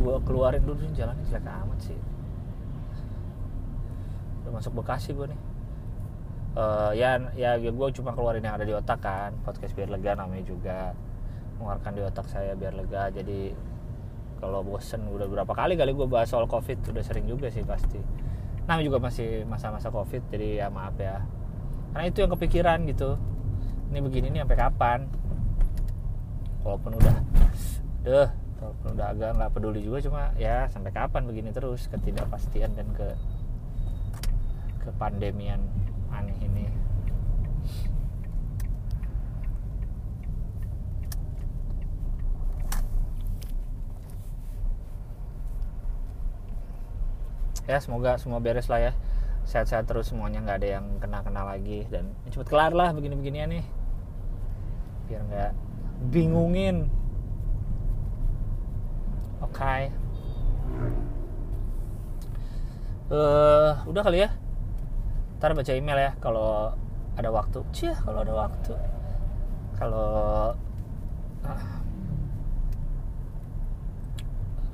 Gue 0.00 0.16
keluarin 0.24 0.64
dulu 0.64 0.80
sih 0.80 0.90
jalan 0.96 1.14
jelek 1.28 1.44
amat 1.44 1.78
sih. 1.84 1.98
Udah 4.44 4.52
masuk 4.56 4.72
Bekasi 4.80 5.12
gue 5.12 5.28
nih. 5.28 5.40
Uh, 6.58 6.90
ya 6.96 7.20
ya 7.36 7.54
gue 7.60 7.88
cuma 7.94 8.16
keluarin 8.16 8.42
yang 8.42 8.56
ada 8.56 8.66
di 8.66 8.74
otak 8.74 8.98
kan 9.04 9.30
podcast 9.46 9.76
biar 9.78 9.92
lega 9.94 10.16
namanya 10.18 10.42
juga 10.42 10.96
mengeluarkan 11.58 11.92
di 11.94 12.02
otak 12.06 12.26
saya 12.30 12.54
biar 12.54 12.74
lega. 12.78 13.10
Jadi 13.10 13.52
kalau 14.38 14.62
bosen 14.62 15.02
udah 15.10 15.26
berapa 15.26 15.50
kali 15.50 15.74
kali 15.74 15.90
gue 15.92 16.06
bahas 16.06 16.30
soal 16.30 16.46
covid 16.46 16.78
udah 16.86 17.02
sering 17.02 17.26
juga 17.26 17.50
sih 17.50 17.66
pasti. 17.66 17.98
Namanya 18.70 18.86
juga 18.86 18.98
masih 19.02 19.44
masa-masa 19.44 19.90
covid 19.90 20.22
jadi 20.30 20.64
ya 20.64 20.66
maaf 20.70 20.94
ya. 20.96 21.20
Karena 21.92 22.04
itu 22.06 22.18
yang 22.22 22.32
kepikiran 22.32 22.78
gitu. 22.86 23.18
Ini 23.90 23.98
begini 24.04 24.26
nih 24.30 24.40
sampai 24.46 24.58
kapan? 24.58 25.00
Walaupun 26.62 26.92
udah 27.00 27.16
deh 28.06 28.28
walaupun 28.58 28.88
udah 28.98 29.06
agak 29.14 29.30
nggak 29.38 29.50
peduli 29.54 29.80
juga 29.86 29.98
cuma 30.02 30.22
ya 30.34 30.66
sampai 30.70 30.90
kapan 30.90 31.22
begini 31.26 31.50
terus 31.54 31.86
ketidakpastian 31.90 32.74
dan 32.74 32.88
ke 32.94 33.08
ke 34.82 34.90
pandemian 34.98 35.62
aneh 36.10 36.34
ini 36.42 36.66
ya 47.68 47.78
semoga 47.84 48.16
semua 48.16 48.40
beres 48.40 48.66
lah 48.72 48.80
ya. 48.80 48.92
Sehat-sehat 49.44 49.84
terus 49.84 50.08
semuanya 50.08 50.40
nggak 50.40 50.58
ada 50.64 50.68
yang 50.80 50.86
kena-kena 50.96 51.44
lagi. 51.44 51.84
Dan 51.92 52.16
cepet 52.32 52.48
kelar 52.48 52.72
lah 52.72 52.96
begini-beginian 52.96 53.52
nih. 53.52 53.64
Biar 55.06 55.22
nggak 55.28 55.52
bingungin. 56.08 56.88
Oke. 59.44 59.54
Okay. 59.54 59.82
uh, 63.12 63.84
udah 63.84 64.02
kali 64.02 64.24
ya? 64.24 64.32
Ntar 65.38 65.54
baca 65.54 65.72
email 65.76 65.98
ya 66.00 66.12
kalau 66.18 66.72
ada 67.14 67.28
waktu. 67.28 67.60
Cia 67.76 67.94
kalau 68.00 68.24
ada 68.24 68.34
waktu. 68.34 68.72
Kalau 69.78 70.10
uh, 71.44 71.72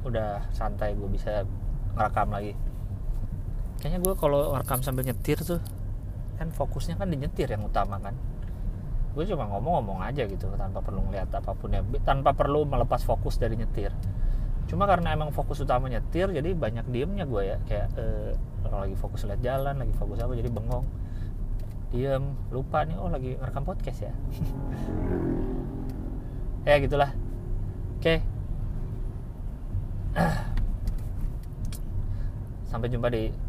udah 0.04 0.44
santai 0.52 0.92
gue 0.92 1.08
bisa 1.08 1.48
ngerekam 1.96 2.28
lagi 2.28 2.52
kayaknya 3.84 4.00
gue 4.00 4.16
kalau 4.16 4.56
rekam 4.56 4.80
sambil 4.80 5.04
nyetir 5.04 5.36
tuh 5.44 5.60
kan 6.40 6.48
fokusnya 6.48 6.96
kan 6.96 7.12
di 7.12 7.20
nyetir 7.20 7.52
yang 7.52 7.68
utama 7.68 8.00
kan. 8.00 8.16
Gue 9.12 9.28
cuma 9.28 9.44
ngomong-ngomong 9.44 10.00
aja 10.08 10.24
gitu 10.24 10.48
tanpa 10.56 10.80
perlu 10.80 11.04
ngeliat 11.04 11.28
apa 11.28 11.52
pun 11.52 11.68
ya. 11.68 11.84
Tanpa 12.00 12.32
perlu 12.32 12.64
melepas 12.64 13.04
fokus 13.04 13.36
dari 13.36 13.60
nyetir. 13.60 13.92
Cuma 14.72 14.88
karena 14.88 15.12
emang 15.12 15.36
fokus 15.36 15.60
utama 15.60 15.92
nyetir 15.92 16.32
jadi 16.32 16.56
banyak 16.56 16.88
diemnya 16.88 17.28
gue 17.28 17.42
ya. 17.44 17.60
Kayak 17.68 17.92
eh, 18.00 18.32
lagi 18.72 18.96
fokus 18.96 19.28
lihat 19.28 19.44
jalan 19.44 19.76
lagi 19.76 19.92
fokus 20.00 20.16
apa 20.24 20.32
jadi 20.32 20.48
bengong. 20.48 20.88
Diem 21.92 22.24
lupa 22.56 22.88
nih 22.88 22.96
oh 22.96 23.12
lagi 23.12 23.36
ngerekam 23.36 23.68
podcast 23.68 24.08
ya. 24.08 24.16
Ya 26.64 26.80
gitulah. 26.80 27.12
Oke. 28.00 28.24
Sampai 32.72 32.88
jumpa 32.88 33.12
di 33.12 33.43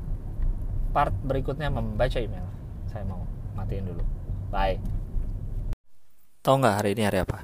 part 0.96 1.12
berikutnya 1.12 1.68
membaca 1.68 2.16
email 2.24 2.48
saya 2.88 3.04
mau 3.04 3.28
matiin 3.60 3.84
dulu 3.84 4.04
bye 4.48 4.80
Tahu 6.46 6.62
nggak 6.62 6.78
hari 6.78 6.93
ini 6.93 7.10
hari 7.10 7.26
apa? 7.26 7.41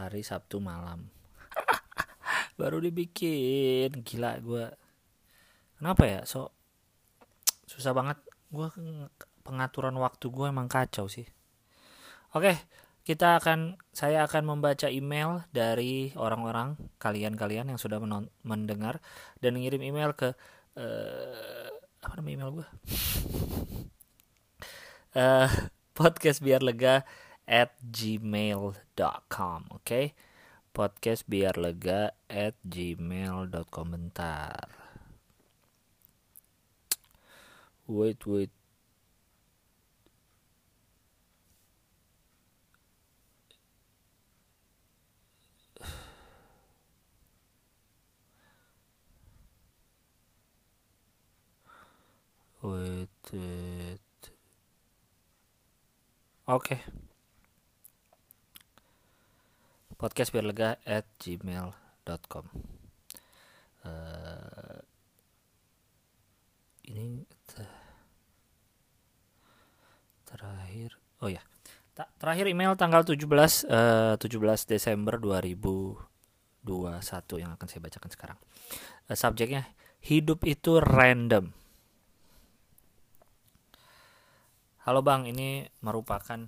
Hari 0.00 0.24
Sabtu 0.24 0.64
malam. 0.64 1.12
Baru 2.56 2.80
dibikin, 2.80 4.00
gila 4.00 4.40
gue. 4.40 4.72
Kenapa 5.76 6.08
ya? 6.08 6.24
So 6.24 6.56
susah 7.68 7.92
banget. 7.92 8.16
Gue 8.48 8.72
pengaturan 9.44 9.92
waktu 10.00 10.24
gue 10.32 10.48
emang 10.48 10.72
kacau 10.72 11.04
sih. 11.04 11.28
Oke, 12.32 12.56
kita 13.04 13.36
akan 13.44 13.76
saya 13.92 14.24
akan 14.24 14.56
membaca 14.56 14.88
email 14.88 15.44
dari 15.52 16.16
orang-orang 16.16 16.80
kalian-kalian 16.96 17.76
yang 17.76 17.76
sudah 17.76 18.00
mendengar 18.40 19.04
dan 19.44 19.60
ngirim 19.60 19.84
email 19.84 20.16
ke 20.16 20.32
uh, 20.80 21.75
apa 22.06 22.22
nama 22.22 22.30
email 22.30 22.62
gue? 22.62 22.68
uh, 25.18 25.50
podcast 25.98 26.38
biar 26.38 26.62
lega 26.62 27.02
at 27.50 27.74
gmail.com 27.82 29.60
oke 29.74 29.82
okay? 29.82 30.14
podcast 30.70 31.26
biar 31.26 31.58
lega 31.58 32.14
at 32.30 32.54
gmail.com 32.62 33.86
bentar 33.90 34.70
wait 37.90 38.22
wait 38.22 38.54
oke. 56.46 56.66
Okay 56.66 56.80
podcast 59.96 60.28
biar 60.28 60.44
lega 60.44 60.70
at 60.84 61.08
gmail.com 61.16 62.44
uh, 62.44 63.88
eh, 63.88 64.80
ini 66.92 67.24
terakhir 70.28 71.00
oh 71.24 71.32
ya 71.32 71.40
Ta 71.96 72.04
terakhir 72.20 72.52
email 72.52 72.76
tanggal 72.76 73.08
17 73.08 73.24
uh, 73.72 74.20
17 74.20 74.68
Desember 74.68 75.16
2021 75.16 75.96
yang 77.40 77.56
akan 77.56 77.66
saya 77.72 77.80
bacakan 77.80 78.10
sekarang. 78.12 78.36
Uh, 79.08 79.16
subjeknya 79.16 79.64
hidup 80.04 80.44
itu 80.44 80.76
random 80.76 81.56
halo 84.86 85.02
bang 85.02 85.26
ini 85.26 85.66
merupakan 85.82 86.46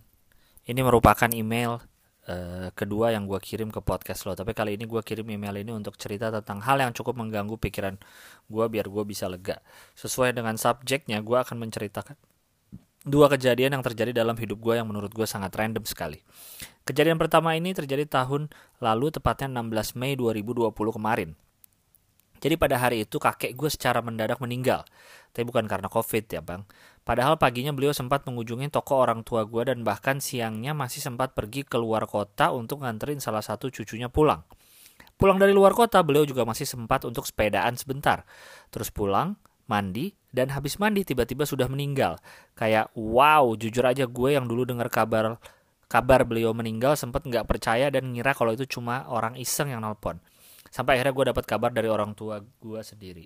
ini 0.62 0.80
merupakan 0.86 1.26
email 1.34 1.82
uh, 2.30 2.70
kedua 2.70 3.10
yang 3.10 3.26
gue 3.26 3.34
kirim 3.42 3.66
ke 3.74 3.82
podcast 3.82 4.30
lo 4.30 4.38
tapi 4.38 4.54
kali 4.54 4.78
ini 4.78 4.86
gue 4.86 5.02
kirim 5.02 5.26
email 5.26 5.58
ini 5.58 5.74
untuk 5.74 5.98
cerita 5.98 6.30
tentang 6.30 6.62
hal 6.62 6.78
yang 6.78 6.94
cukup 6.94 7.18
mengganggu 7.18 7.58
pikiran 7.58 7.98
gue 8.46 8.64
biar 8.70 8.86
gue 8.86 9.02
bisa 9.02 9.26
lega 9.26 9.58
sesuai 9.98 10.38
dengan 10.38 10.54
subjeknya 10.54 11.18
gue 11.18 11.34
akan 11.34 11.58
menceritakan 11.66 12.14
dua 13.02 13.26
kejadian 13.26 13.74
yang 13.74 13.82
terjadi 13.82 14.22
dalam 14.22 14.38
hidup 14.38 14.62
gue 14.62 14.78
yang 14.78 14.86
menurut 14.86 15.10
gue 15.10 15.24
sangat 15.24 15.54
random 15.54 15.86
sekali. 15.86 16.20
Kejadian 16.84 17.16
pertama 17.16 17.56
ini 17.56 17.72
terjadi 17.72 18.04
tahun 18.04 18.52
lalu 18.84 19.14
tepatnya 19.14 19.48
16 19.64 19.96
Mei 19.96 20.12
2020 20.12 20.74
kemarin. 20.74 21.32
Jadi 22.38 22.54
pada 22.54 22.78
hari 22.78 23.02
itu 23.02 23.18
kakek 23.18 23.54
gue 23.58 23.70
secara 23.70 23.98
mendadak 23.98 24.38
meninggal. 24.38 24.86
Tapi 25.34 25.42
bukan 25.42 25.66
karena 25.66 25.90
covid 25.90 26.24
ya 26.30 26.38
bang. 26.42 26.62
Padahal 27.08 27.40
paginya 27.40 27.72
beliau 27.72 27.96
sempat 27.96 28.28
mengunjungi 28.28 28.68
toko 28.68 29.00
orang 29.00 29.24
tua 29.24 29.48
gue 29.48 29.64
dan 29.64 29.80
bahkan 29.80 30.20
siangnya 30.20 30.76
masih 30.76 31.00
sempat 31.00 31.32
pergi 31.32 31.64
ke 31.64 31.80
luar 31.80 32.04
kota 32.04 32.52
untuk 32.52 32.84
nganterin 32.84 33.16
salah 33.16 33.40
satu 33.40 33.72
cucunya 33.72 34.12
pulang. 34.12 34.44
Pulang 35.16 35.40
dari 35.40 35.56
luar 35.56 35.72
kota 35.72 36.04
beliau 36.04 36.28
juga 36.28 36.44
masih 36.44 36.68
sempat 36.68 37.08
untuk 37.08 37.24
sepedaan 37.24 37.80
sebentar. 37.80 38.28
Terus 38.68 38.92
pulang, 38.92 39.40
mandi, 39.64 40.12
dan 40.36 40.52
habis 40.52 40.76
mandi 40.76 41.00
tiba-tiba 41.00 41.48
sudah 41.48 41.64
meninggal. 41.72 42.20
Kayak 42.52 42.92
wow, 42.92 43.56
jujur 43.56 43.88
aja 43.88 44.04
gue 44.04 44.36
yang 44.36 44.44
dulu 44.44 44.68
dengar 44.68 44.92
kabar 44.92 45.40
kabar 45.88 46.28
beliau 46.28 46.52
meninggal 46.52 46.92
sempat 47.00 47.24
nggak 47.24 47.48
percaya 47.48 47.88
dan 47.88 48.12
ngira 48.12 48.36
kalau 48.36 48.52
itu 48.52 48.68
cuma 48.68 49.08
orang 49.08 49.32
iseng 49.40 49.72
yang 49.72 49.80
nelpon. 49.80 50.20
Sampai 50.68 51.00
akhirnya 51.00 51.16
gue 51.16 51.24
dapat 51.32 51.44
kabar 51.48 51.72
dari 51.72 51.88
orang 51.88 52.12
tua 52.12 52.44
gue 52.44 52.80
sendiri. 52.84 53.24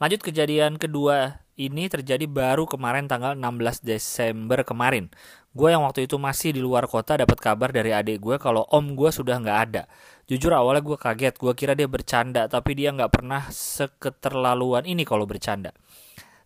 Lanjut 0.00 0.24
kejadian 0.24 0.80
kedua 0.80 1.44
ini 1.60 1.92
terjadi 1.92 2.24
baru 2.24 2.64
kemarin 2.64 3.04
tanggal 3.04 3.36
16 3.36 3.84
Desember 3.84 4.64
kemarin. 4.64 5.12
Gue 5.52 5.76
yang 5.76 5.84
waktu 5.84 6.08
itu 6.08 6.16
masih 6.16 6.56
di 6.56 6.64
luar 6.64 6.88
kota 6.88 7.20
dapat 7.20 7.36
kabar 7.36 7.68
dari 7.68 7.92
adik 7.92 8.22
gue 8.22 8.40
kalau 8.40 8.64
om 8.72 8.96
gue 8.96 9.12
sudah 9.12 9.36
nggak 9.36 9.58
ada. 9.68 9.82
Jujur 10.24 10.56
awalnya 10.56 10.80
gue 10.80 10.96
kaget, 10.96 11.34
gue 11.36 11.52
kira 11.52 11.76
dia 11.76 11.90
bercanda, 11.90 12.48
tapi 12.48 12.78
dia 12.78 12.94
nggak 12.94 13.12
pernah 13.12 13.44
seketerlaluan 13.52 14.88
ini 14.88 15.04
kalau 15.04 15.28
bercanda. 15.28 15.76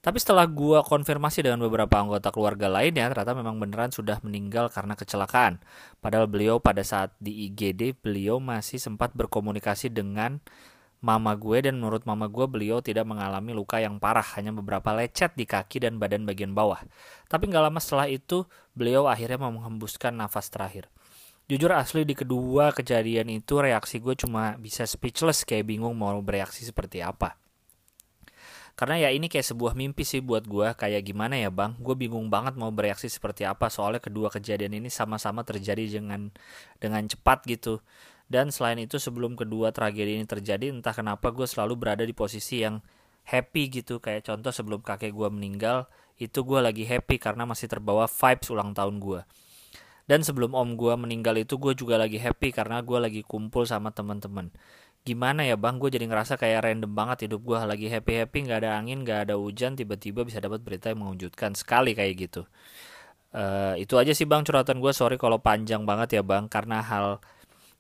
Tapi 0.05 0.21
setelah 0.21 0.45
gue 0.45 0.85
konfirmasi 0.85 1.41
dengan 1.41 1.65
beberapa 1.65 1.97
anggota 1.97 2.29
keluarga 2.29 2.69
lainnya, 2.69 3.09
ternyata 3.09 3.33
memang 3.33 3.57
beneran 3.57 3.89
sudah 3.89 4.21
meninggal 4.21 4.69
karena 4.69 4.93
kecelakaan. 4.93 5.65
Padahal 6.05 6.29
beliau 6.29 6.61
pada 6.61 6.85
saat 6.85 7.17
di 7.17 7.49
IGD, 7.49 8.05
beliau 8.05 8.37
masih 8.37 8.77
sempat 8.77 9.17
berkomunikasi 9.17 9.89
dengan 9.89 10.45
mama 11.05 11.37
gue 11.37 11.69
dan 11.69 11.77
menurut 11.77 12.09
mama 12.09 12.33
gue 12.33 12.49
beliau 12.49 12.81
tidak 12.81 13.05
mengalami 13.05 13.53
luka 13.53 13.77
yang 13.77 14.01
parah, 14.01 14.25
hanya 14.41 14.57
beberapa 14.57 14.97
lecet 14.97 15.37
di 15.37 15.45
kaki 15.45 15.85
dan 15.85 16.01
badan 16.01 16.25
bagian 16.25 16.57
bawah. 16.57 16.81
Tapi 17.29 17.53
nggak 17.53 17.65
lama 17.69 17.77
setelah 17.77 18.09
itu, 18.09 18.49
beliau 18.73 19.05
akhirnya 19.05 19.37
menghembuskan 19.37 20.17
nafas 20.17 20.49
terakhir. 20.49 20.89
Jujur 21.45 21.69
asli 21.77 22.09
di 22.09 22.17
kedua 22.17 22.73
kejadian 22.73 23.29
itu 23.29 23.61
reaksi 23.61 24.01
gue 24.01 24.17
cuma 24.17 24.57
bisa 24.57 24.89
speechless 24.89 25.45
kayak 25.45 25.69
bingung 25.69 25.93
mau 25.93 26.17
bereaksi 26.25 26.65
seperti 26.65 27.05
apa 27.05 27.37
karena 28.75 29.07
ya 29.07 29.09
ini 29.15 29.31
kayak 29.31 29.47
sebuah 29.55 29.79
mimpi 29.79 30.03
sih 30.03 30.19
buat 30.19 30.51
gue 30.51 30.75
kayak 30.75 31.07
gimana 31.07 31.39
ya 31.39 31.47
bang 31.47 31.79
gue 31.79 31.95
bingung 31.95 32.27
banget 32.27 32.59
mau 32.59 32.75
bereaksi 32.75 33.07
seperti 33.07 33.47
apa 33.47 33.71
soalnya 33.71 34.03
kedua 34.03 34.35
kejadian 34.35 34.83
ini 34.83 34.91
sama-sama 34.91 35.47
terjadi 35.47 36.03
dengan 36.03 36.35
dengan 36.83 37.07
cepat 37.07 37.47
gitu 37.47 37.79
dan 38.25 38.49
selain 38.49 38.81
itu 38.81 38.97
sebelum 38.97 39.37
kedua 39.37 39.69
tragedi 39.71 40.17
ini 40.17 40.25
terjadi 40.25 40.73
entah 40.73 40.97
kenapa 40.97 41.29
gue 41.29 41.45
selalu 41.45 41.77
berada 41.77 42.05
di 42.09 42.17
posisi 42.17 42.65
yang 42.65 42.81
happy 43.29 43.69
gitu. 43.69 44.01
Kayak 44.01 44.33
contoh 44.33 44.53
sebelum 44.53 44.81
kakek 44.81 45.13
gue 45.13 45.29
meninggal 45.29 45.89
itu 46.17 46.41
gue 46.47 46.61
lagi 46.63 46.89
happy 46.89 47.21
karena 47.21 47.45
masih 47.45 47.67
terbawa 47.67 48.09
vibes 48.09 48.49
ulang 48.49 48.73
tahun 48.73 48.97
gue. 49.01 49.21
Dan 50.05 50.21
sebelum 50.21 50.53
om 50.53 50.77
gue 50.77 50.93
meninggal 51.01 51.41
itu 51.41 51.57
gue 51.57 51.73
juga 51.73 51.97
lagi 51.97 52.21
happy 52.21 52.53
karena 52.53 52.85
gue 52.85 52.99
lagi 53.01 53.21
kumpul 53.25 53.65
sama 53.65 53.89
teman-teman. 53.93 54.53
Gimana 55.05 55.45
ya 55.45 55.57
bang? 55.61 55.77
Gue 55.81 55.93
jadi 55.93 56.09
ngerasa 56.09 56.41
kayak 56.41 56.65
random 56.65 56.93
banget 56.93 57.29
hidup 57.29 57.45
gue. 57.45 57.57
Lagi 57.61 57.89
happy 57.89 58.13
happy 58.25 58.39
nggak 58.49 58.59
ada 58.65 58.71
angin 58.77 59.05
nggak 59.05 59.29
ada 59.29 59.35
hujan 59.37 59.77
tiba-tiba 59.77 60.25
bisa 60.25 60.41
dapat 60.41 60.61
berita 60.65 60.93
yang 60.93 61.05
mengejutkan 61.05 61.53
sekali 61.57 61.93
kayak 61.93 62.29
gitu. 62.29 62.49
Uh, 63.35 63.75
itu 63.81 63.99
aja 64.01 64.13
sih 64.17 64.29
bang 64.29 64.45
curhatan 64.45 64.81
gue. 64.81 64.93
Sorry 64.93 65.17
kalau 65.21 65.41
panjang 65.41 65.85
banget 65.89 66.21
ya 66.21 66.23
bang 66.25 66.49
karena 66.49 66.85
hal 66.85 67.21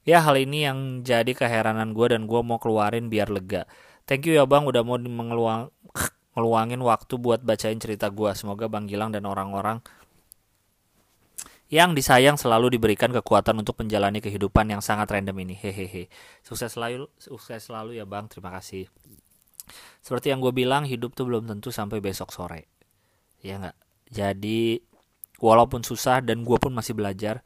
ya 0.04 0.20
hal 0.20 0.36
ini 0.36 0.68
yang 0.68 1.00
jadi 1.02 1.32
keheranan 1.32 1.96
gue 1.96 2.12
dan 2.12 2.28
gue 2.28 2.40
mau 2.44 2.60
keluarin 2.60 3.08
biar 3.08 3.32
lega 3.32 3.64
thank 4.04 4.24
you 4.28 4.36
ya 4.36 4.44
bang 4.44 4.64
udah 4.64 4.84
mau 4.84 5.00
mengeluang 5.00 5.72
ngeluangin 6.36 6.80
waktu 6.84 7.14
buat 7.16 7.40
bacain 7.42 7.80
cerita 7.80 8.12
gue 8.12 8.30
semoga 8.36 8.68
bang 8.68 8.84
Gilang 8.84 9.10
dan 9.10 9.24
orang-orang 9.24 9.80
yang 11.72 11.96
disayang 11.96 12.36
selalu 12.36 12.76
diberikan 12.76 13.10
kekuatan 13.10 13.58
untuk 13.58 13.80
menjalani 13.80 14.20
kehidupan 14.20 14.68
yang 14.68 14.78
sangat 14.84 15.08
random 15.10 15.42
ini. 15.42 15.58
Hehehe. 15.58 16.12
Sukses 16.44 16.76
selalu, 16.76 17.08
sukses 17.18 17.66
selalu 17.66 17.98
ya 17.98 18.06
bang. 18.06 18.28
Terima 18.30 18.54
kasih. 18.54 18.86
Seperti 20.04 20.30
yang 20.30 20.44
gue 20.44 20.52
bilang, 20.52 20.84
hidup 20.84 21.16
tuh 21.16 21.24
belum 21.24 21.48
tentu 21.48 21.72
sampai 21.72 21.98
besok 21.98 22.30
sore. 22.30 22.68
Ya 23.40 23.56
nggak. 23.56 23.76
Jadi 24.12 24.78
walaupun 25.40 25.82
susah 25.82 26.20
dan 26.20 26.44
gue 26.44 26.58
pun 26.60 26.70
masih 26.70 26.94
belajar, 26.94 27.40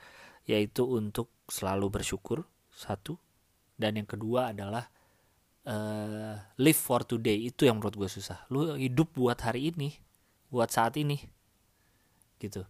yaitu 0.49 0.89
untuk 0.89 1.29
selalu 1.47 2.01
bersyukur 2.01 2.49
satu, 2.73 3.21
dan 3.77 4.01
yang 4.01 4.09
kedua 4.09 4.57
adalah 4.57 4.89
uh, 5.69 6.35
live 6.57 6.81
for 6.81 7.05
today. 7.05 7.47
Itu 7.47 7.69
yang 7.69 7.79
menurut 7.79 7.95
gue 7.95 8.09
susah. 8.09 8.49
Lu 8.49 8.75
hidup 8.75 9.13
buat 9.13 9.39
hari 9.45 9.71
ini 9.71 9.93
buat 10.49 10.73
saat 10.73 10.97
ini 10.97 11.21
gitu. 12.41 12.65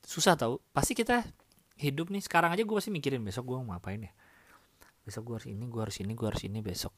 Susah 0.00 0.34
tau. 0.34 0.64
Pasti 0.72 0.96
kita 0.96 1.28
hidup 1.76 2.08
nih 2.08 2.24
sekarang 2.24 2.56
aja 2.56 2.64
gue 2.64 2.76
pasti 2.76 2.92
mikirin 2.92 3.20
besok 3.20 3.52
gue 3.52 3.56
mau 3.60 3.76
ngapain 3.76 4.00
ya? 4.00 4.12
Besok 5.04 5.22
gue 5.28 5.34
harus 5.40 5.48
ini 5.48 5.64
gue 5.68 5.80
harus 5.80 5.96
ini 6.00 6.12
gue 6.16 6.26
harus 6.26 6.42
ini 6.44 6.58
besok. 6.64 6.92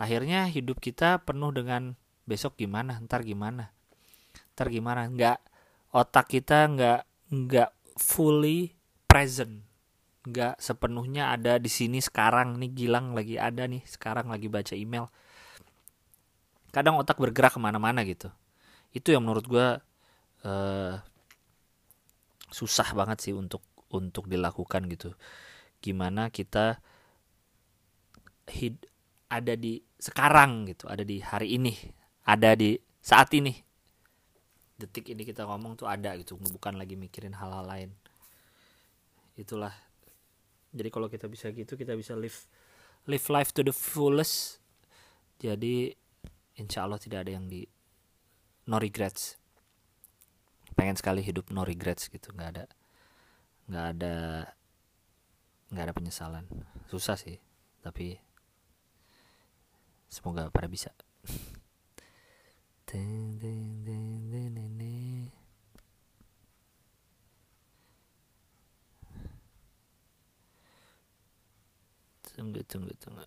Akhirnya 0.00 0.48
hidup 0.48 0.80
kita 0.80 1.24
penuh 1.24 1.52
dengan 1.52 1.96
besok 2.24 2.56
gimana? 2.56 2.96
Ntar 3.04 3.24
gimana? 3.24 3.72
Ntar 4.56 4.72
gimana? 4.72 5.04
Nggak 5.08 5.38
otak 5.92 6.32
kita 6.32 6.68
nggak 6.72 7.00
nggak 7.32 7.70
fully 7.96 8.75
present. 9.16 9.64
Nggak 10.28 10.60
sepenuhnya 10.60 11.32
ada 11.32 11.56
di 11.56 11.72
sini 11.72 12.04
sekarang. 12.04 12.60
Nih 12.60 12.76
Gilang 12.76 13.16
lagi 13.16 13.40
ada 13.40 13.64
nih. 13.64 13.80
Sekarang 13.88 14.28
lagi 14.28 14.52
baca 14.52 14.76
email. 14.76 15.08
Kadang 16.68 17.00
otak 17.00 17.16
bergerak 17.16 17.56
ke 17.56 17.60
mana-mana 17.62 18.04
gitu. 18.04 18.28
Itu 18.92 19.16
yang 19.16 19.24
menurut 19.24 19.48
gue 19.48 19.68
uh, 20.44 20.92
susah 22.52 22.92
banget 22.92 23.24
sih 23.24 23.32
untuk 23.32 23.64
untuk 23.88 24.28
dilakukan 24.28 24.84
gitu. 24.92 25.16
Gimana 25.80 26.28
kita 26.28 26.76
hid 28.52 28.84
ada 29.32 29.56
di 29.56 29.80
sekarang 29.96 30.70
gitu 30.70 30.86
ada 30.86 31.02
di 31.02 31.18
hari 31.18 31.56
ini 31.56 31.72
ada 32.28 32.52
di 32.52 32.76
saat 33.00 33.32
ini. 33.32 33.56
Detik 34.76 35.08
ini 35.08 35.24
kita 35.24 35.48
ngomong 35.48 35.80
tuh 35.80 35.88
ada 35.88 36.12
gitu 36.20 36.36
bukan 36.36 36.76
lagi 36.76 37.00
mikirin 37.00 37.32
hal-hal 37.32 37.64
lain 37.64 37.96
itulah. 39.36 39.72
Jadi 40.72 40.88
kalau 40.92 41.08
kita 41.08 41.28
bisa 41.30 41.52
gitu 41.52 41.76
kita 41.76 41.96
bisa 41.96 42.12
live 42.16 42.36
live 43.08 43.26
life 43.30 43.52
to 43.52 43.62
the 43.62 43.72
fullest. 43.72 44.60
Jadi 45.40 45.92
insya 46.56 46.88
Allah 46.88 47.00
tidak 47.00 47.28
ada 47.28 47.36
yang 47.36 47.46
di 47.46 47.64
no 48.66 48.80
regrets. 48.80 49.36
Pengen 50.76 50.96
sekali 50.96 51.20
hidup 51.24 51.52
no 51.52 51.62
regrets 51.62 52.08
gitu. 52.08 52.32
Nggak 52.32 52.50
ada 52.56 52.64
nggak 53.66 53.86
ada 53.96 54.14
nggak 55.70 55.84
ada 55.84 55.94
penyesalan. 55.94 56.44
Susah 56.88 57.16
sih 57.16 57.38
tapi 57.84 58.18
semoga 60.10 60.50
pada 60.50 60.66
bisa. 60.66 60.90
Ding, 62.86 63.34
ding, 63.42 63.82
ding, 63.82 64.30
ding, 64.30 64.78
ding, 64.78 65.26
Tunggu, 72.36 72.60
tunggu, 72.68 72.92
tunggu. 73.00 73.24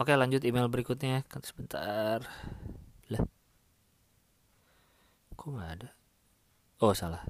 Oke 0.00 0.16
lanjut 0.16 0.40
email 0.48 0.72
berikutnya. 0.72 1.28
Kan 1.28 1.44
sebentar. 1.44 2.24
Lah. 3.12 3.22
Kok 5.36 5.48
nggak 5.52 5.70
ada? 5.76 5.88
Oh 6.80 6.96
salah. 6.96 7.20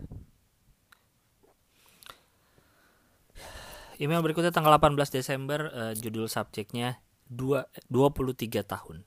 Email 3.99 4.23
berikutnya 4.23 4.55
tanggal 4.55 4.79
18 4.79 4.95
Desember 5.11 5.67
uh, 5.75 5.93
judul 5.99 6.31
subjeknya 6.31 7.03
2, 7.27 7.91
23 7.91 8.63
tahun. 8.63 9.03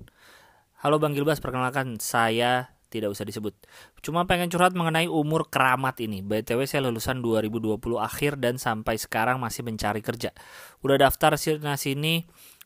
Halo 0.83 0.99
Bang 0.99 1.15
Gilbas, 1.15 1.39
perkenalkan 1.39 2.03
saya 2.03 2.74
tidak 2.95 3.11
usah 3.11 3.27
disebut. 3.27 3.53
Cuma 3.99 4.23
pengen 4.23 4.47
curhat 4.47 4.71
mengenai 4.71 5.11
umur 5.11 5.51
keramat 5.51 5.99
ini. 5.99 6.23
BTW 6.23 6.63
saya 6.63 6.87
lulusan 6.87 7.19
2020 7.19 7.75
akhir 7.99 8.39
dan 8.39 8.55
sampai 8.55 8.95
sekarang 8.95 9.43
masih 9.43 9.67
mencari 9.67 9.99
kerja. 9.99 10.31
Udah 10.79 10.95
daftar 10.95 11.35
sini 11.35 11.75
sini, 11.75 12.13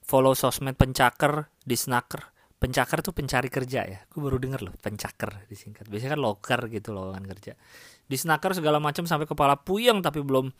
follow 0.05 0.38
sosmed 0.38 0.77
pencaker, 0.77 1.49
disnaker. 1.65 2.34
Pencaker 2.59 2.99
tuh 2.99 3.15
pencari 3.15 3.47
kerja 3.47 3.88
ya. 3.88 3.99
Gue 4.11 4.19
baru 4.19 4.36
denger 4.36 4.67
loh, 4.67 4.75
pencaker 4.84 5.47
disingkat. 5.47 5.88
Biasanya 5.88 6.19
kan 6.19 6.21
loker 6.21 6.61
gitu 6.67 6.91
loh 6.91 7.15
kan 7.15 7.23
kerja. 7.23 7.55
Disnaker 8.09 8.51
segala 8.51 8.84
macam 8.84 9.07
sampai 9.07 9.25
kepala 9.30 9.55
puyeng 9.63 10.03
tapi 10.03 10.19
belum 10.19 10.51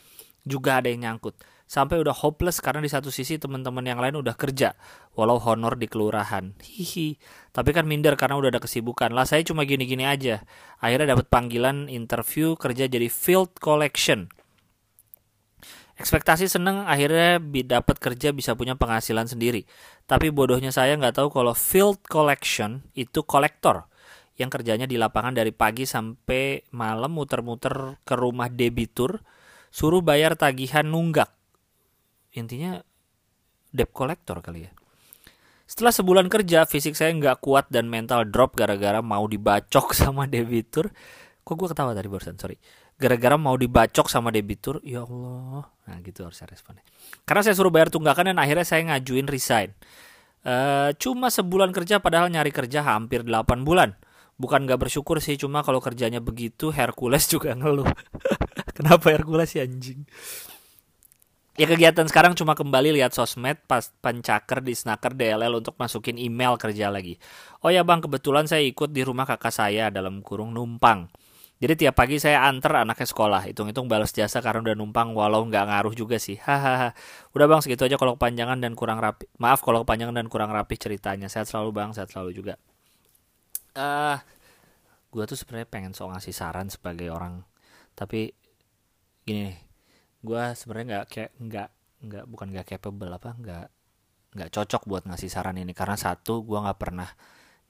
juga 0.48 0.80
ada 0.80 0.88
yang 0.88 1.04
nyangkut. 1.04 1.36
Sampai 1.70 2.02
udah 2.02 2.18
hopeless 2.18 2.66
karena 2.66 2.82
di 2.82 2.90
satu 2.90 3.14
sisi 3.14 3.38
teman-teman 3.38 3.86
yang 3.86 4.02
lain 4.02 4.18
udah 4.18 4.34
kerja, 4.34 4.74
walau 5.14 5.38
honor 5.38 5.78
di 5.78 5.86
kelurahan. 5.86 6.58
Hihi. 6.66 7.22
Tapi 7.54 7.70
kan 7.78 7.86
minder 7.86 8.18
karena 8.18 8.42
udah 8.42 8.50
ada 8.50 8.58
kesibukan. 8.58 9.14
Lah 9.14 9.30
saya 9.30 9.46
cuma 9.46 9.70
gini-gini 9.70 10.02
aja. 10.02 10.42
Akhirnya 10.82 11.14
dapat 11.14 11.30
panggilan 11.30 11.86
interview 11.86 12.58
kerja 12.58 12.90
jadi 12.90 13.06
field 13.06 13.62
collection. 13.62 14.34
Ekspektasi 16.02 16.50
seneng 16.50 16.90
akhirnya 16.90 17.38
dapat 17.62 18.02
kerja 18.02 18.34
bisa 18.34 18.58
punya 18.58 18.74
penghasilan 18.74 19.30
sendiri. 19.30 19.70
Tapi 20.10 20.34
bodohnya 20.34 20.74
saya 20.74 20.98
nggak 20.98 21.22
tahu 21.22 21.30
kalau 21.30 21.54
field 21.54 22.02
collection 22.10 22.82
itu 22.98 23.22
kolektor 23.22 23.86
yang 24.42 24.50
kerjanya 24.50 24.90
di 24.90 24.98
lapangan 24.98 25.38
dari 25.38 25.54
pagi 25.54 25.86
sampai 25.86 26.66
malam 26.74 27.14
muter-muter 27.14 28.02
ke 28.02 28.18
rumah 28.18 28.50
debitur 28.50 29.22
suruh 29.70 30.02
bayar 30.02 30.34
tagihan 30.34 30.90
nunggak. 30.90 31.39
Intinya 32.38 32.82
debt 33.74 33.94
collector 33.94 34.42
kali 34.42 34.70
ya. 34.70 34.72
Setelah 35.70 35.94
sebulan 35.94 36.28
kerja, 36.34 36.66
fisik 36.66 36.98
saya 36.98 37.14
nggak 37.14 37.46
kuat 37.46 37.70
dan 37.70 37.86
mental 37.86 38.26
drop 38.26 38.58
gara-gara 38.58 39.06
mau 39.06 39.30
dibacok 39.30 39.94
sama 40.02 40.26
debitur. 40.26 40.90
Kok 41.46 41.54
gue 41.54 41.68
ketawa 41.70 41.94
tadi 41.94 42.10
barusan, 42.10 42.38
sorry. 42.42 42.58
Gara-gara 43.00 43.38
mau 43.38 43.54
dibacok 43.56 44.10
sama 44.10 44.34
debitur, 44.34 44.82
ya 44.82 45.06
Allah. 45.06 45.70
Nah 45.88 45.98
gitu 46.02 46.26
harus 46.26 46.36
saya 46.42 46.52
responnya. 46.52 46.82
Karena 47.24 47.42
saya 47.46 47.56
suruh 47.56 47.72
bayar 47.72 47.94
tunggakan 47.94 48.34
dan 48.34 48.38
akhirnya 48.42 48.66
saya 48.66 48.82
ngajuin 48.90 49.30
resign. 49.30 49.72
Uh, 50.40 50.90
cuma 50.98 51.30
sebulan 51.30 51.70
kerja 51.70 52.02
padahal 52.02 52.34
nyari 52.34 52.50
kerja 52.50 52.82
hampir 52.84 53.22
8 53.22 53.62
bulan. 53.62 53.94
Bukan 54.40 54.66
gak 54.66 54.88
bersyukur 54.88 55.20
sih, 55.20 55.36
cuma 55.36 55.62
kalau 55.62 55.84
kerjanya 55.84 56.24
begitu 56.24 56.74
Hercules 56.74 57.30
juga 57.34 57.54
ngeluh. 57.54 57.88
Kenapa 58.78 59.14
Hercules 59.14 59.54
sih 59.54 59.62
anjing? 59.62 60.08
Ya 61.60 61.68
kegiatan 61.68 62.08
sekarang 62.08 62.40
cuma 62.40 62.56
kembali 62.56 62.96
lihat 62.96 63.12
sosmed 63.12 63.60
pas 63.68 63.92
pencaker 64.00 64.64
di 64.64 64.72
snaker 64.72 65.12
DLL 65.12 65.60
untuk 65.60 65.76
masukin 65.76 66.16
email 66.16 66.56
kerja 66.56 66.88
lagi. 66.88 67.20
Oh 67.60 67.68
ya 67.68 67.84
bang, 67.84 68.00
kebetulan 68.00 68.48
saya 68.48 68.64
ikut 68.64 68.96
di 68.96 69.04
rumah 69.04 69.28
kakak 69.28 69.52
saya 69.52 69.92
dalam 69.92 70.24
kurung 70.24 70.56
numpang. 70.56 71.12
Jadi 71.60 71.84
tiap 71.84 72.00
pagi 72.00 72.16
saya 72.16 72.48
antar 72.48 72.88
anaknya 72.88 73.04
sekolah, 73.04 73.44
hitung-hitung 73.52 73.92
balas 73.92 74.16
jasa 74.16 74.40
karena 74.40 74.72
udah 74.72 74.76
numpang 74.80 75.12
walau 75.12 75.44
nggak 75.44 75.68
ngaruh 75.68 75.92
juga 75.92 76.16
sih. 76.16 76.40
Hahaha. 76.40 76.96
Udah 77.36 77.46
bang 77.52 77.60
segitu 77.60 77.84
aja 77.84 78.00
kalau 78.00 78.16
kepanjangan 78.16 78.64
dan 78.64 78.72
kurang 78.80 79.04
rapi. 79.04 79.28
Maaf 79.36 79.60
kalau 79.60 79.84
kepanjangan 79.84 80.16
dan 80.16 80.32
kurang 80.32 80.56
rapi 80.56 80.80
ceritanya. 80.80 81.28
Sehat 81.28 81.52
selalu 81.52 81.76
bang, 81.76 81.92
sehat 81.92 82.08
selalu 82.08 82.40
juga. 82.40 82.56
Eh, 83.76 83.84
uh, 83.84 84.16
gue 85.12 85.24
tuh 85.28 85.36
sebenarnya 85.36 85.68
pengen 85.68 85.92
so 85.92 86.08
ngasih 86.08 86.32
saran 86.32 86.72
sebagai 86.72 87.12
orang, 87.12 87.44
tapi 88.00 88.32
gini 89.28 89.69
gue 90.20 90.44
sebenarnya 90.56 90.88
nggak 90.88 91.06
kayak 91.08 91.32
nggak 91.40 91.70
nggak 92.00 92.26
bukan 92.28 92.48
nggak 92.52 92.68
capable 92.76 93.12
apa 93.12 93.36
nggak 93.36 93.68
nggak 94.36 94.50
cocok 94.54 94.84
buat 94.86 95.04
ngasih 95.10 95.30
saran 95.32 95.58
ini. 95.58 95.74
Karena 95.74 95.98
satu 95.98 96.46
gue 96.46 96.60
nggak 96.60 96.80
pernah 96.80 97.10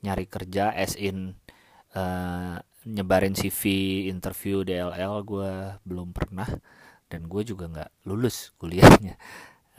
nyari 0.03 0.25
kerja 0.27 0.71
as 0.75 0.95
in 0.99 1.35
uh, 1.95 2.55
nyebarin 2.87 3.35
CV 3.35 3.63
interview 4.07 4.63
DLL 4.63 5.23
gue 5.23 5.51
belum 5.87 6.11
pernah. 6.11 6.47
Dan 7.09 7.25
gue 7.25 7.41
juga 7.47 7.65
nggak 7.71 8.05
lulus 8.05 8.53
kuliahnya. 8.59 9.15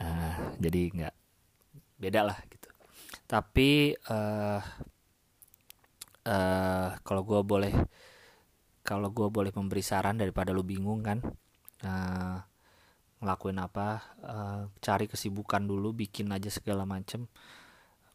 Uh, 0.01 0.35
jadi 0.63 0.81
nggak 0.91 1.15
beda 2.01 2.21
lah 2.25 2.37
gitu. 2.49 2.69
Tapi 3.29 3.95
uh, 4.09 4.61
uh, 6.25 6.89
kalau 7.05 7.21
gue 7.23 7.41
boleh 7.45 7.73
kalau 8.81 9.13
gue 9.13 9.29
boleh 9.29 9.53
memberi 9.53 9.85
saran 9.85 10.17
daripada 10.17 10.49
lu 10.49 10.65
bingung 10.65 11.05
kan 11.05 11.21
uh, 11.85 12.37
ngelakuin 13.21 13.61
apa 13.61 13.87
uh, 14.25 14.61
cari 14.81 15.05
kesibukan 15.05 15.61
dulu 15.61 15.93
bikin 15.93 16.33
aja 16.33 16.49
segala 16.49 16.83
macem. 16.89 17.29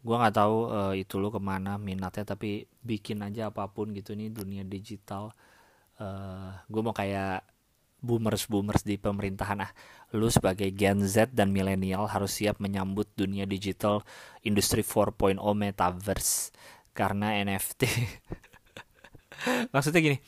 Gue 0.02 0.16
nggak 0.18 0.34
tahu 0.34 0.56
uh, 0.70 0.94
itu 0.98 1.16
lo 1.22 1.30
ke 1.30 1.40
mana 1.40 1.78
minatnya 1.78 2.26
tapi 2.26 2.66
bikin 2.82 3.22
aja 3.22 3.54
apa 3.54 3.70
pun 3.70 3.94
gitu. 3.94 4.12
Nih 4.18 4.34
dunia 4.34 4.66
digital. 4.66 5.30
Uh, 5.96 6.52
gue 6.68 6.82
mau 6.82 6.92
kayak 6.92 7.46
boomers 8.02 8.50
boomers 8.50 8.82
di 8.82 8.98
pemerintahan. 8.98 9.62
Ah 9.62 9.72
lu 10.14 10.30
sebagai 10.30 10.70
Gen 10.70 11.02
Z 11.02 11.34
dan 11.34 11.50
milenial 11.50 12.06
harus 12.06 12.38
siap 12.38 12.62
menyambut 12.62 13.10
dunia 13.18 13.42
digital 13.42 14.06
industri 14.46 14.86
4.0 14.86 15.42
metaverse 15.42 16.54
karena 16.94 17.42
NFT 17.42 17.90
maksudnya 19.74 20.00
gini 20.00 20.18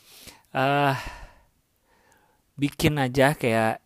uh, 0.58 0.98
bikin 2.58 2.98
aja 2.98 3.38
kayak 3.38 3.78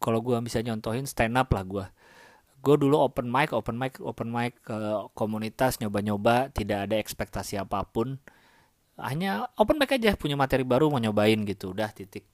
kalau 0.00 0.24
gue 0.24 0.36
bisa 0.42 0.64
nyontohin 0.64 1.04
stand 1.04 1.36
up 1.36 1.52
lah 1.52 1.64
gue 1.64 1.86
gue 2.60 2.76
dulu 2.76 2.96
open 3.00 3.26
mic 3.28 3.56
open 3.56 3.76
mic 3.80 3.96
open 4.04 4.28
mic 4.28 4.52
ke 4.60 4.76
komunitas 5.16 5.80
nyoba-nyoba 5.80 6.52
tidak 6.52 6.88
ada 6.88 6.96
ekspektasi 7.00 7.56
apa 7.56 7.88
pun. 7.88 8.20
Hanya 9.00 9.48
open 9.56 9.80
mic 9.80 9.96
aja 9.96 10.12
punya 10.12 10.36
materi 10.36 10.60
baru 10.60 10.92
mau 10.92 11.00
nyobain 11.00 11.40
gitu 11.48 11.72
udah 11.72 11.88
titik. 11.88 12.28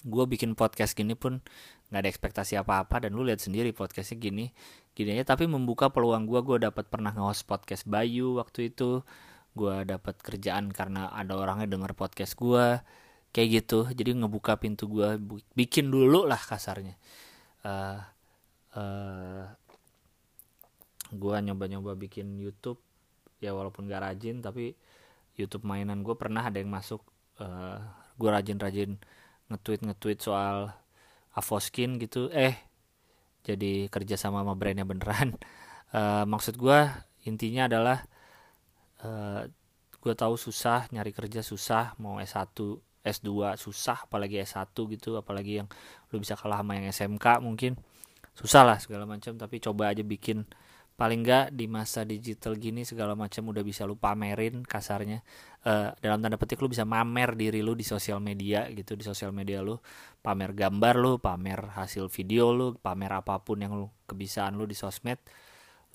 Gue 0.00 0.24
bikin 0.24 0.56
podcast 0.56 0.96
gini 0.96 1.12
pun 1.12 1.44
nggak 1.92 2.00
ada 2.00 2.08
ekspektasi 2.08 2.56
apa-apa 2.56 3.04
dan 3.04 3.12
lu 3.12 3.26
lihat 3.28 3.44
sendiri 3.44 3.76
podcastnya 3.76 4.16
gini 4.16 4.56
gini 4.96 5.20
aja. 5.20 5.36
Tapi 5.36 5.44
membuka 5.44 5.92
peluang 5.92 6.24
gue 6.24 6.40
gue 6.40 6.56
dapat 6.64 6.88
pernah 6.88 7.12
nge-host 7.12 7.44
podcast 7.44 7.84
Bayu 7.84 8.40
waktu 8.40 8.72
itu. 8.72 9.04
Gue 9.52 9.84
dapat 9.84 10.16
kerjaan 10.24 10.72
karena 10.72 11.12
ada 11.12 11.36
orangnya 11.36 11.68
denger 11.68 11.92
podcast 11.92 12.40
gue 12.40 12.80
kayak 13.30 13.48
gitu. 13.62 13.86
Jadi 13.90 14.10
ngebuka 14.16 14.58
pintu 14.58 14.90
gue 14.90 15.18
bikin 15.54 15.90
dulu 15.90 16.26
lah 16.26 16.38
kasarnya. 16.38 16.94
Uh, 17.62 18.00
uh, 18.74 19.44
gue 21.10 21.36
nyoba-nyoba 21.50 21.94
bikin 21.98 22.38
YouTube. 22.38 22.78
Ya 23.40 23.56
walaupun 23.56 23.88
gak 23.88 24.04
rajin 24.04 24.44
tapi 24.44 24.76
YouTube 25.38 25.64
mainan 25.64 26.04
gue 26.04 26.14
pernah 26.14 26.46
ada 26.46 26.60
yang 26.60 26.70
masuk. 26.70 27.02
Uh, 27.40 27.80
gue 28.20 28.28
rajin-rajin 28.28 29.00
nge-tweet 29.48 29.80
nge-tweet 29.86 30.18
soal 30.20 30.70
Avoskin 31.34 31.96
gitu. 31.96 32.28
Eh 32.34 32.54
jadi 33.40 33.88
kerja 33.88 34.20
sama 34.20 34.44
sama 34.44 34.54
brandnya 34.54 34.84
beneran. 34.84 35.38
Uh, 35.94 36.26
maksud 36.32 36.60
gue 36.60 36.80
intinya 37.24 37.68
adalah 37.68 38.04
uh, 39.04 39.44
eh, 39.44 39.52
gue 40.00 40.14
tahu 40.16 40.34
susah 40.40 40.88
nyari 40.92 41.12
kerja 41.12 41.44
susah 41.44 41.92
mau 42.00 42.16
S1 42.16 42.56
S2 43.00 43.56
susah 43.56 44.04
apalagi 44.04 44.40
S1 44.40 44.72
gitu 44.72 45.16
apalagi 45.16 45.64
yang 45.64 45.68
lu 46.12 46.20
bisa 46.20 46.36
kalah 46.36 46.60
sama 46.60 46.76
yang 46.76 46.86
SMK 46.92 47.40
mungkin. 47.40 47.76
Susah 48.36 48.62
lah 48.62 48.78
segala 48.80 49.08
macam 49.08 49.36
tapi 49.36 49.60
coba 49.60 49.92
aja 49.92 50.04
bikin. 50.04 50.44
Paling 51.00 51.24
nggak 51.24 51.56
di 51.56 51.64
masa 51.64 52.04
digital 52.04 52.60
gini 52.60 52.84
segala 52.84 53.16
macam 53.16 53.48
udah 53.48 53.64
bisa 53.64 53.88
lu 53.88 53.96
pamerin 53.96 54.60
kasarnya. 54.60 55.24
Uh, 55.64 55.96
dalam 56.04 56.20
tanda 56.20 56.36
petik 56.36 56.60
lu 56.60 56.68
bisa 56.68 56.84
mamer 56.84 57.32
diri 57.40 57.64
lu 57.64 57.72
di 57.72 57.88
sosial 57.88 58.20
media 58.20 58.68
gitu 58.68 59.00
di 59.00 59.04
sosial 59.04 59.32
media 59.32 59.64
lu. 59.64 59.80
Pamer 60.20 60.52
gambar 60.52 61.00
lu 61.00 61.16
pamer 61.16 61.72
hasil 61.72 62.12
video 62.12 62.52
lu 62.52 62.76
pamer 62.76 63.16
apa 63.16 63.40
pun 63.40 63.64
yang 63.64 63.72
lu 63.72 63.88
kebisaan 64.04 64.60
lu 64.60 64.68
di 64.68 64.76
sosmed 64.76 65.16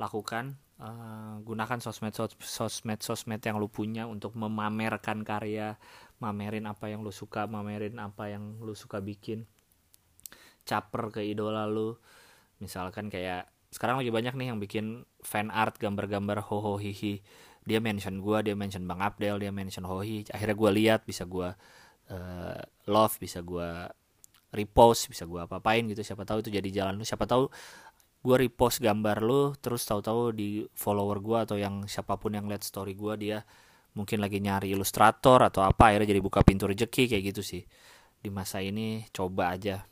lakukan 0.02 0.58
uh, 0.82 1.40
gunakan 1.44 1.80
sosmed 1.80 2.16
sosmed 2.42 3.00
sosmed 3.00 3.42
yang 3.44 3.60
lu 3.60 3.72
punya 3.72 4.08
untuk 4.08 4.36
memamerkan 4.36 5.24
karya 5.24 5.80
mamerin 6.20 6.68
apa 6.68 6.88
yang 6.88 7.04
lu 7.04 7.12
suka 7.12 7.48
mamerin 7.48 8.00
apa 8.00 8.32
yang 8.32 8.60
lu 8.64 8.76
suka 8.76 9.00
bikin. 9.04 9.48
Caper 10.66 11.14
ke 11.14 11.22
idola 11.22 11.68
lu. 11.70 11.96
Misalkan 12.60 13.12
kayak 13.12 13.52
sekarang 13.70 14.00
lagi 14.00 14.12
banyak 14.12 14.34
nih 14.40 14.48
yang 14.56 14.60
bikin 14.60 15.04
fan 15.20 15.52
art 15.52 15.76
gambar-gambar 15.78 16.48
ho 16.48 16.80
hihi. 16.80 17.20
Dia 17.66 17.82
mention 17.82 18.22
gue 18.22 18.38
dia 18.46 18.56
mention 18.56 18.86
bang 18.86 19.02
Abdel 19.02 19.42
dia 19.42 19.52
mention 19.52 19.84
hohi. 19.90 20.24
Akhirnya 20.30 20.56
gue 20.56 20.72
lihat 20.72 21.02
bisa 21.04 21.26
gue 21.26 21.50
uh, 22.14 22.60
love 22.88 23.16
bisa 23.18 23.42
gue 23.42 23.90
repost 24.56 25.12
bisa 25.12 25.28
gue 25.28 25.42
apa-apain 25.44 25.84
gitu. 25.92 26.00
Siapa 26.06 26.24
tahu 26.24 26.46
itu 26.46 26.50
jadi 26.54 26.70
jalan 26.72 27.02
lu. 27.02 27.04
Siapa 27.04 27.28
tahu 27.28 27.52
gue 28.26 28.36
repost 28.50 28.82
gambar 28.82 29.22
lu 29.22 29.54
terus 29.62 29.86
tahu-tahu 29.86 30.34
di 30.34 30.66
follower 30.74 31.22
gue 31.22 31.38
atau 31.46 31.58
yang 31.62 31.86
siapa 31.86 32.18
pun 32.18 32.34
yang 32.34 32.50
lihat 32.50 32.66
story 32.66 32.98
gue 32.98 33.14
dia 33.22 33.46
mungkin 33.96 34.20
lagi 34.20 34.44
nyari 34.44 34.76
ilustrator 34.76 35.40
atau 35.46 35.64
apa 35.64 35.94
akhirnya 35.94 36.12
jadi 36.12 36.22
buka 36.26 36.44
pintu 36.44 36.68
rezeki 36.68 37.06
kayak 37.06 37.24
gitu 37.32 37.42
sih. 37.42 37.64
Di 38.20 38.30
masa 38.30 38.60
ini 38.60 39.08
coba 39.16 39.56
aja. 39.56 39.88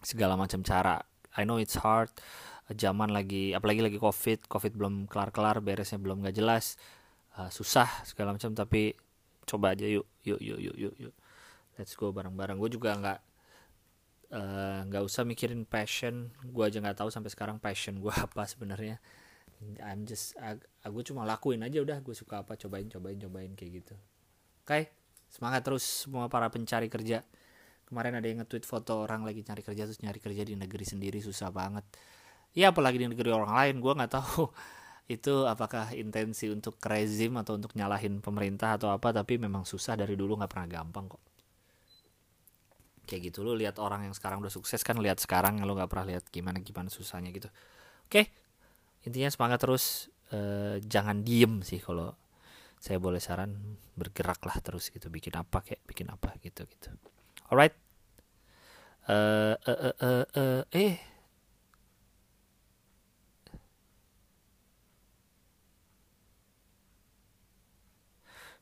Segala 0.00 0.34
macam 0.34 0.64
cara. 0.64 0.96
I 1.36 1.44
know 1.44 1.60
it's 1.60 1.76
hard. 1.76 2.08
Zaman 2.72 3.12
lagi 3.12 3.52
apalagi 3.52 3.84
lagi 3.84 3.98
covid 4.00 4.48
covid 4.48 4.72
belum 4.78 5.10
kelar 5.10 5.34
kelar 5.34 5.60
beresnya 5.60 6.00
belum 6.00 6.24
nggak 6.24 6.40
jelas. 6.40 6.80
Uh, 7.36 7.52
susah 7.52 7.86
segala 8.08 8.34
macam 8.34 8.56
tapi 8.56 8.96
coba 9.44 9.76
aja 9.76 9.86
yuk 9.86 10.08
yuk 10.24 10.40
yuk 10.40 10.58
yuk 10.58 10.76
yuk 10.78 10.94
yuk. 10.96 11.14
Let's 11.76 11.92
go 11.98 12.14
bareng 12.16 12.32
bareng 12.32 12.56
gue 12.56 12.70
juga 12.72 12.96
nggak 12.96 13.18
nggak 14.30 15.02
uh, 15.02 15.08
usah 15.10 15.26
mikirin 15.26 15.66
passion. 15.66 16.30
Gue 16.46 16.70
aja 16.70 16.78
nggak 16.78 17.02
tahu 17.02 17.10
sampai 17.10 17.30
sekarang 17.34 17.58
passion 17.58 17.98
gue 17.98 18.14
apa 18.26 18.46
sebenarnya. 18.46 19.02
I'm 19.82 20.08
just 20.08 20.38
aku 20.86 21.02
cuma 21.02 21.26
lakuin 21.26 21.60
aja 21.66 21.82
udah. 21.82 21.98
Gue 22.00 22.14
suka 22.14 22.46
apa 22.46 22.54
cobain 22.54 22.86
cobain 22.86 23.18
cobain 23.18 23.52
kayak 23.58 23.82
gitu. 23.82 23.94
Oke 24.62 24.66
okay? 24.66 24.82
semangat 25.30 25.66
terus 25.66 26.06
semua 26.06 26.30
para 26.30 26.46
pencari 26.46 26.86
kerja. 26.86 27.26
Kemarin 27.90 28.22
ada 28.22 28.26
yang 28.30 28.46
nge-tweet 28.46 28.62
foto 28.62 29.02
orang 29.02 29.26
lagi 29.26 29.42
cari 29.42 29.66
kerja 29.66 29.82
terus 29.82 29.98
nyari 29.98 30.22
kerja 30.22 30.46
di 30.46 30.54
negeri 30.54 30.86
sendiri 30.86 31.18
susah 31.18 31.50
banget. 31.50 31.82
Ya 32.54 32.70
apalagi 32.70 33.02
di 33.02 33.10
negeri 33.10 33.34
orang 33.34 33.50
lain 33.50 33.82
gue 33.82 33.92
nggak 33.98 34.12
tahu 34.14 34.46
itu 35.14 35.42
apakah 35.42 35.90
intensi 35.98 36.46
untuk 36.46 36.78
rezim 36.86 37.34
atau 37.34 37.58
untuk 37.58 37.74
nyalahin 37.74 38.22
pemerintah 38.22 38.78
atau 38.78 38.94
apa 38.94 39.10
tapi 39.10 39.42
memang 39.42 39.66
susah 39.66 39.98
dari 39.98 40.14
dulu 40.14 40.38
nggak 40.38 40.50
pernah 40.50 40.70
gampang 40.70 41.10
kok 41.10 41.29
kayak 43.10 43.34
gitu. 43.34 43.42
Lo 43.42 43.58
lihat 43.58 43.82
orang 43.82 44.06
yang 44.06 44.14
sekarang 44.14 44.38
udah 44.38 44.52
sukses 44.54 44.86
kan 44.86 44.94
lihat 45.02 45.18
sekarang 45.18 45.58
lo 45.66 45.74
nggak 45.74 45.90
pernah 45.90 46.14
lihat 46.14 46.30
gimana 46.30 46.62
gimana 46.62 46.86
susahnya 46.86 47.34
gitu. 47.34 47.50
Oke 48.06 48.30
intinya 49.02 49.26
semangat 49.26 49.66
terus. 49.66 50.06
E, 50.30 50.38
jangan 50.86 51.26
diem 51.26 51.58
sih 51.66 51.82
kalau 51.82 52.14
saya 52.78 53.02
boleh 53.02 53.18
saran 53.18 53.76
bergeraklah 53.98 54.62
terus 54.62 54.94
gitu. 54.94 55.10
Bikin 55.10 55.34
apa 55.34 55.66
kayak 55.66 55.82
bikin 55.90 56.06
apa 56.06 56.38
gitu 56.38 56.62
gitu. 56.70 56.94
Alright. 57.50 57.74
Uh, 59.10 59.58
uh, 59.66 59.90
uh, 59.98 60.24
uh, 60.38 60.62
eh 60.70 61.10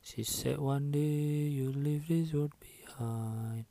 She 0.09 0.23
said 0.23 0.57
one 0.57 0.89
day 0.89 1.53
you 1.53 1.69
leave 1.69 2.07
this 2.07 2.33
world 2.33 2.53
behind. 2.57 3.69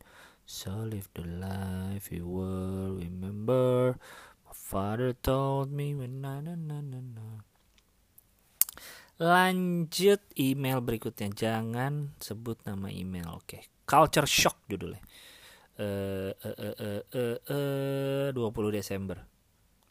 So 0.49 0.73
live 0.73 1.13
the 1.13 1.29
life 1.29 2.09
you 2.09 2.25
will 2.25 2.97
remember. 2.97 4.01
My 4.49 4.57
father 4.57 5.13
told 5.13 5.69
me 5.69 5.93
when 5.93 6.25
na 6.25 6.41
na 6.41 6.57
na 6.57 6.81
na 6.81 7.05
na. 7.05 7.45
Lanjut 9.21 10.25
email 10.41 10.81
berikutnya. 10.81 11.29
Jangan 11.37 12.17
sebut 12.17 12.65
nama 12.65 12.89
email. 12.89 13.29
Oke. 13.37 13.45
Okay. 13.45 13.63
Culture 13.85 14.25
shock 14.25 14.65
judulnya. 14.73 15.05
Eh 15.77 16.33
uh, 16.33 16.57
uh, 16.65 16.75
uh, 16.81 17.37
uh, 17.53 18.33
uh, 18.33 18.73
20 18.73 18.73
Desember. 18.73 19.21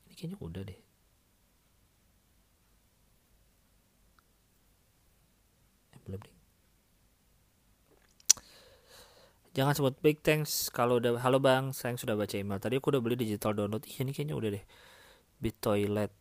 Ini 0.10 0.14
kayaknya 0.18 0.38
udah 0.42 0.64
deh. 0.66 0.80
Eh, 5.94 6.00
belum 6.02 6.18
deh. 6.18 6.38
Jangan 9.58 9.74
sebut 9.74 9.98
big 10.06 10.22
thanks 10.22 10.70
kalau 10.70 11.02
udah 11.02 11.18
halo 11.18 11.42
bang, 11.42 11.74
saya 11.74 11.98
sudah 11.98 12.14
baca 12.14 12.38
email 12.38 12.62
tadi 12.62 12.78
aku 12.78 12.94
udah 12.94 13.02
beli 13.02 13.18
digital 13.18 13.58
download. 13.58 13.90
Iya 13.90 14.06
ini 14.06 14.14
kayaknya 14.14 14.38
udah 14.38 14.50
deh. 14.54 14.62
Bit 15.42 15.58
toilet. 15.58 16.14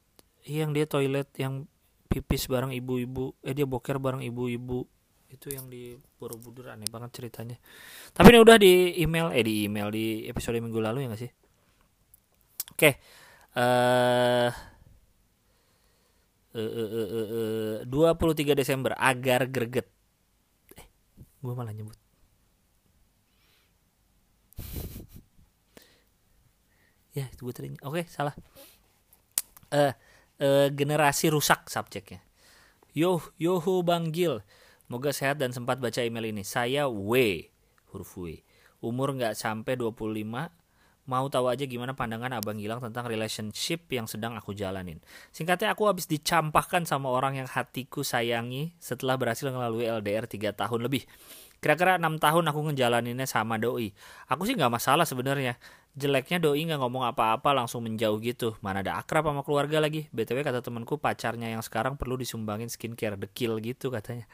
Iya 0.49 0.65
yang 0.65 0.73
dia 0.73 0.89
toilet 0.89 1.29
yang 1.37 1.69
pipis 2.09 2.49
bareng 2.49 2.73
ibu-ibu. 2.73 3.37
Eh 3.45 3.53
dia 3.53 3.69
boker 3.69 4.01
bareng 4.01 4.25
ibu-ibu. 4.25 4.89
Itu 5.29 5.53
yang 5.53 5.69
di 5.69 5.93
Borobudur 6.17 6.73
aneh 6.73 6.89
banget 6.89 7.13
ceritanya. 7.21 7.61
Tapi 8.17 8.33
ini 8.33 8.41
udah 8.41 8.57
di 8.57 9.05
email 9.05 9.29
eh 9.37 9.45
di 9.45 9.69
email 9.69 9.93
di 9.93 10.25
episode 10.25 10.57
minggu 10.57 10.81
lalu 10.81 11.05
ya 11.05 11.13
gak 11.13 11.21
sih? 11.21 11.33
Oke. 12.73 12.81
Okay. 12.81 12.93
Eh 13.53 14.49
uh, 16.57 16.73
uh, 16.73 17.85
uh, 17.85 17.85
uh, 17.85 18.17
23 18.17 18.57
Desember 18.57 18.97
agar 18.97 19.45
greget. 19.53 19.93
Eh, 20.73 20.89
gue 21.45 21.53
malah 21.53 21.77
nyebut 21.77 22.06
ya 27.17 27.27
gue 27.33 27.53
tadi 27.53 27.69
oke 27.81 28.05
salah 28.09 28.37
uh, 29.73 29.93
uh, 30.41 30.69
generasi 30.73 31.33
rusak 31.33 31.69
subjeknya 31.69 32.21
yo 32.93 33.21
yoho 33.41 33.81
bang 33.81 34.13
Gil 34.13 34.41
Moga 34.87 35.11
sehat 35.11 35.43
dan 35.43 35.51
sempat 35.51 35.83
baca 35.83 35.99
email 35.99 36.31
ini. 36.31 36.47
Saya 36.47 36.87
W, 36.87 37.11
huruf 37.91 38.15
W. 38.15 38.39
Umur 38.79 39.19
nggak 39.19 39.35
sampai 39.35 39.75
25. 39.75 40.23
Mau 41.07 41.27
tahu 41.31 41.47
aja 41.51 41.63
gimana 41.67 41.95
pandangan 41.95 42.35
Abang 42.35 42.59
Gilang 42.59 42.83
tentang 42.83 43.07
relationship 43.07 43.87
yang 43.91 44.11
sedang 44.11 44.35
aku 44.39 44.55
jalanin. 44.55 44.99
Singkatnya 45.31 45.75
aku 45.75 45.87
habis 45.91 46.07
dicampakkan 46.11 46.83
sama 46.83 47.11
orang 47.11 47.39
yang 47.39 47.49
hatiku 47.51 48.03
sayangi 48.03 48.75
setelah 48.83 49.15
berhasil 49.15 49.47
melalui 49.51 49.87
LDR 49.87 50.27
3 50.27 50.55
tahun 50.55 50.81
lebih. 50.87 51.07
Kira-kira 51.67 51.99
enam 51.99 52.15
tahun 52.23 52.47
aku 52.47 52.71
ngejalaninnya 52.71 53.27
sama 53.27 53.59
doi. 53.59 53.91
Aku 54.31 54.47
sih 54.47 54.55
nggak 54.55 54.71
masalah 54.71 55.03
sebenarnya. 55.03 55.59
Jeleknya 55.99 56.39
doi 56.39 56.63
nggak 56.63 56.79
ngomong 56.79 57.03
apa-apa 57.11 57.51
langsung 57.51 57.83
menjauh 57.83 58.23
gitu. 58.23 58.55
Mana 58.63 58.87
ada 58.87 59.03
akrab 59.03 59.27
sama 59.27 59.43
keluarga 59.43 59.83
lagi. 59.83 60.07
btw 60.15 60.47
kata 60.47 60.63
temanku 60.63 61.03
pacarnya 61.03 61.51
yang 61.51 61.67
sekarang 61.67 61.99
perlu 61.99 62.15
disumbangin 62.15 62.71
skincare 62.71 63.19
dekil 63.19 63.59
gitu 63.59 63.91
katanya. 63.91 64.31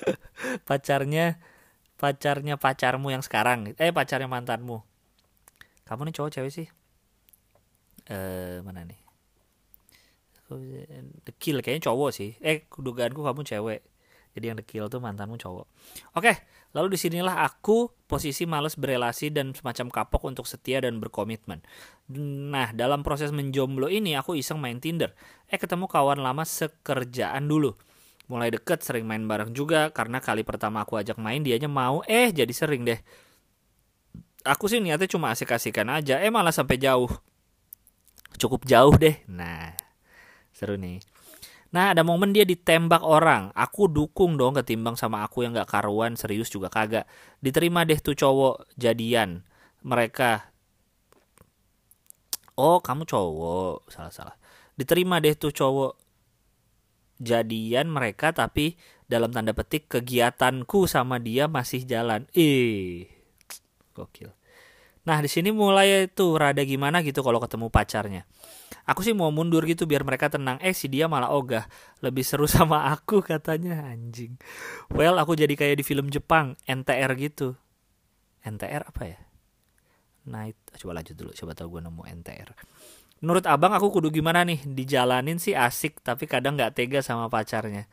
pacarnya 0.68 1.36
pacarnya 2.00 2.56
pacarmu 2.56 3.12
yang 3.12 3.20
sekarang. 3.20 3.76
Eh 3.76 3.92
pacarnya 3.92 4.32
mantanmu. 4.32 4.80
Kamu 5.84 6.08
nih 6.08 6.16
cowok 6.16 6.30
cewek 6.32 6.48
sih? 6.64 6.66
Eh 8.08 8.64
mana 8.64 8.88
nih? 8.88 9.00
Dekil 11.28 11.60
kayaknya 11.60 11.92
cowok 11.92 12.10
sih. 12.16 12.40
Eh 12.40 12.64
dugaanku 12.72 13.20
kamu 13.20 13.44
cewek 13.44 13.84
Jadi 14.36 14.52
yang 14.52 14.60
dekil 14.60 14.92
tuh 14.92 15.00
mantanmu 15.00 15.40
cowok. 15.40 15.64
Oke, 16.12 16.44
lalu 16.76 16.92
di 16.92 16.98
sinilah 17.00 17.40
aku 17.48 17.88
posisi 18.04 18.44
males 18.44 18.76
berelasi 18.76 19.32
dan 19.32 19.56
semacam 19.56 19.88
kapok 19.88 20.28
untuk 20.28 20.44
setia 20.44 20.84
dan 20.84 21.00
berkomitmen. 21.00 21.64
Nah, 22.52 22.68
dalam 22.76 23.00
proses 23.00 23.32
menjomblo 23.32 23.88
ini 23.88 24.12
aku 24.12 24.36
iseng 24.36 24.60
main 24.60 24.76
Tinder. 24.76 25.16
Eh 25.48 25.56
ketemu 25.56 25.88
kawan 25.88 26.20
lama 26.20 26.44
sekerjaan 26.44 27.48
dulu. 27.48 27.72
Mulai 28.28 28.52
deket 28.52 28.84
sering 28.84 29.08
main 29.08 29.24
bareng 29.24 29.56
juga 29.56 29.88
karena 29.88 30.20
kali 30.20 30.44
pertama 30.44 30.84
aku 30.84 31.00
ajak 31.00 31.16
main 31.16 31.40
dianya 31.40 31.72
mau 31.72 32.04
eh 32.04 32.28
jadi 32.28 32.52
sering 32.52 32.84
deh. 32.84 33.00
Aku 34.44 34.68
sih 34.68 34.84
niatnya 34.84 35.08
cuma 35.08 35.32
asik-asikan 35.32 35.88
aja, 35.88 36.20
eh 36.20 36.28
malah 36.28 36.52
sampai 36.52 36.76
jauh. 36.76 37.08
Cukup 38.36 38.68
jauh 38.68 38.92
deh. 39.00 39.16
Nah, 39.32 39.72
seru 40.52 40.76
nih. 40.76 41.15
Nah 41.74 41.92
ada 41.94 42.06
momen 42.06 42.30
dia 42.30 42.46
ditembak 42.46 43.02
orang. 43.02 43.50
Aku 43.56 43.90
dukung 43.90 44.38
dong 44.38 44.54
ketimbang 44.54 44.94
sama 44.94 45.26
aku 45.26 45.42
yang 45.42 45.56
gak 45.56 45.70
karuan. 45.70 46.14
Serius 46.14 46.50
juga 46.52 46.70
kagak. 46.70 47.08
Diterima 47.42 47.82
deh 47.82 47.98
tuh 47.98 48.14
cowok 48.14 48.70
jadian. 48.78 49.42
Mereka 49.82 50.54
Oh 52.56 52.80
kamu 52.80 53.04
cowok. 53.04 53.90
Salah-salah 53.92 54.36
Diterima 54.76 55.20
deh 55.20 55.36
tuh 55.36 55.52
cowok 55.52 55.92
Jadian 57.16 57.88
mereka 57.88 58.28
tapi 58.36 58.76
dalam 59.08 59.32
tanda 59.32 59.56
petik 59.56 59.88
kegiatanku 59.88 60.84
sama 60.84 61.16
dia 61.16 61.48
masih 61.48 61.88
jalan. 61.88 62.28
Eh, 62.36 63.08
gokil. 63.96 64.36
Nah 65.08 65.24
di 65.24 65.30
sini 65.32 65.48
mulai 65.48 66.12
tuh 66.12 66.36
rada 66.36 66.60
gimana 66.60 67.00
gitu 67.00 67.24
kalau 67.24 67.40
ketemu 67.40 67.72
pacarnya 67.72 68.28
aku 68.86 69.02
sih 69.02 69.12
mau 69.12 69.28
mundur 69.34 69.66
gitu 69.66 69.84
biar 69.84 70.06
mereka 70.06 70.30
tenang. 70.32 70.56
Eh 70.62 70.72
si 70.72 70.86
dia 70.86 71.10
malah 71.10 71.34
ogah. 71.34 71.66
Lebih 72.00 72.22
seru 72.22 72.46
sama 72.56 72.88
aku 72.94 73.20
katanya. 73.20 73.82
Anjing. 73.90 74.38
Well 74.94 75.18
aku 75.18 75.34
jadi 75.34 75.52
kayak 75.52 75.82
di 75.82 75.84
film 75.84 76.08
Jepang. 76.08 76.54
NTR 76.64 77.12
gitu. 77.18 77.58
NTR 78.46 78.86
apa 78.86 79.02
ya? 79.04 79.18
Night. 80.26 80.58
Coba 80.78 81.02
lanjut 81.02 81.18
dulu. 81.18 81.34
Coba 81.34 81.52
tahu 81.52 81.78
gue 81.78 81.82
nemu 81.84 82.02
NTR 82.22 82.50
menurut 83.24 83.44
abang 83.48 83.72
aku 83.72 83.88
kudu 83.88 84.12
gimana 84.12 84.44
nih? 84.44 84.60
Dijalanin 84.64 85.40
sih 85.40 85.56
asik 85.56 86.04
tapi 86.04 86.28
kadang 86.28 86.56
nggak 86.56 86.76
tega 86.76 87.00
sama 87.00 87.32
pacarnya. 87.32 87.88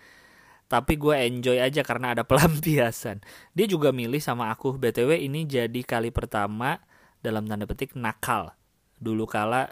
Tapi 0.68 0.98
gue 0.98 1.16
enjoy 1.30 1.58
aja 1.62 1.86
karena 1.86 2.18
ada 2.18 2.24
pelampiasan. 2.30 3.22
Dia 3.54 3.66
juga 3.70 3.94
milih 3.94 4.20
sama 4.20 4.50
aku. 4.52 4.76
Btw 4.76 5.22
ini 5.22 5.46
jadi 5.46 5.82
kali 5.86 6.10
pertama 6.10 6.82
dalam 7.24 7.48
tanda 7.48 7.70
petik 7.70 7.96
nakal. 7.96 8.56
Dulu 9.00 9.28
kala 9.28 9.68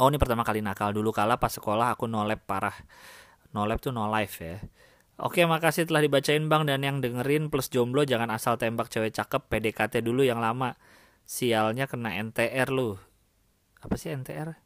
oh 0.00 0.08
ini 0.08 0.16
pertama 0.16 0.42
kali 0.42 0.64
nakal. 0.64 0.96
Dulu 0.96 1.12
kala 1.12 1.36
pas 1.36 1.52
sekolah 1.52 1.92
aku 1.92 2.08
nolep 2.08 2.48
parah. 2.48 2.74
Nolep 3.52 3.84
tuh 3.84 3.92
no 3.92 4.08
life 4.08 4.40
ya. 4.40 4.56
Oke 5.20 5.44
makasih 5.44 5.84
telah 5.84 6.00
dibacain 6.00 6.40
bang. 6.48 6.64
Dan 6.64 6.80
yang 6.80 6.96
dengerin 7.04 7.52
plus 7.52 7.68
jomblo 7.68 8.08
jangan 8.08 8.32
asal 8.32 8.56
tembak 8.56 8.88
cewek 8.88 9.12
cakep. 9.12 9.52
PDKT 9.52 10.00
dulu 10.00 10.24
yang 10.24 10.40
lama. 10.40 10.80
Sialnya 11.28 11.84
kena 11.84 12.16
NTR 12.16 12.72
lu. 12.72 12.96
Apa 13.84 14.00
sih 14.00 14.08
NTR? 14.16 14.56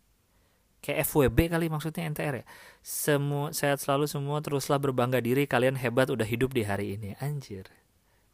Kayak 0.79 1.09
FWB 1.11 1.39
kali 1.51 1.67
maksudnya 1.67 2.07
NTR 2.07 2.35
ya? 2.41 2.47
Semua 2.81 3.51
sehat 3.51 3.83
selalu 3.83 4.07
semua. 4.07 4.39
Teruslah 4.39 4.79
berbangga 4.79 5.19
diri. 5.19 5.51
Kalian 5.51 5.75
hebat 5.75 6.15
udah 6.15 6.25
hidup 6.25 6.55
di 6.55 6.63
hari 6.63 6.95
ini. 6.95 7.19
Anjir. 7.19 7.67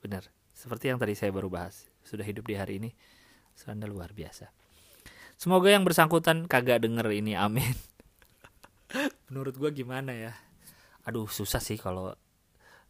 Bener 0.05 0.29
Seperti 0.53 0.93
yang 0.93 1.01
tadi 1.01 1.17
saya 1.17 1.33
baru 1.33 1.49
bahas. 1.49 1.89
Sudah 2.05 2.29
hidup 2.29 2.45
di 2.45 2.61
hari 2.61 2.77
ini. 2.77 2.93
Anda 3.69 3.85
luar 3.89 4.17
biasa 4.17 4.60
Semoga 5.41 5.73
yang 5.73 5.89
bersangkutan 5.89 6.45
kagak 6.45 6.85
denger 6.85 7.09
ini, 7.17 7.33
amin. 7.33 7.73
Menurut 9.33 9.57
gue 9.57 9.73
gimana 9.73 10.13
ya? 10.13 10.37
Aduh 11.09 11.25
susah 11.33 11.65
sih 11.65 11.81
kalau 11.81 12.13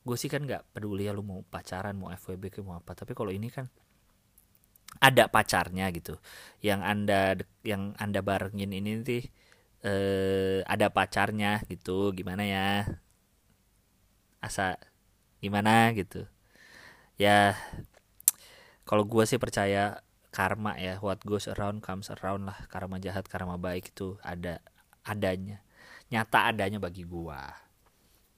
gue 0.03 0.17
sih 0.19 0.27
kan 0.27 0.43
nggak 0.43 0.75
peduli 0.75 1.07
ya 1.07 1.15
lu 1.15 1.23
mau 1.23 1.47
pacaran 1.47 1.95
mau 1.95 2.11
FWB 2.11 2.51
ke 2.51 2.59
mau 2.67 2.75
apa. 2.75 2.99
Tapi 2.99 3.15
kalau 3.15 3.31
ini 3.31 3.55
kan 3.55 3.71
ada 4.99 5.31
pacarnya 5.31 5.95
gitu. 5.95 6.19
Yang 6.59 6.81
anda 6.83 7.21
yang 7.63 7.95
anda 7.95 8.19
barengin 8.19 8.75
ini 8.75 8.99
nih 8.99 9.25
eh, 9.87 10.59
ada 10.67 10.91
pacarnya 10.91 11.63
gitu. 11.71 12.11
Gimana 12.11 12.43
ya? 12.43 12.83
Asa 14.43 14.75
gimana 15.39 15.95
gitu? 15.95 16.27
Ya 17.15 17.55
kalau 18.83 19.07
gue 19.07 19.23
sih 19.23 19.39
percaya 19.39 20.03
karma 20.31 20.79
ya 20.79 21.03
what 21.03 21.19
goes 21.27 21.51
around 21.51 21.83
comes 21.83 22.11
around 22.11 22.47
lah. 22.47 22.59
Karma 22.71 23.03
jahat 23.03 23.27
karma 23.27 23.59
baik 23.59 23.95
itu 23.95 24.19
ada 24.23 24.63
adanya. 25.03 25.63
Nyata 26.11 26.55
adanya 26.55 26.79
bagi 26.79 27.07
gua. 27.07 27.51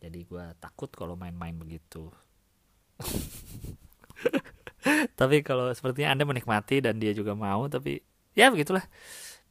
Jadi 0.02 0.26
gua 0.26 0.52
takut 0.58 0.90
kalau 0.92 1.14
main-main 1.14 1.54
begitu. 1.56 2.10
Tapi 5.18 5.46
kalau 5.46 5.70
sepertinya 5.72 6.16
anda 6.16 6.24
menikmati 6.26 6.82
dan 6.82 6.98
dia 6.98 7.14
juga 7.14 7.38
mau 7.38 7.70
tapi 7.70 8.02
ya 8.34 8.50
begitulah. 8.50 8.82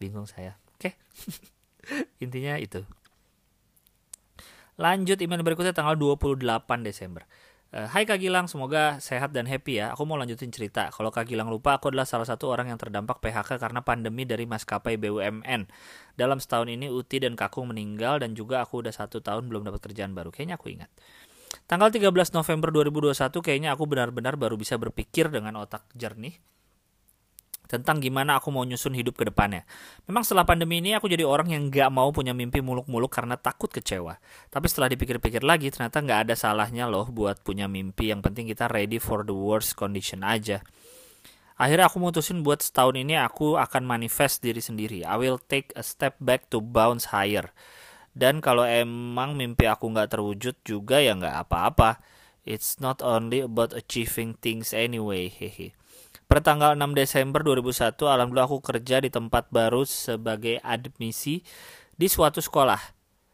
Bingung 0.02 0.28
saya. 0.28 0.60
Oke. 0.76 0.98
Intinya 2.24 2.60
itu. 2.60 2.84
Lanjut 4.82 5.22
email 5.22 5.46
berikutnya 5.46 5.78
tanggal 5.78 5.94
28 5.94 6.42
Desember 6.82 7.22
Uh, 7.72 7.88
Hai 7.88 8.04
Kak 8.04 8.20
Gilang, 8.20 8.52
semoga 8.52 9.00
sehat 9.00 9.32
dan 9.32 9.48
happy 9.48 9.80
ya. 9.80 9.96
Aku 9.96 10.04
mau 10.04 10.20
lanjutin 10.20 10.52
cerita. 10.52 10.92
Kalau 10.92 11.08
Kak 11.08 11.24
Gilang 11.24 11.48
lupa, 11.48 11.80
aku 11.80 11.88
adalah 11.88 12.04
salah 12.04 12.28
satu 12.28 12.52
orang 12.52 12.68
yang 12.68 12.76
terdampak 12.76 13.24
PHK 13.24 13.56
karena 13.56 13.80
pandemi 13.80 14.28
dari 14.28 14.44
maskapai 14.44 15.00
BUMN. 15.00 15.72
Dalam 16.20 16.44
setahun 16.44 16.68
ini 16.68 16.92
Uti 16.92 17.24
dan 17.24 17.40
Kakung 17.40 17.72
meninggal 17.72 18.20
dan 18.20 18.36
juga 18.36 18.60
aku 18.60 18.84
udah 18.84 18.92
satu 18.92 19.24
tahun 19.24 19.48
belum 19.48 19.64
dapat 19.72 19.88
kerjaan 19.88 20.12
baru. 20.12 20.36
Kayaknya 20.36 20.60
aku 20.60 20.68
ingat. 20.68 20.92
Tanggal 21.64 21.96
13 21.96 22.12
November 22.36 22.76
2021 22.76 23.40
kayaknya 23.40 23.72
aku 23.72 23.88
benar-benar 23.88 24.36
baru 24.36 24.60
bisa 24.60 24.76
berpikir 24.76 25.32
dengan 25.32 25.56
otak 25.64 25.88
jernih 25.96 26.36
tentang 27.72 28.04
gimana 28.04 28.44
aku 28.44 28.52
mau 28.52 28.68
nyusun 28.68 28.92
hidup 28.92 29.16
ke 29.16 29.32
depannya. 29.32 29.64
Memang 30.04 30.28
setelah 30.28 30.44
pandemi 30.44 30.84
ini 30.84 30.92
aku 30.92 31.08
jadi 31.08 31.24
orang 31.24 31.56
yang 31.56 31.72
gak 31.72 31.88
mau 31.88 32.12
punya 32.12 32.36
mimpi 32.36 32.60
muluk-muluk 32.60 33.08
karena 33.08 33.40
takut 33.40 33.72
kecewa. 33.72 34.20
Tapi 34.52 34.68
setelah 34.68 34.92
dipikir-pikir 34.92 35.40
lagi 35.48 35.72
ternyata 35.72 36.04
gak 36.04 36.28
ada 36.28 36.36
salahnya 36.36 36.92
loh 36.92 37.08
buat 37.08 37.40
punya 37.40 37.72
mimpi. 37.72 38.12
Yang 38.12 38.28
penting 38.28 38.46
kita 38.52 38.68
ready 38.68 39.00
for 39.00 39.24
the 39.24 39.32
worst 39.32 39.80
condition 39.80 40.28
aja. 40.28 40.60
Akhirnya 41.56 41.88
aku 41.88 42.04
mutusin 42.04 42.44
buat 42.44 42.60
setahun 42.60 43.00
ini 43.00 43.16
aku 43.16 43.56
akan 43.56 43.88
manifest 43.88 44.44
diri 44.44 44.60
sendiri. 44.60 45.08
I 45.08 45.16
will 45.16 45.40
take 45.40 45.72
a 45.80 45.86
step 45.86 46.20
back 46.20 46.52
to 46.52 46.60
bounce 46.60 47.16
higher. 47.16 47.56
Dan 48.12 48.44
kalau 48.44 48.68
emang 48.68 49.40
mimpi 49.40 49.72
aku 49.72 49.88
gak 49.96 50.12
terwujud 50.12 50.60
juga 50.68 51.00
ya 51.00 51.16
gak 51.16 51.48
apa-apa. 51.48 52.04
It's 52.44 52.82
not 52.82 53.06
only 53.06 53.46
about 53.46 53.72
achieving 53.78 54.36
things 54.42 54.74
anyway. 54.74 55.30
Hehe. 55.30 55.78
Pertanggal 56.32 56.80
6 56.80 56.96
Desember 56.96 57.44
2001, 57.44 58.08
alhamdulillah 58.08 58.48
aku 58.48 58.64
kerja 58.64 59.04
di 59.04 59.12
tempat 59.12 59.52
baru 59.52 59.84
sebagai 59.84 60.64
admisi 60.64 61.44
di 62.00 62.08
suatu 62.08 62.40
sekolah. 62.40 62.80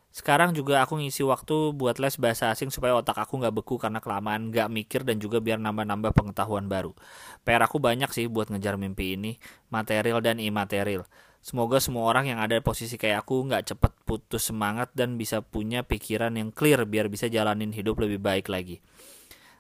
Sekarang 0.10 0.50
juga 0.50 0.82
aku 0.82 0.98
ngisi 0.98 1.22
waktu 1.22 1.78
buat 1.78 2.02
les 2.02 2.18
bahasa 2.18 2.50
asing 2.50 2.74
supaya 2.74 2.98
otak 2.98 3.22
aku 3.22 3.38
nggak 3.38 3.54
beku 3.54 3.78
karena 3.78 4.02
kelamaan 4.02 4.50
nggak 4.50 4.74
mikir 4.74 5.06
dan 5.06 5.22
juga 5.22 5.38
biar 5.38 5.62
nambah-nambah 5.62 6.10
pengetahuan 6.10 6.66
baru. 6.66 6.98
PR 7.46 7.70
aku 7.70 7.78
banyak 7.78 8.10
sih 8.10 8.26
buat 8.26 8.50
ngejar 8.50 8.82
mimpi 8.82 9.14
ini, 9.14 9.38
material 9.70 10.18
dan 10.26 10.42
imaterial. 10.42 11.06
Semoga 11.46 11.78
semua 11.78 12.10
orang 12.10 12.34
yang 12.34 12.42
ada 12.42 12.58
di 12.58 12.66
posisi 12.66 12.98
kayak 12.98 13.30
aku 13.30 13.46
nggak 13.46 13.78
cepet 13.78 13.94
putus 14.10 14.50
semangat 14.50 14.90
dan 14.98 15.22
bisa 15.22 15.46
punya 15.46 15.86
pikiran 15.86 16.34
yang 16.34 16.50
clear 16.50 16.82
biar 16.90 17.14
bisa 17.14 17.30
jalanin 17.30 17.70
hidup 17.78 18.02
lebih 18.02 18.18
baik 18.18 18.50
lagi. 18.50 18.82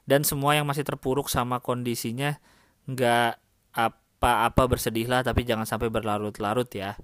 Dan 0.09 0.25
semua 0.25 0.57
yang 0.57 0.65
masih 0.65 0.81
terpuruk 0.81 1.29
sama 1.29 1.61
kondisinya, 1.61 2.41
nggak 2.87 3.31
apa-apa 3.75 4.63
bersedihlah 4.65 5.21
tapi 5.21 5.43
jangan 5.43 5.67
sampai 5.67 5.91
berlarut-larut 5.91 6.67
ya. 6.71 6.95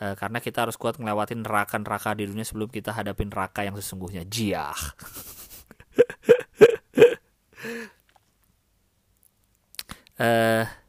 E, 0.00 0.16
karena 0.18 0.42
kita 0.42 0.66
harus 0.66 0.74
kuat 0.80 0.98
ngelewatin 0.98 1.44
neraka-neraka 1.44 2.16
di 2.18 2.26
dunia 2.26 2.42
sebelum 2.42 2.72
kita 2.72 2.90
hadapin 2.96 3.30
neraka 3.30 3.62
yang 3.62 3.76
sesungguhnya. 3.78 4.24
Jiah. 4.26 4.74
Eh 10.14 10.83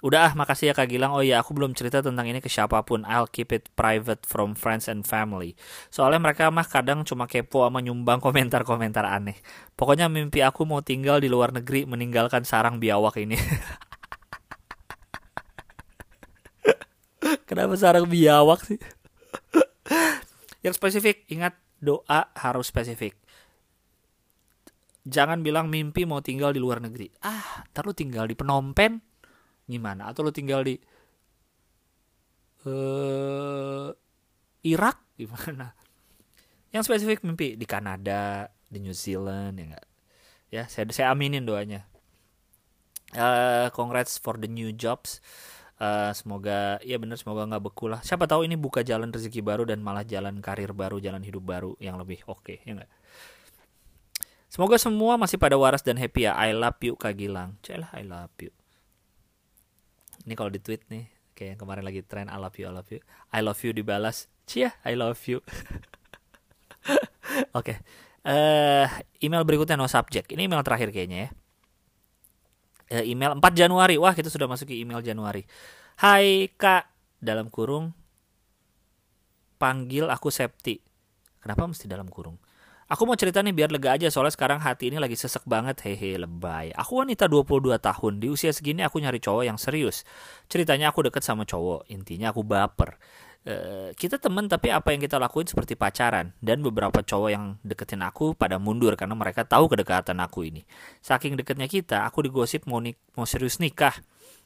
Udah 0.00 0.32
ah, 0.32 0.32
makasih 0.32 0.72
ya 0.72 0.74
Kak 0.76 0.88
Gilang. 0.88 1.12
Oh 1.12 1.20
iya, 1.20 1.44
aku 1.44 1.52
belum 1.52 1.76
cerita 1.76 2.00
tentang 2.00 2.24
ini 2.24 2.40
ke 2.40 2.48
siapa 2.48 2.80
pun. 2.88 3.04
I'll 3.04 3.28
keep 3.28 3.52
it 3.52 3.68
private 3.76 4.24
from 4.24 4.56
friends 4.56 4.88
and 4.88 5.04
family. 5.04 5.52
Soalnya 5.92 6.24
mereka 6.24 6.48
mah 6.48 6.64
kadang 6.64 7.04
cuma 7.04 7.28
kepo 7.28 7.68
sama 7.68 7.84
nyumbang 7.84 8.16
komentar-komentar 8.24 9.04
aneh. 9.04 9.36
Pokoknya 9.76 10.08
mimpi 10.08 10.40
aku 10.40 10.64
mau 10.64 10.80
tinggal 10.80 11.20
di 11.20 11.28
luar 11.28 11.52
negeri 11.52 11.84
meninggalkan 11.84 12.48
sarang 12.48 12.80
biawak 12.80 13.20
ini. 13.20 13.36
Kenapa 17.48 17.76
sarang 17.76 18.08
biawak 18.08 18.64
sih? 18.64 18.80
Yang 20.64 20.80
spesifik, 20.80 21.28
ingat 21.28 21.60
doa 21.76 22.32
harus 22.40 22.72
spesifik. 22.72 23.20
Jangan 25.04 25.40
bilang 25.40 25.68
mimpi 25.72 26.04
mau 26.04 26.20
tinggal 26.24 26.52
di 26.56 26.60
luar 26.60 26.80
negeri. 26.80 27.08
Ah, 27.24 27.64
ntar 27.72 27.88
tinggal 27.96 28.28
di 28.28 28.36
Penompen, 28.36 29.00
gimana? 29.70 30.10
Atau 30.10 30.26
lo 30.26 30.34
tinggal 30.34 30.66
di 30.66 30.74
uh, 32.66 33.88
Irak? 34.66 34.98
Gimana? 35.16 35.72
Yang 36.70 36.82
spesifik 36.86 37.22
mimpi 37.26 37.54
di 37.54 37.66
Kanada 37.66 38.50
di 38.70 38.78
New 38.78 38.94
Zealand 38.94 39.58
ya 39.58 39.64
nggak? 39.74 39.86
Ya 40.50 40.62
saya 40.66 40.86
saya 40.90 41.14
aminin 41.14 41.46
doanya. 41.46 41.86
Uh, 43.10 43.70
congrats 43.74 44.18
for 44.18 44.38
the 44.38 44.46
new 44.46 44.70
jobs. 44.70 45.18
Uh, 45.80 46.12
semoga 46.12 46.76
ya 46.84 47.00
benar 47.00 47.16
semoga 47.16 47.48
nggak 47.48 47.64
beku 47.72 47.88
lah. 47.88 48.04
Siapa 48.04 48.28
tahu 48.28 48.44
ini 48.46 48.54
buka 48.54 48.84
jalan 48.84 49.10
rezeki 49.10 49.40
baru 49.40 49.64
dan 49.64 49.80
malah 49.80 50.04
jalan 50.04 50.38
karir 50.44 50.76
baru 50.76 51.00
jalan 51.00 51.24
hidup 51.24 51.42
baru 51.42 51.72
yang 51.80 51.96
lebih 51.96 52.22
oke 52.28 52.44
okay, 52.44 52.58
ya 52.68 52.76
nggak? 52.78 52.90
Semoga 54.50 54.76
semua 54.82 55.14
masih 55.14 55.38
pada 55.38 55.54
waras 55.54 55.80
dan 55.80 55.96
happy 55.96 56.26
ya. 56.26 56.34
I 56.36 56.52
love 56.52 56.78
you 56.82 56.98
Kak 56.98 57.16
Gilang. 57.16 57.56
Celah 57.62 57.90
I 57.96 58.02
love 58.02 58.34
you. 58.42 58.59
Ini 60.30 60.38
kalau 60.38 60.46
di 60.46 60.62
tweet 60.62 60.86
nih, 60.86 61.10
kayak 61.34 61.58
yang 61.58 61.60
kemarin 61.66 61.82
lagi 61.82 62.06
tren 62.06 62.30
I 62.30 62.38
love 62.38 62.54
you, 62.54 62.70
I 62.70 62.74
love 62.78 62.86
you. 62.86 63.02
I 63.34 63.42
love 63.42 63.58
you 63.66 63.74
dibalas, 63.74 64.30
cia, 64.46 64.70
I 64.86 64.94
love 64.94 65.18
you. 65.26 65.42
Oke. 67.50 67.74
okay. 67.74 67.76
Uh, 68.22 68.86
eh, 68.86 69.26
email 69.26 69.42
berikutnya 69.42 69.74
no 69.74 69.90
subject. 69.90 70.30
Ini 70.30 70.46
email 70.46 70.62
terakhir 70.62 70.94
kayaknya 70.94 71.26
ya. 71.26 71.28
Uh, 72.94 73.04
email 73.10 73.34
4 73.34 73.42
Januari. 73.58 73.98
Wah, 73.98 74.14
kita 74.14 74.30
sudah 74.30 74.46
masuk 74.46 74.70
ke 74.70 74.78
email 74.78 75.02
Januari. 75.02 75.42
Hai 75.98 76.46
Kak, 76.54 76.86
dalam 77.18 77.50
kurung 77.50 77.90
panggil 79.58 80.06
aku 80.06 80.30
Septi. 80.30 80.78
Kenapa 81.42 81.66
mesti 81.66 81.90
dalam 81.90 82.06
kurung? 82.06 82.38
Aku 82.90 83.06
mau 83.06 83.14
cerita 83.14 83.38
nih 83.38 83.54
biar 83.54 83.70
lega 83.70 83.94
aja 83.94 84.10
soalnya 84.10 84.34
sekarang 84.34 84.58
hati 84.58 84.90
ini 84.90 84.98
lagi 84.98 85.14
sesek 85.14 85.46
banget 85.46 85.78
hehe 85.86 86.18
lebay. 86.18 86.74
Aku 86.74 86.98
wanita 86.98 87.30
22 87.30 87.78
tahun, 87.78 88.18
di 88.18 88.26
usia 88.26 88.50
segini 88.50 88.82
aku 88.82 88.98
nyari 88.98 89.22
cowok 89.22 89.46
yang 89.46 89.54
serius. 89.62 90.02
Ceritanya 90.50 90.90
aku 90.90 91.06
deket 91.06 91.22
sama 91.22 91.46
cowok, 91.46 91.86
intinya 91.86 92.34
aku 92.34 92.42
baper. 92.42 92.98
Uh, 93.46 93.94
kita 93.94 94.18
temen 94.18 94.50
tapi 94.50 94.74
apa 94.74 94.90
yang 94.90 95.00
kita 95.00 95.22
lakuin 95.22 95.46
seperti 95.46 95.78
pacaran 95.78 96.34
dan 96.44 96.60
beberapa 96.66 97.00
cowok 97.00 97.30
yang 97.30 97.56
deketin 97.64 98.02
aku 98.02 98.34
pada 98.34 98.58
mundur 98.58 98.98
karena 98.98 99.14
mereka 99.14 99.46
tahu 99.46 99.70
kedekatan 99.70 100.18
aku 100.18 100.50
ini. 100.50 100.66
Saking 100.98 101.38
deketnya 101.38 101.70
kita, 101.70 102.02
aku 102.10 102.26
digosip 102.26 102.66
mau 102.66 102.82
nik 102.82 102.98
mau 103.14 103.22
serius 103.22 103.62
nikah. 103.62 103.94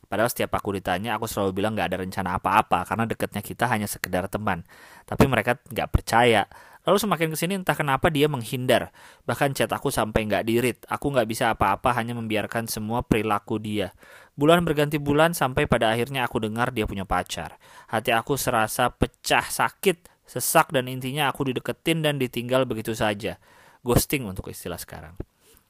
Padahal 0.05 0.28
setiap 0.28 0.53
aku 0.53 0.76
ditanya, 0.76 1.16
aku 1.16 1.24
selalu 1.24 1.64
bilang 1.64 1.72
gak 1.72 1.97
ada 1.97 2.05
rencana 2.05 2.36
apa-apa 2.36 2.84
karena 2.84 3.09
deketnya 3.09 3.40
kita 3.40 3.64
hanya 3.72 3.88
sekedar 3.88 4.28
teman. 4.28 4.68
Tapi 5.09 5.24
mereka 5.32 5.57
gak 5.72 5.88
percaya. 5.88 6.45
Lalu 6.85 7.01
semakin 7.01 7.28
ke 7.32 7.37
sini 7.41 7.57
entah 7.57 7.72
kenapa 7.72 8.12
dia 8.12 8.28
menghindar. 8.28 8.93
Bahkan 9.24 9.57
chat 9.57 9.72
aku 9.72 9.89
sampai 9.89 10.28
nggak 10.28 10.45
dirit. 10.45 10.78
Aku 10.85 11.09
nggak 11.09 11.24
bisa 11.24 11.49
apa-apa 11.57 11.97
hanya 11.97 12.12
membiarkan 12.12 12.68
semua 12.68 13.01
perilaku 13.01 13.57
dia. 13.57 13.97
Bulan 14.37 14.68
berganti 14.68 15.01
bulan 15.01 15.32
sampai 15.32 15.64
pada 15.64 15.89
akhirnya 15.89 16.28
aku 16.28 16.45
dengar 16.45 16.76
dia 16.76 16.85
punya 16.85 17.09
pacar. 17.09 17.57
Hati 17.89 18.12
aku 18.12 18.37
serasa 18.37 18.93
pecah 18.93 19.49
sakit, 19.49 20.28
sesak 20.28 20.76
dan 20.76 20.85
intinya 20.93 21.32
aku 21.32 21.49
dideketin 21.49 22.05
dan 22.05 22.20
ditinggal 22.20 22.68
begitu 22.68 22.93
saja. 22.93 23.41
Ghosting 23.80 24.28
untuk 24.28 24.53
istilah 24.53 24.76
sekarang. 24.76 25.16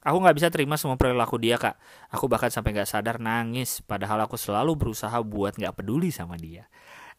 Aku 0.04 0.20
nggak 0.20 0.36
bisa 0.36 0.48
terima 0.52 0.76
semua 0.76 1.00
perilaku 1.00 1.40
dia 1.40 1.56
kak. 1.56 1.80
Aku 2.12 2.28
bahkan 2.28 2.52
sampai 2.52 2.76
nggak 2.76 2.90
sadar 2.90 3.16
nangis. 3.22 3.80
Padahal 3.80 4.20
aku 4.28 4.36
selalu 4.36 4.76
berusaha 4.76 5.16
buat 5.24 5.56
nggak 5.56 5.80
peduli 5.80 6.12
sama 6.12 6.36
dia. 6.36 6.68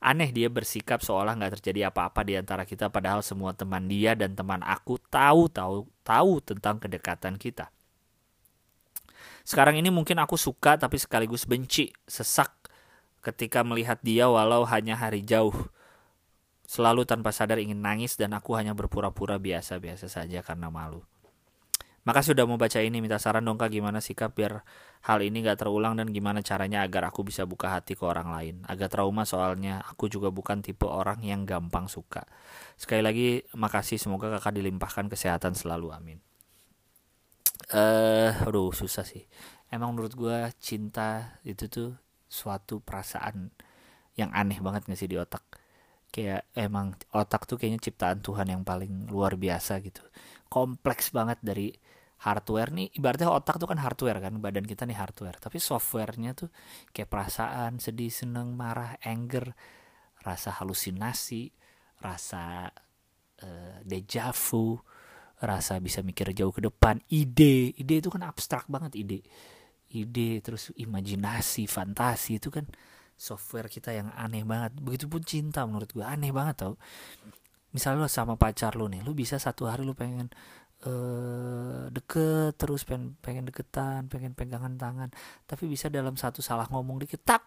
Aneh 0.04 0.30
dia 0.30 0.52
bersikap 0.52 1.02
seolah 1.02 1.34
nggak 1.34 1.60
terjadi 1.60 1.90
apa-apa 1.90 2.22
di 2.22 2.38
antara 2.38 2.68
kita 2.68 2.94
padahal 2.94 3.26
semua 3.26 3.56
teman 3.58 3.90
dia 3.90 4.14
dan 4.14 4.38
teman 4.38 4.62
aku 4.62 5.02
tahu 5.10 5.50
tahu 5.50 5.90
tahu 6.06 6.34
tentang 6.46 6.78
kedekatan 6.78 7.40
kita. 7.42 7.74
Sekarang 9.46 9.78
ini 9.78 9.94
mungkin 9.94 10.18
aku 10.18 10.38
suka 10.42 10.78
tapi 10.78 10.98
sekaligus 10.98 11.46
benci, 11.46 11.94
sesak 12.10 12.54
ketika 13.22 13.62
melihat 13.66 13.98
dia 14.02 14.30
walau 14.30 14.66
hanya 14.66 14.98
hari 14.98 15.22
jauh. 15.22 15.54
Selalu 16.66 17.06
tanpa 17.06 17.30
sadar 17.30 17.62
ingin 17.62 17.78
nangis 17.78 18.18
dan 18.18 18.34
aku 18.34 18.58
hanya 18.58 18.74
berpura-pura 18.74 19.38
biasa-biasa 19.38 20.10
saja 20.10 20.42
karena 20.42 20.74
malu. 20.74 21.06
Makasih 22.06 22.38
sudah 22.38 22.46
mau 22.46 22.62
baca 22.62 22.78
ini, 22.86 23.02
minta 23.02 23.18
saran 23.18 23.42
dong 23.42 23.58
kak 23.58 23.74
gimana 23.74 23.98
sikap 23.98 24.38
biar 24.38 24.62
hal 25.10 25.26
ini 25.26 25.42
gak 25.42 25.66
terulang 25.66 25.98
dan 25.98 26.14
gimana 26.14 26.46
caranya 26.46 26.86
agar 26.86 27.10
aku 27.10 27.26
bisa 27.26 27.50
buka 27.50 27.74
hati 27.74 27.98
ke 27.98 28.06
orang 28.06 28.30
lain. 28.30 28.56
Agak 28.70 28.94
trauma 28.94 29.26
soalnya 29.26 29.82
aku 29.82 30.06
juga 30.06 30.30
bukan 30.30 30.62
tipe 30.62 30.86
orang 30.86 31.26
yang 31.26 31.50
gampang 31.50 31.90
suka. 31.90 32.30
Sekali 32.78 33.02
lagi 33.02 33.28
makasih 33.58 33.98
semoga 33.98 34.30
kakak 34.38 34.54
dilimpahkan 34.54 35.10
kesehatan 35.10 35.58
selalu 35.58 35.98
amin. 35.98 36.22
Eh, 37.74 38.30
uh, 38.30 38.46
aduh 38.46 38.70
susah 38.70 39.02
sih. 39.02 39.26
Emang 39.74 39.98
menurut 39.98 40.14
gue 40.14 40.38
cinta 40.62 41.42
itu 41.42 41.66
tuh 41.66 41.98
suatu 42.30 42.86
perasaan 42.86 43.50
yang 44.14 44.30
aneh 44.30 44.62
banget 44.62 44.86
gak 44.86 45.00
sih 45.02 45.10
di 45.10 45.18
otak. 45.18 45.42
Kayak 46.14 46.46
emang 46.54 46.94
otak 47.18 47.50
tuh 47.50 47.58
kayaknya 47.58 47.82
ciptaan 47.82 48.22
Tuhan 48.22 48.46
yang 48.46 48.62
paling 48.62 49.10
luar 49.10 49.34
biasa 49.42 49.82
gitu. 49.82 50.06
Kompleks 50.54 51.10
banget 51.10 51.42
dari 51.42 51.74
hardware 52.16 52.72
nih 52.72 52.88
ibaratnya 52.96 53.28
otak 53.28 53.60
tuh 53.60 53.68
kan 53.68 53.80
hardware 53.82 54.24
kan 54.24 54.34
badan 54.40 54.64
kita 54.64 54.88
nih 54.88 54.96
hardware. 54.96 55.38
Tapi 55.42 55.58
softwarenya 55.60 56.32
tuh 56.38 56.50
kayak 56.96 57.12
perasaan 57.12 57.78
sedih 57.84 58.10
seneng 58.10 58.56
marah 58.56 58.96
anger 59.04 59.52
rasa 60.24 60.56
halusinasi 60.58 61.54
rasa 62.02 62.72
uh, 63.46 63.78
deja 63.86 64.34
vu 64.34 64.80
rasa 65.44 65.78
bisa 65.84 66.00
mikir 66.02 66.32
jauh 66.32 66.56
ke 66.56 66.64
depan 66.64 67.04
ide. 67.12 67.76
Ide 67.76 68.00
itu 68.00 68.10
kan 68.10 68.24
abstrak 68.24 68.72
banget 68.72 68.96
ide. 68.96 69.20
Ide 69.92 70.40
terus 70.40 70.72
imajinasi 70.74 71.68
fantasi 71.68 72.40
itu 72.40 72.50
kan 72.50 72.66
software 73.16 73.68
kita 73.68 73.92
yang 73.92 74.10
aneh 74.16 74.48
banget. 74.48 74.76
Begitupun 74.80 75.22
cinta 75.28 75.68
menurut 75.68 75.92
gue 75.92 76.04
aneh 76.04 76.32
banget 76.32 76.64
tau. 76.64 76.74
Misalnya 77.76 78.08
lo 78.08 78.10
sama 78.10 78.40
pacar 78.40 78.80
lo 78.80 78.88
nih 78.88 79.04
lo 79.04 79.12
bisa 79.12 79.36
satu 79.36 79.68
hari 79.68 79.84
lo 79.84 79.92
pengen 79.92 80.32
uh, 80.86 81.90
deket 81.90 82.56
terus 82.56 82.86
pengen 82.86 83.18
pengen 83.20 83.44
deketan 83.50 84.08
pengen 84.08 84.38
pegangan 84.38 84.78
tangan. 84.78 85.10
Tapi 85.50 85.66
bisa 85.66 85.90
dalam 85.90 86.16
satu 86.16 86.40
salah 86.46 86.70
ngomong 86.70 87.02
dikit 87.02 87.22
tak 87.26 87.44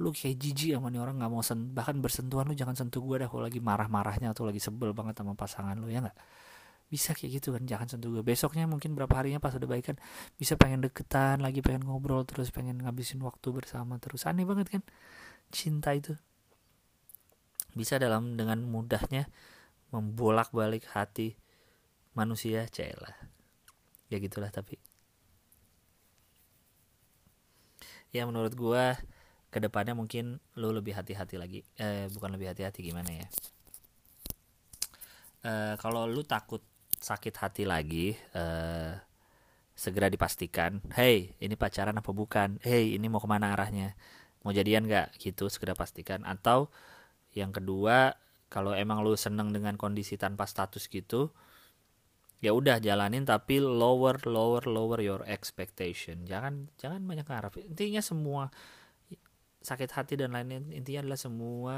lu 0.00 0.10
kayak 0.10 0.40
jijik 0.40 0.74
sama 0.74 0.88
nih 0.88 0.98
orang 1.04 1.20
nggak 1.20 1.30
mau 1.30 1.44
sen 1.44 1.76
bahkan 1.76 2.00
bersentuhan 2.02 2.48
lu 2.48 2.56
jangan 2.56 2.74
sentuh 2.74 3.04
gue 3.04 3.22
dah 3.22 3.28
kalau 3.28 3.44
lagi 3.44 3.60
marah-marahnya 3.60 4.32
atau 4.32 4.48
lagi 4.48 4.58
sebel 4.58 4.96
banget 4.96 5.20
sama 5.20 5.36
pasangan 5.36 5.76
lu 5.78 5.86
ya 5.92 6.02
nggak? 6.02 6.16
Bisa 6.88 7.16
kayak 7.16 7.40
gitu 7.40 7.54
kan 7.56 7.62
jangan 7.64 7.86
sentuh 7.88 8.08
gue 8.10 8.24
besoknya 8.24 8.64
mungkin 8.66 8.96
berapa 8.98 9.12
harinya 9.12 9.38
pas 9.38 9.54
udah 9.54 9.68
baik 9.68 9.94
kan 9.94 9.96
bisa 10.36 10.56
pengen 10.58 10.82
deketan 10.84 11.44
lagi 11.44 11.60
pengen 11.60 11.86
ngobrol 11.86 12.24
terus 12.26 12.50
pengen 12.50 12.80
ngabisin 12.82 13.20
waktu 13.22 13.48
bersama 13.52 14.00
terus. 14.02 14.26
Aneh 14.26 14.48
banget 14.48 14.68
kan? 14.72 14.82
Cinta 15.52 15.92
itu. 15.92 16.16
Bisa 17.72 17.96
dalam 17.96 18.36
dengan 18.36 18.60
mudahnya 18.64 19.28
membolak-balik 19.92 20.88
hati 20.92 21.36
manusia 22.12 22.68
celah 22.68 23.16
ya 24.12 24.20
gitulah 24.20 24.52
tapi. 24.52 24.76
Ya 28.12 28.28
menurut 28.28 28.52
gua 28.52 29.00
ke 29.48 29.56
depannya 29.56 29.96
mungkin 29.96 30.36
lo 30.60 30.68
lebih 30.72 30.92
hati-hati 30.92 31.40
lagi. 31.40 31.64
Eh 31.80 32.12
bukan 32.12 32.36
lebih 32.36 32.52
hati-hati 32.52 32.84
gimana 32.84 33.08
ya? 33.08 33.26
Eh, 35.42 35.74
kalau 35.80 36.04
lu 36.06 36.22
takut 36.22 36.60
sakit 37.02 37.34
hati 37.34 37.66
lagi 37.66 38.14
eh, 38.14 38.94
segera 39.74 40.06
dipastikan 40.06 40.78
hey 40.94 41.34
ini 41.40 41.56
pacaran 41.56 41.96
apa 41.96 42.12
bukan? 42.12 42.60
Hey 42.60 42.94
ini 42.94 43.08
mau 43.08 43.18
ke 43.18 43.28
mana 43.28 43.56
arahnya? 43.56 43.96
Mau 44.44 44.52
jadian 44.52 44.84
nggak? 44.84 45.16
Gitu 45.16 45.48
segera 45.48 45.72
pastikan. 45.72 46.22
Atau 46.28 46.68
yang 47.32 47.50
kedua 47.50 48.20
kalau 48.52 48.76
emang 48.76 49.00
lu 49.00 49.16
seneng 49.16 49.56
dengan 49.56 49.80
kondisi 49.80 50.20
tanpa 50.20 50.44
status 50.44 50.84
gitu 50.92 51.32
ya 52.42 52.50
udah 52.50 52.82
jalanin 52.82 53.22
tapi 53.22 53.62
lower 53.62 54.18
lower 54.26 54.66
lower 54.66 54.98
your 54.98 55.22
expectation. 55.30 56.26
Jangan 56.26 56.74
jangan 56.74 57.06
banyak 57.06 57.22
ngarep. 57.22 57.62
Intinya 57.62 58.02
semua 58.02 58.50
sakit 59.62 59.90
hati 59.94 60.18
dan 60.18 60.34
lain-lain 60.34 60.74
intinya 60.74 61.06
adalah 61.06 61.20
semua 61.22 61.76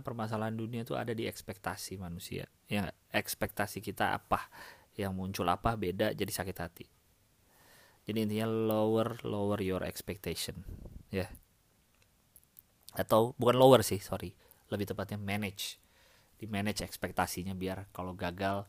permasalahan 0.00 0.56
dunia 0.56 0.88
itu 0.88 0.96
ada 0.96 1.12
di 1.12 1.28
ekspektasi 1.28 2.00
manusia. 2.00 2.48
Ya 2.64 2.96
ekspektasi 3.12 3.84
kita 3.84 4.16
apa? 4.16 4.48
Yang 4.96 5.12
muncul 5.12 5.44
apa 5.52 5.76
beda 5.76 6.16
jadi 6.16 6.32
sakit 6.32 6.56
hati. 6.56 6.88
Jadi 8.08 8.18
intinya 8.24 8.48
lower 8.48 9.20
lower 9.20 9.60
your 9.60 9.84
expectation. 9.84 10.64
Ya. 11.12 11.28
Atau 12.96 13.36
bukan 13.36 13.60
lower 13.60 13.84
sih 13.84 14.00
sorry. 14.00 14.32
Lebih 14.72 14.96
tepatnya 14.96 15.20
manage. 15.20 15.76
Di 16.40 16.48
manage 16.48 16.80
ekspektasinya 16.80 17.52
biar 17.52 17.92
kalau 17.92 18.16
gagal 18.16 18.64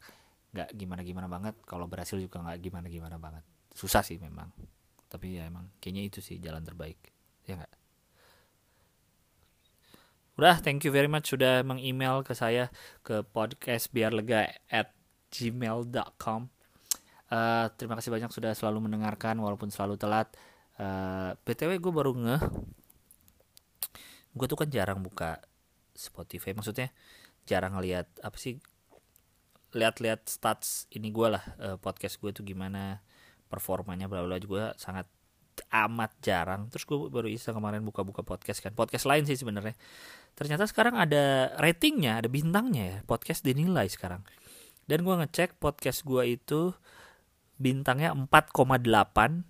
nggak 0.57 0.73
gimana 0.73 1.05
gimana 1.05 1.27
banget. 1.29 1.53
Kalau 1.69 1.85
berhasil 1.85 2.17
juga 2.17 2.41
nggak 2.41 2.57
gimana 2.65 2.89
gimana 2.89 3.15
banget. 3.21 3.45
Susah 3.77 4.01
sih 4.01 4.17
memang. 4.17 4.49
Tapi 5.05 5.37
ya 5.37 5.45
emang 5.45 5.69
kayaknya 5.77 6.03
itu 6.09 6.19
sih 6.25 6.41
jalan 6.41 6.65
terbaik. 6.65 6.97
Ya 7.45 7.61
nggak? 7.61 7.73
Udah 10.41 10.57
thank 10.61 10.81
you 10.81 10.93
very 10.93 11.09
much 11.09 11.29
sudah 11.29 11.61
mengemail 11.61 12.25
ke 12.25 12.33
saya 12.33 12.73
ke 13.05 13.21
podcast 13.21 13.93
biar 13.93 14.13
lega 14.13 14.49
at 14.69 14.93
gmail.com 15.33 16.41
uh, 16.45 17.35
eh, 17.35 17.65
terima 17.75 17.97
kasih 17.97 18.13
banyak 18.13 18.31
sudah 18.31 18.53
selalu 18.53 18.89
mendengarkan 18.89 19.37
walaupun 19.37 19.69
selalu 19.69 19.99
telat. 19.99 20.29
Uh, 20.77 21.33
btw 21.41 21.81
gue 21.81 21.89
baru 21.89 22.13
ngeh 22.13 22.41
gue 24.37 24.45
tuh 24.45 24.53
kan 24.61 24.69
jarang 24.69 25.01
buka 25.01 25.41
Spotify 25.97 26.53
maksudnya 26.53 26.93
jarang 27.49 27.73
ngeliat 27.73 28.05
apa 28.21 28.37
sih 28.37 28.61
lihat-lihat 29.77 30.25
stats 30.25 30.89
ini 30.89 31.13
gue 31.13 31.27
lah 31.29 31.43
uh, 31.61 31.77
podcast 31.77 32.17
gue 32.17 32.33
tuh 32.33 32.41
gimana 32.41 32.99
performanya 33.47 34.09
bla 34.09 34.25
bla 34.25 34.41
juga 34.41 34.73
sangat 34.75 35.05
amat 35.71 36.11
jarang. 36.21 36.69
Terus 36.69 36.85
gue 36.85 36.97
baru 37.09 37.27
bisa 37.29 37.53
kemarin 37.53 37.81
buka-buka 37.81 38.21
podcast 38.21 38.61
kan. 38.61 38.73
Podcast 38.73 39.05
lain 39.09 39.25
sih 39.25 39.37
sebenarnya. 39.37 39.73
Ternyata 40.37 40.69
sekarang 40.69 40.97
ada 40.97 41.53
ratingnya 41.57 42.21
ada 42.21 42.29
bintangnya 42.29 42.83
ya. 42.85 42.97
Podcast 43.05 43.41
dinilai 43.41 43.89
sekarang. 43.89 44.21
Dan 44.85 45.03
gue 45.03 45.15
ngecek 45.17 45.57
podcast 45.57 46.05
gue 46.05 46.23
itu 46.37 46.71
bintangnya 47.57 48.13
4,8 48.13 49.43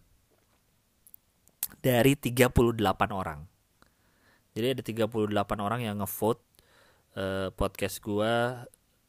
dari 1.84 2.14
38 2.16 2.80
orang. 3.12 3.46
Jadi 4.58 4.68
ada 4.74 4.82
38 4.82 5.12
orang 5.62 5.80
yang 5.86 6.02
ngevote 6.02 6.42
uh, 7.20 7.54
podcast 7.54 8.02
gue 8.02 8.34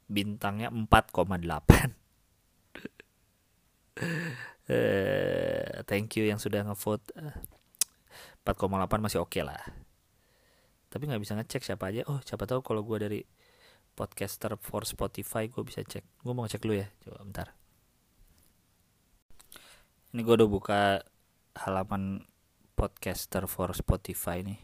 bintangnya 0.09 0.73
4,8 0.73 0.89
uh, 4.01 5.85
thank 5.89 6.17
you 6.17 6.25
yang 6.25 6.41
sudah 6.41 6.65
ngevote. 6.65 7.05
Uh, 7.15 7.37
4,8 8.49 9.05
masih 9.05 9.21
oke 9.21 9.29
okay 9.37 9.45
lah. 9.45 9.61
Tapi 10.89 11.05
nggak 11.05 11.21
bisa 11.21 11.37
ngecek 11.37 11.63
siapa 11.63 11.93
aja. 11.93 12.09
Oh 12.09 12.19
siapa 12.25 12.49
tahu 12.49 12.65
kalau 12.65 12.81
gue 12.81 12.97
dari 12.97 13.21
podcaster 13.93 14.57
for 14.57 14.89
Spotify 14.89 15.53
gue 15.53 15.61
bisa 15.61 15.85
cek. 15.85 16.25
Gue 16.25 16.33
mau 16.33 16.49
ngecek 16.49 16.65
dulu 16.65 16.81
ya. 16.81 16.89
Coba 17.05 17.21
bentar. 17.29 17.49
Ini 20.17 20.21
gue 20.25 20.35
udah 20.41 20.49
buka 20.49 21.05
halaman 21.69 22.25
podcaster 22.73 23.45
for 23.45 23.77
Spotify 23.77 24.41
nih. 24.41 24.61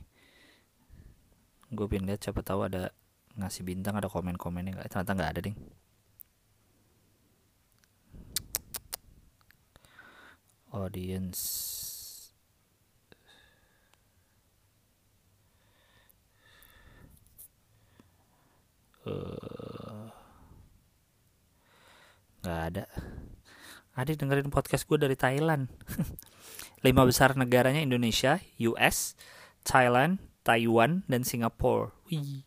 Gue 1.75 1.85
lihat 1.91 2.25
siapa 2.25 2.41
tahu 2.41 2.65
ada 2.65 2.95
ngasih 3.39 3.63
bintang 3.67 3.99
ada 3.99 4.09
komen-komennya 4.11 4.79
nggak? 4.79 4.89
Ternyata 4.91 5.13
nggak 5.17 5.33
ada 5.35 5.41
ding. 5.43 5.57
Audience. 10.75 11.41
Uh, 19.05 20.09
nggak 22.41 22.61
ada. 22.73 22.85
Adik 23.95 24.19
dengerin 24.19 24.51
podcast 24.51 24.89
gue 24.89 24.99
dari 24.99 25.15
Thailand. 25.15 25.71
Lima 26.85 27.07
besar 27.09 27.33
negaranya 27.33 27.81
Indonesia 27.81 28.37
US 28.61 29.17
Thailand 29.65 30.21
Taiwan 30.45 31.01
dan 31.09 31.25
Singapura 31.25 31.97
wih 32.13 32.45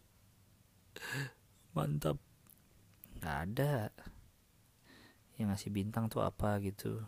mantap 1.78 2.18
nggak 3.22 3.38
ada 3.46 3.74
yang 5.38 5.54
ngasih 5.54 5.70
bintang 5.70 6.10
tuh 6.10 6.26
apa 6.26 6.58
gitu 6.66 7.06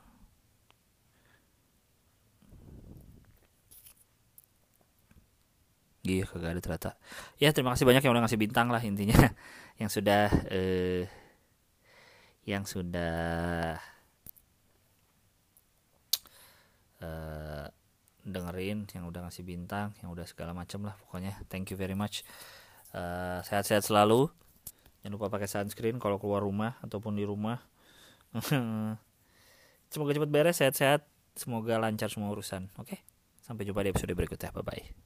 Iya 6.09 6.23
kagak 6.25 6.51
ada 6.55 6.61
ternyata. 6.63 6.91
Ya 7.37 7.51
terima 7.51 7.75
kasih 7.75 7.85
banyak 7.85 8.01
yang 8.01 8.13
udah 8.15 8.23
ngasih 8.25 8.39
bintang 8.39 8.71
lah 8.71 8.81
intinya. 8.81 9.19
yang 9.81 9.91
sudah 9.91 10.31
eh, 10.47 11.05
yang 12.47 12.63
sudah 12.63 13.77
eh, 17.03 17.67
dengerin, 18.25 18.87
yang 18.95 19.05
udah 19.11 19.27
ngasih 19.27 19.43
bintang, 19.43 19.91
yang 20.01 20.09
udah 20.09 20.23
segala 20.23 20.55
macam 20.55 20.87
lah 20.87 20.95
pokoknya. 21.05 21.35
Thank 21.51 21.75
you 21.75 21.77
very 21.77 21.99
much. 21.99 22.23
Uh, 22.89 23.45
sehat-sehat 23.45 23.85
selalu. 23.85 24.33
Jangan 25.01 25.13
lupa 25.15 25.31
pakai 25.31 25.47
sunscreen 25.47 25.97
kalau 25.97 26.19
keluar 26.19 26.43
rumah 26.43 26.75
ataupun 26.83 27.15
di 27.15 27.23
rumah. 27.23 27.63
Semoga 29.91 30.11
cepat 30.13 30.29
beres, 30.29 30.59
sehat-sehat. 30.59 31.07
Semoga 31.33 31.79
lancar 31.79 32.11
semua 32.11 32.29
urusan. 32.29 32.67
Oke, 32.77 32.99
sampai 33.41 33.63
jumpa 33.63 33.81
di 33.81 33.95
episode 33.95 34.13
berikutnya. 34.13 34.51
Bye 34.51 34.65
bye. 34.65 34.99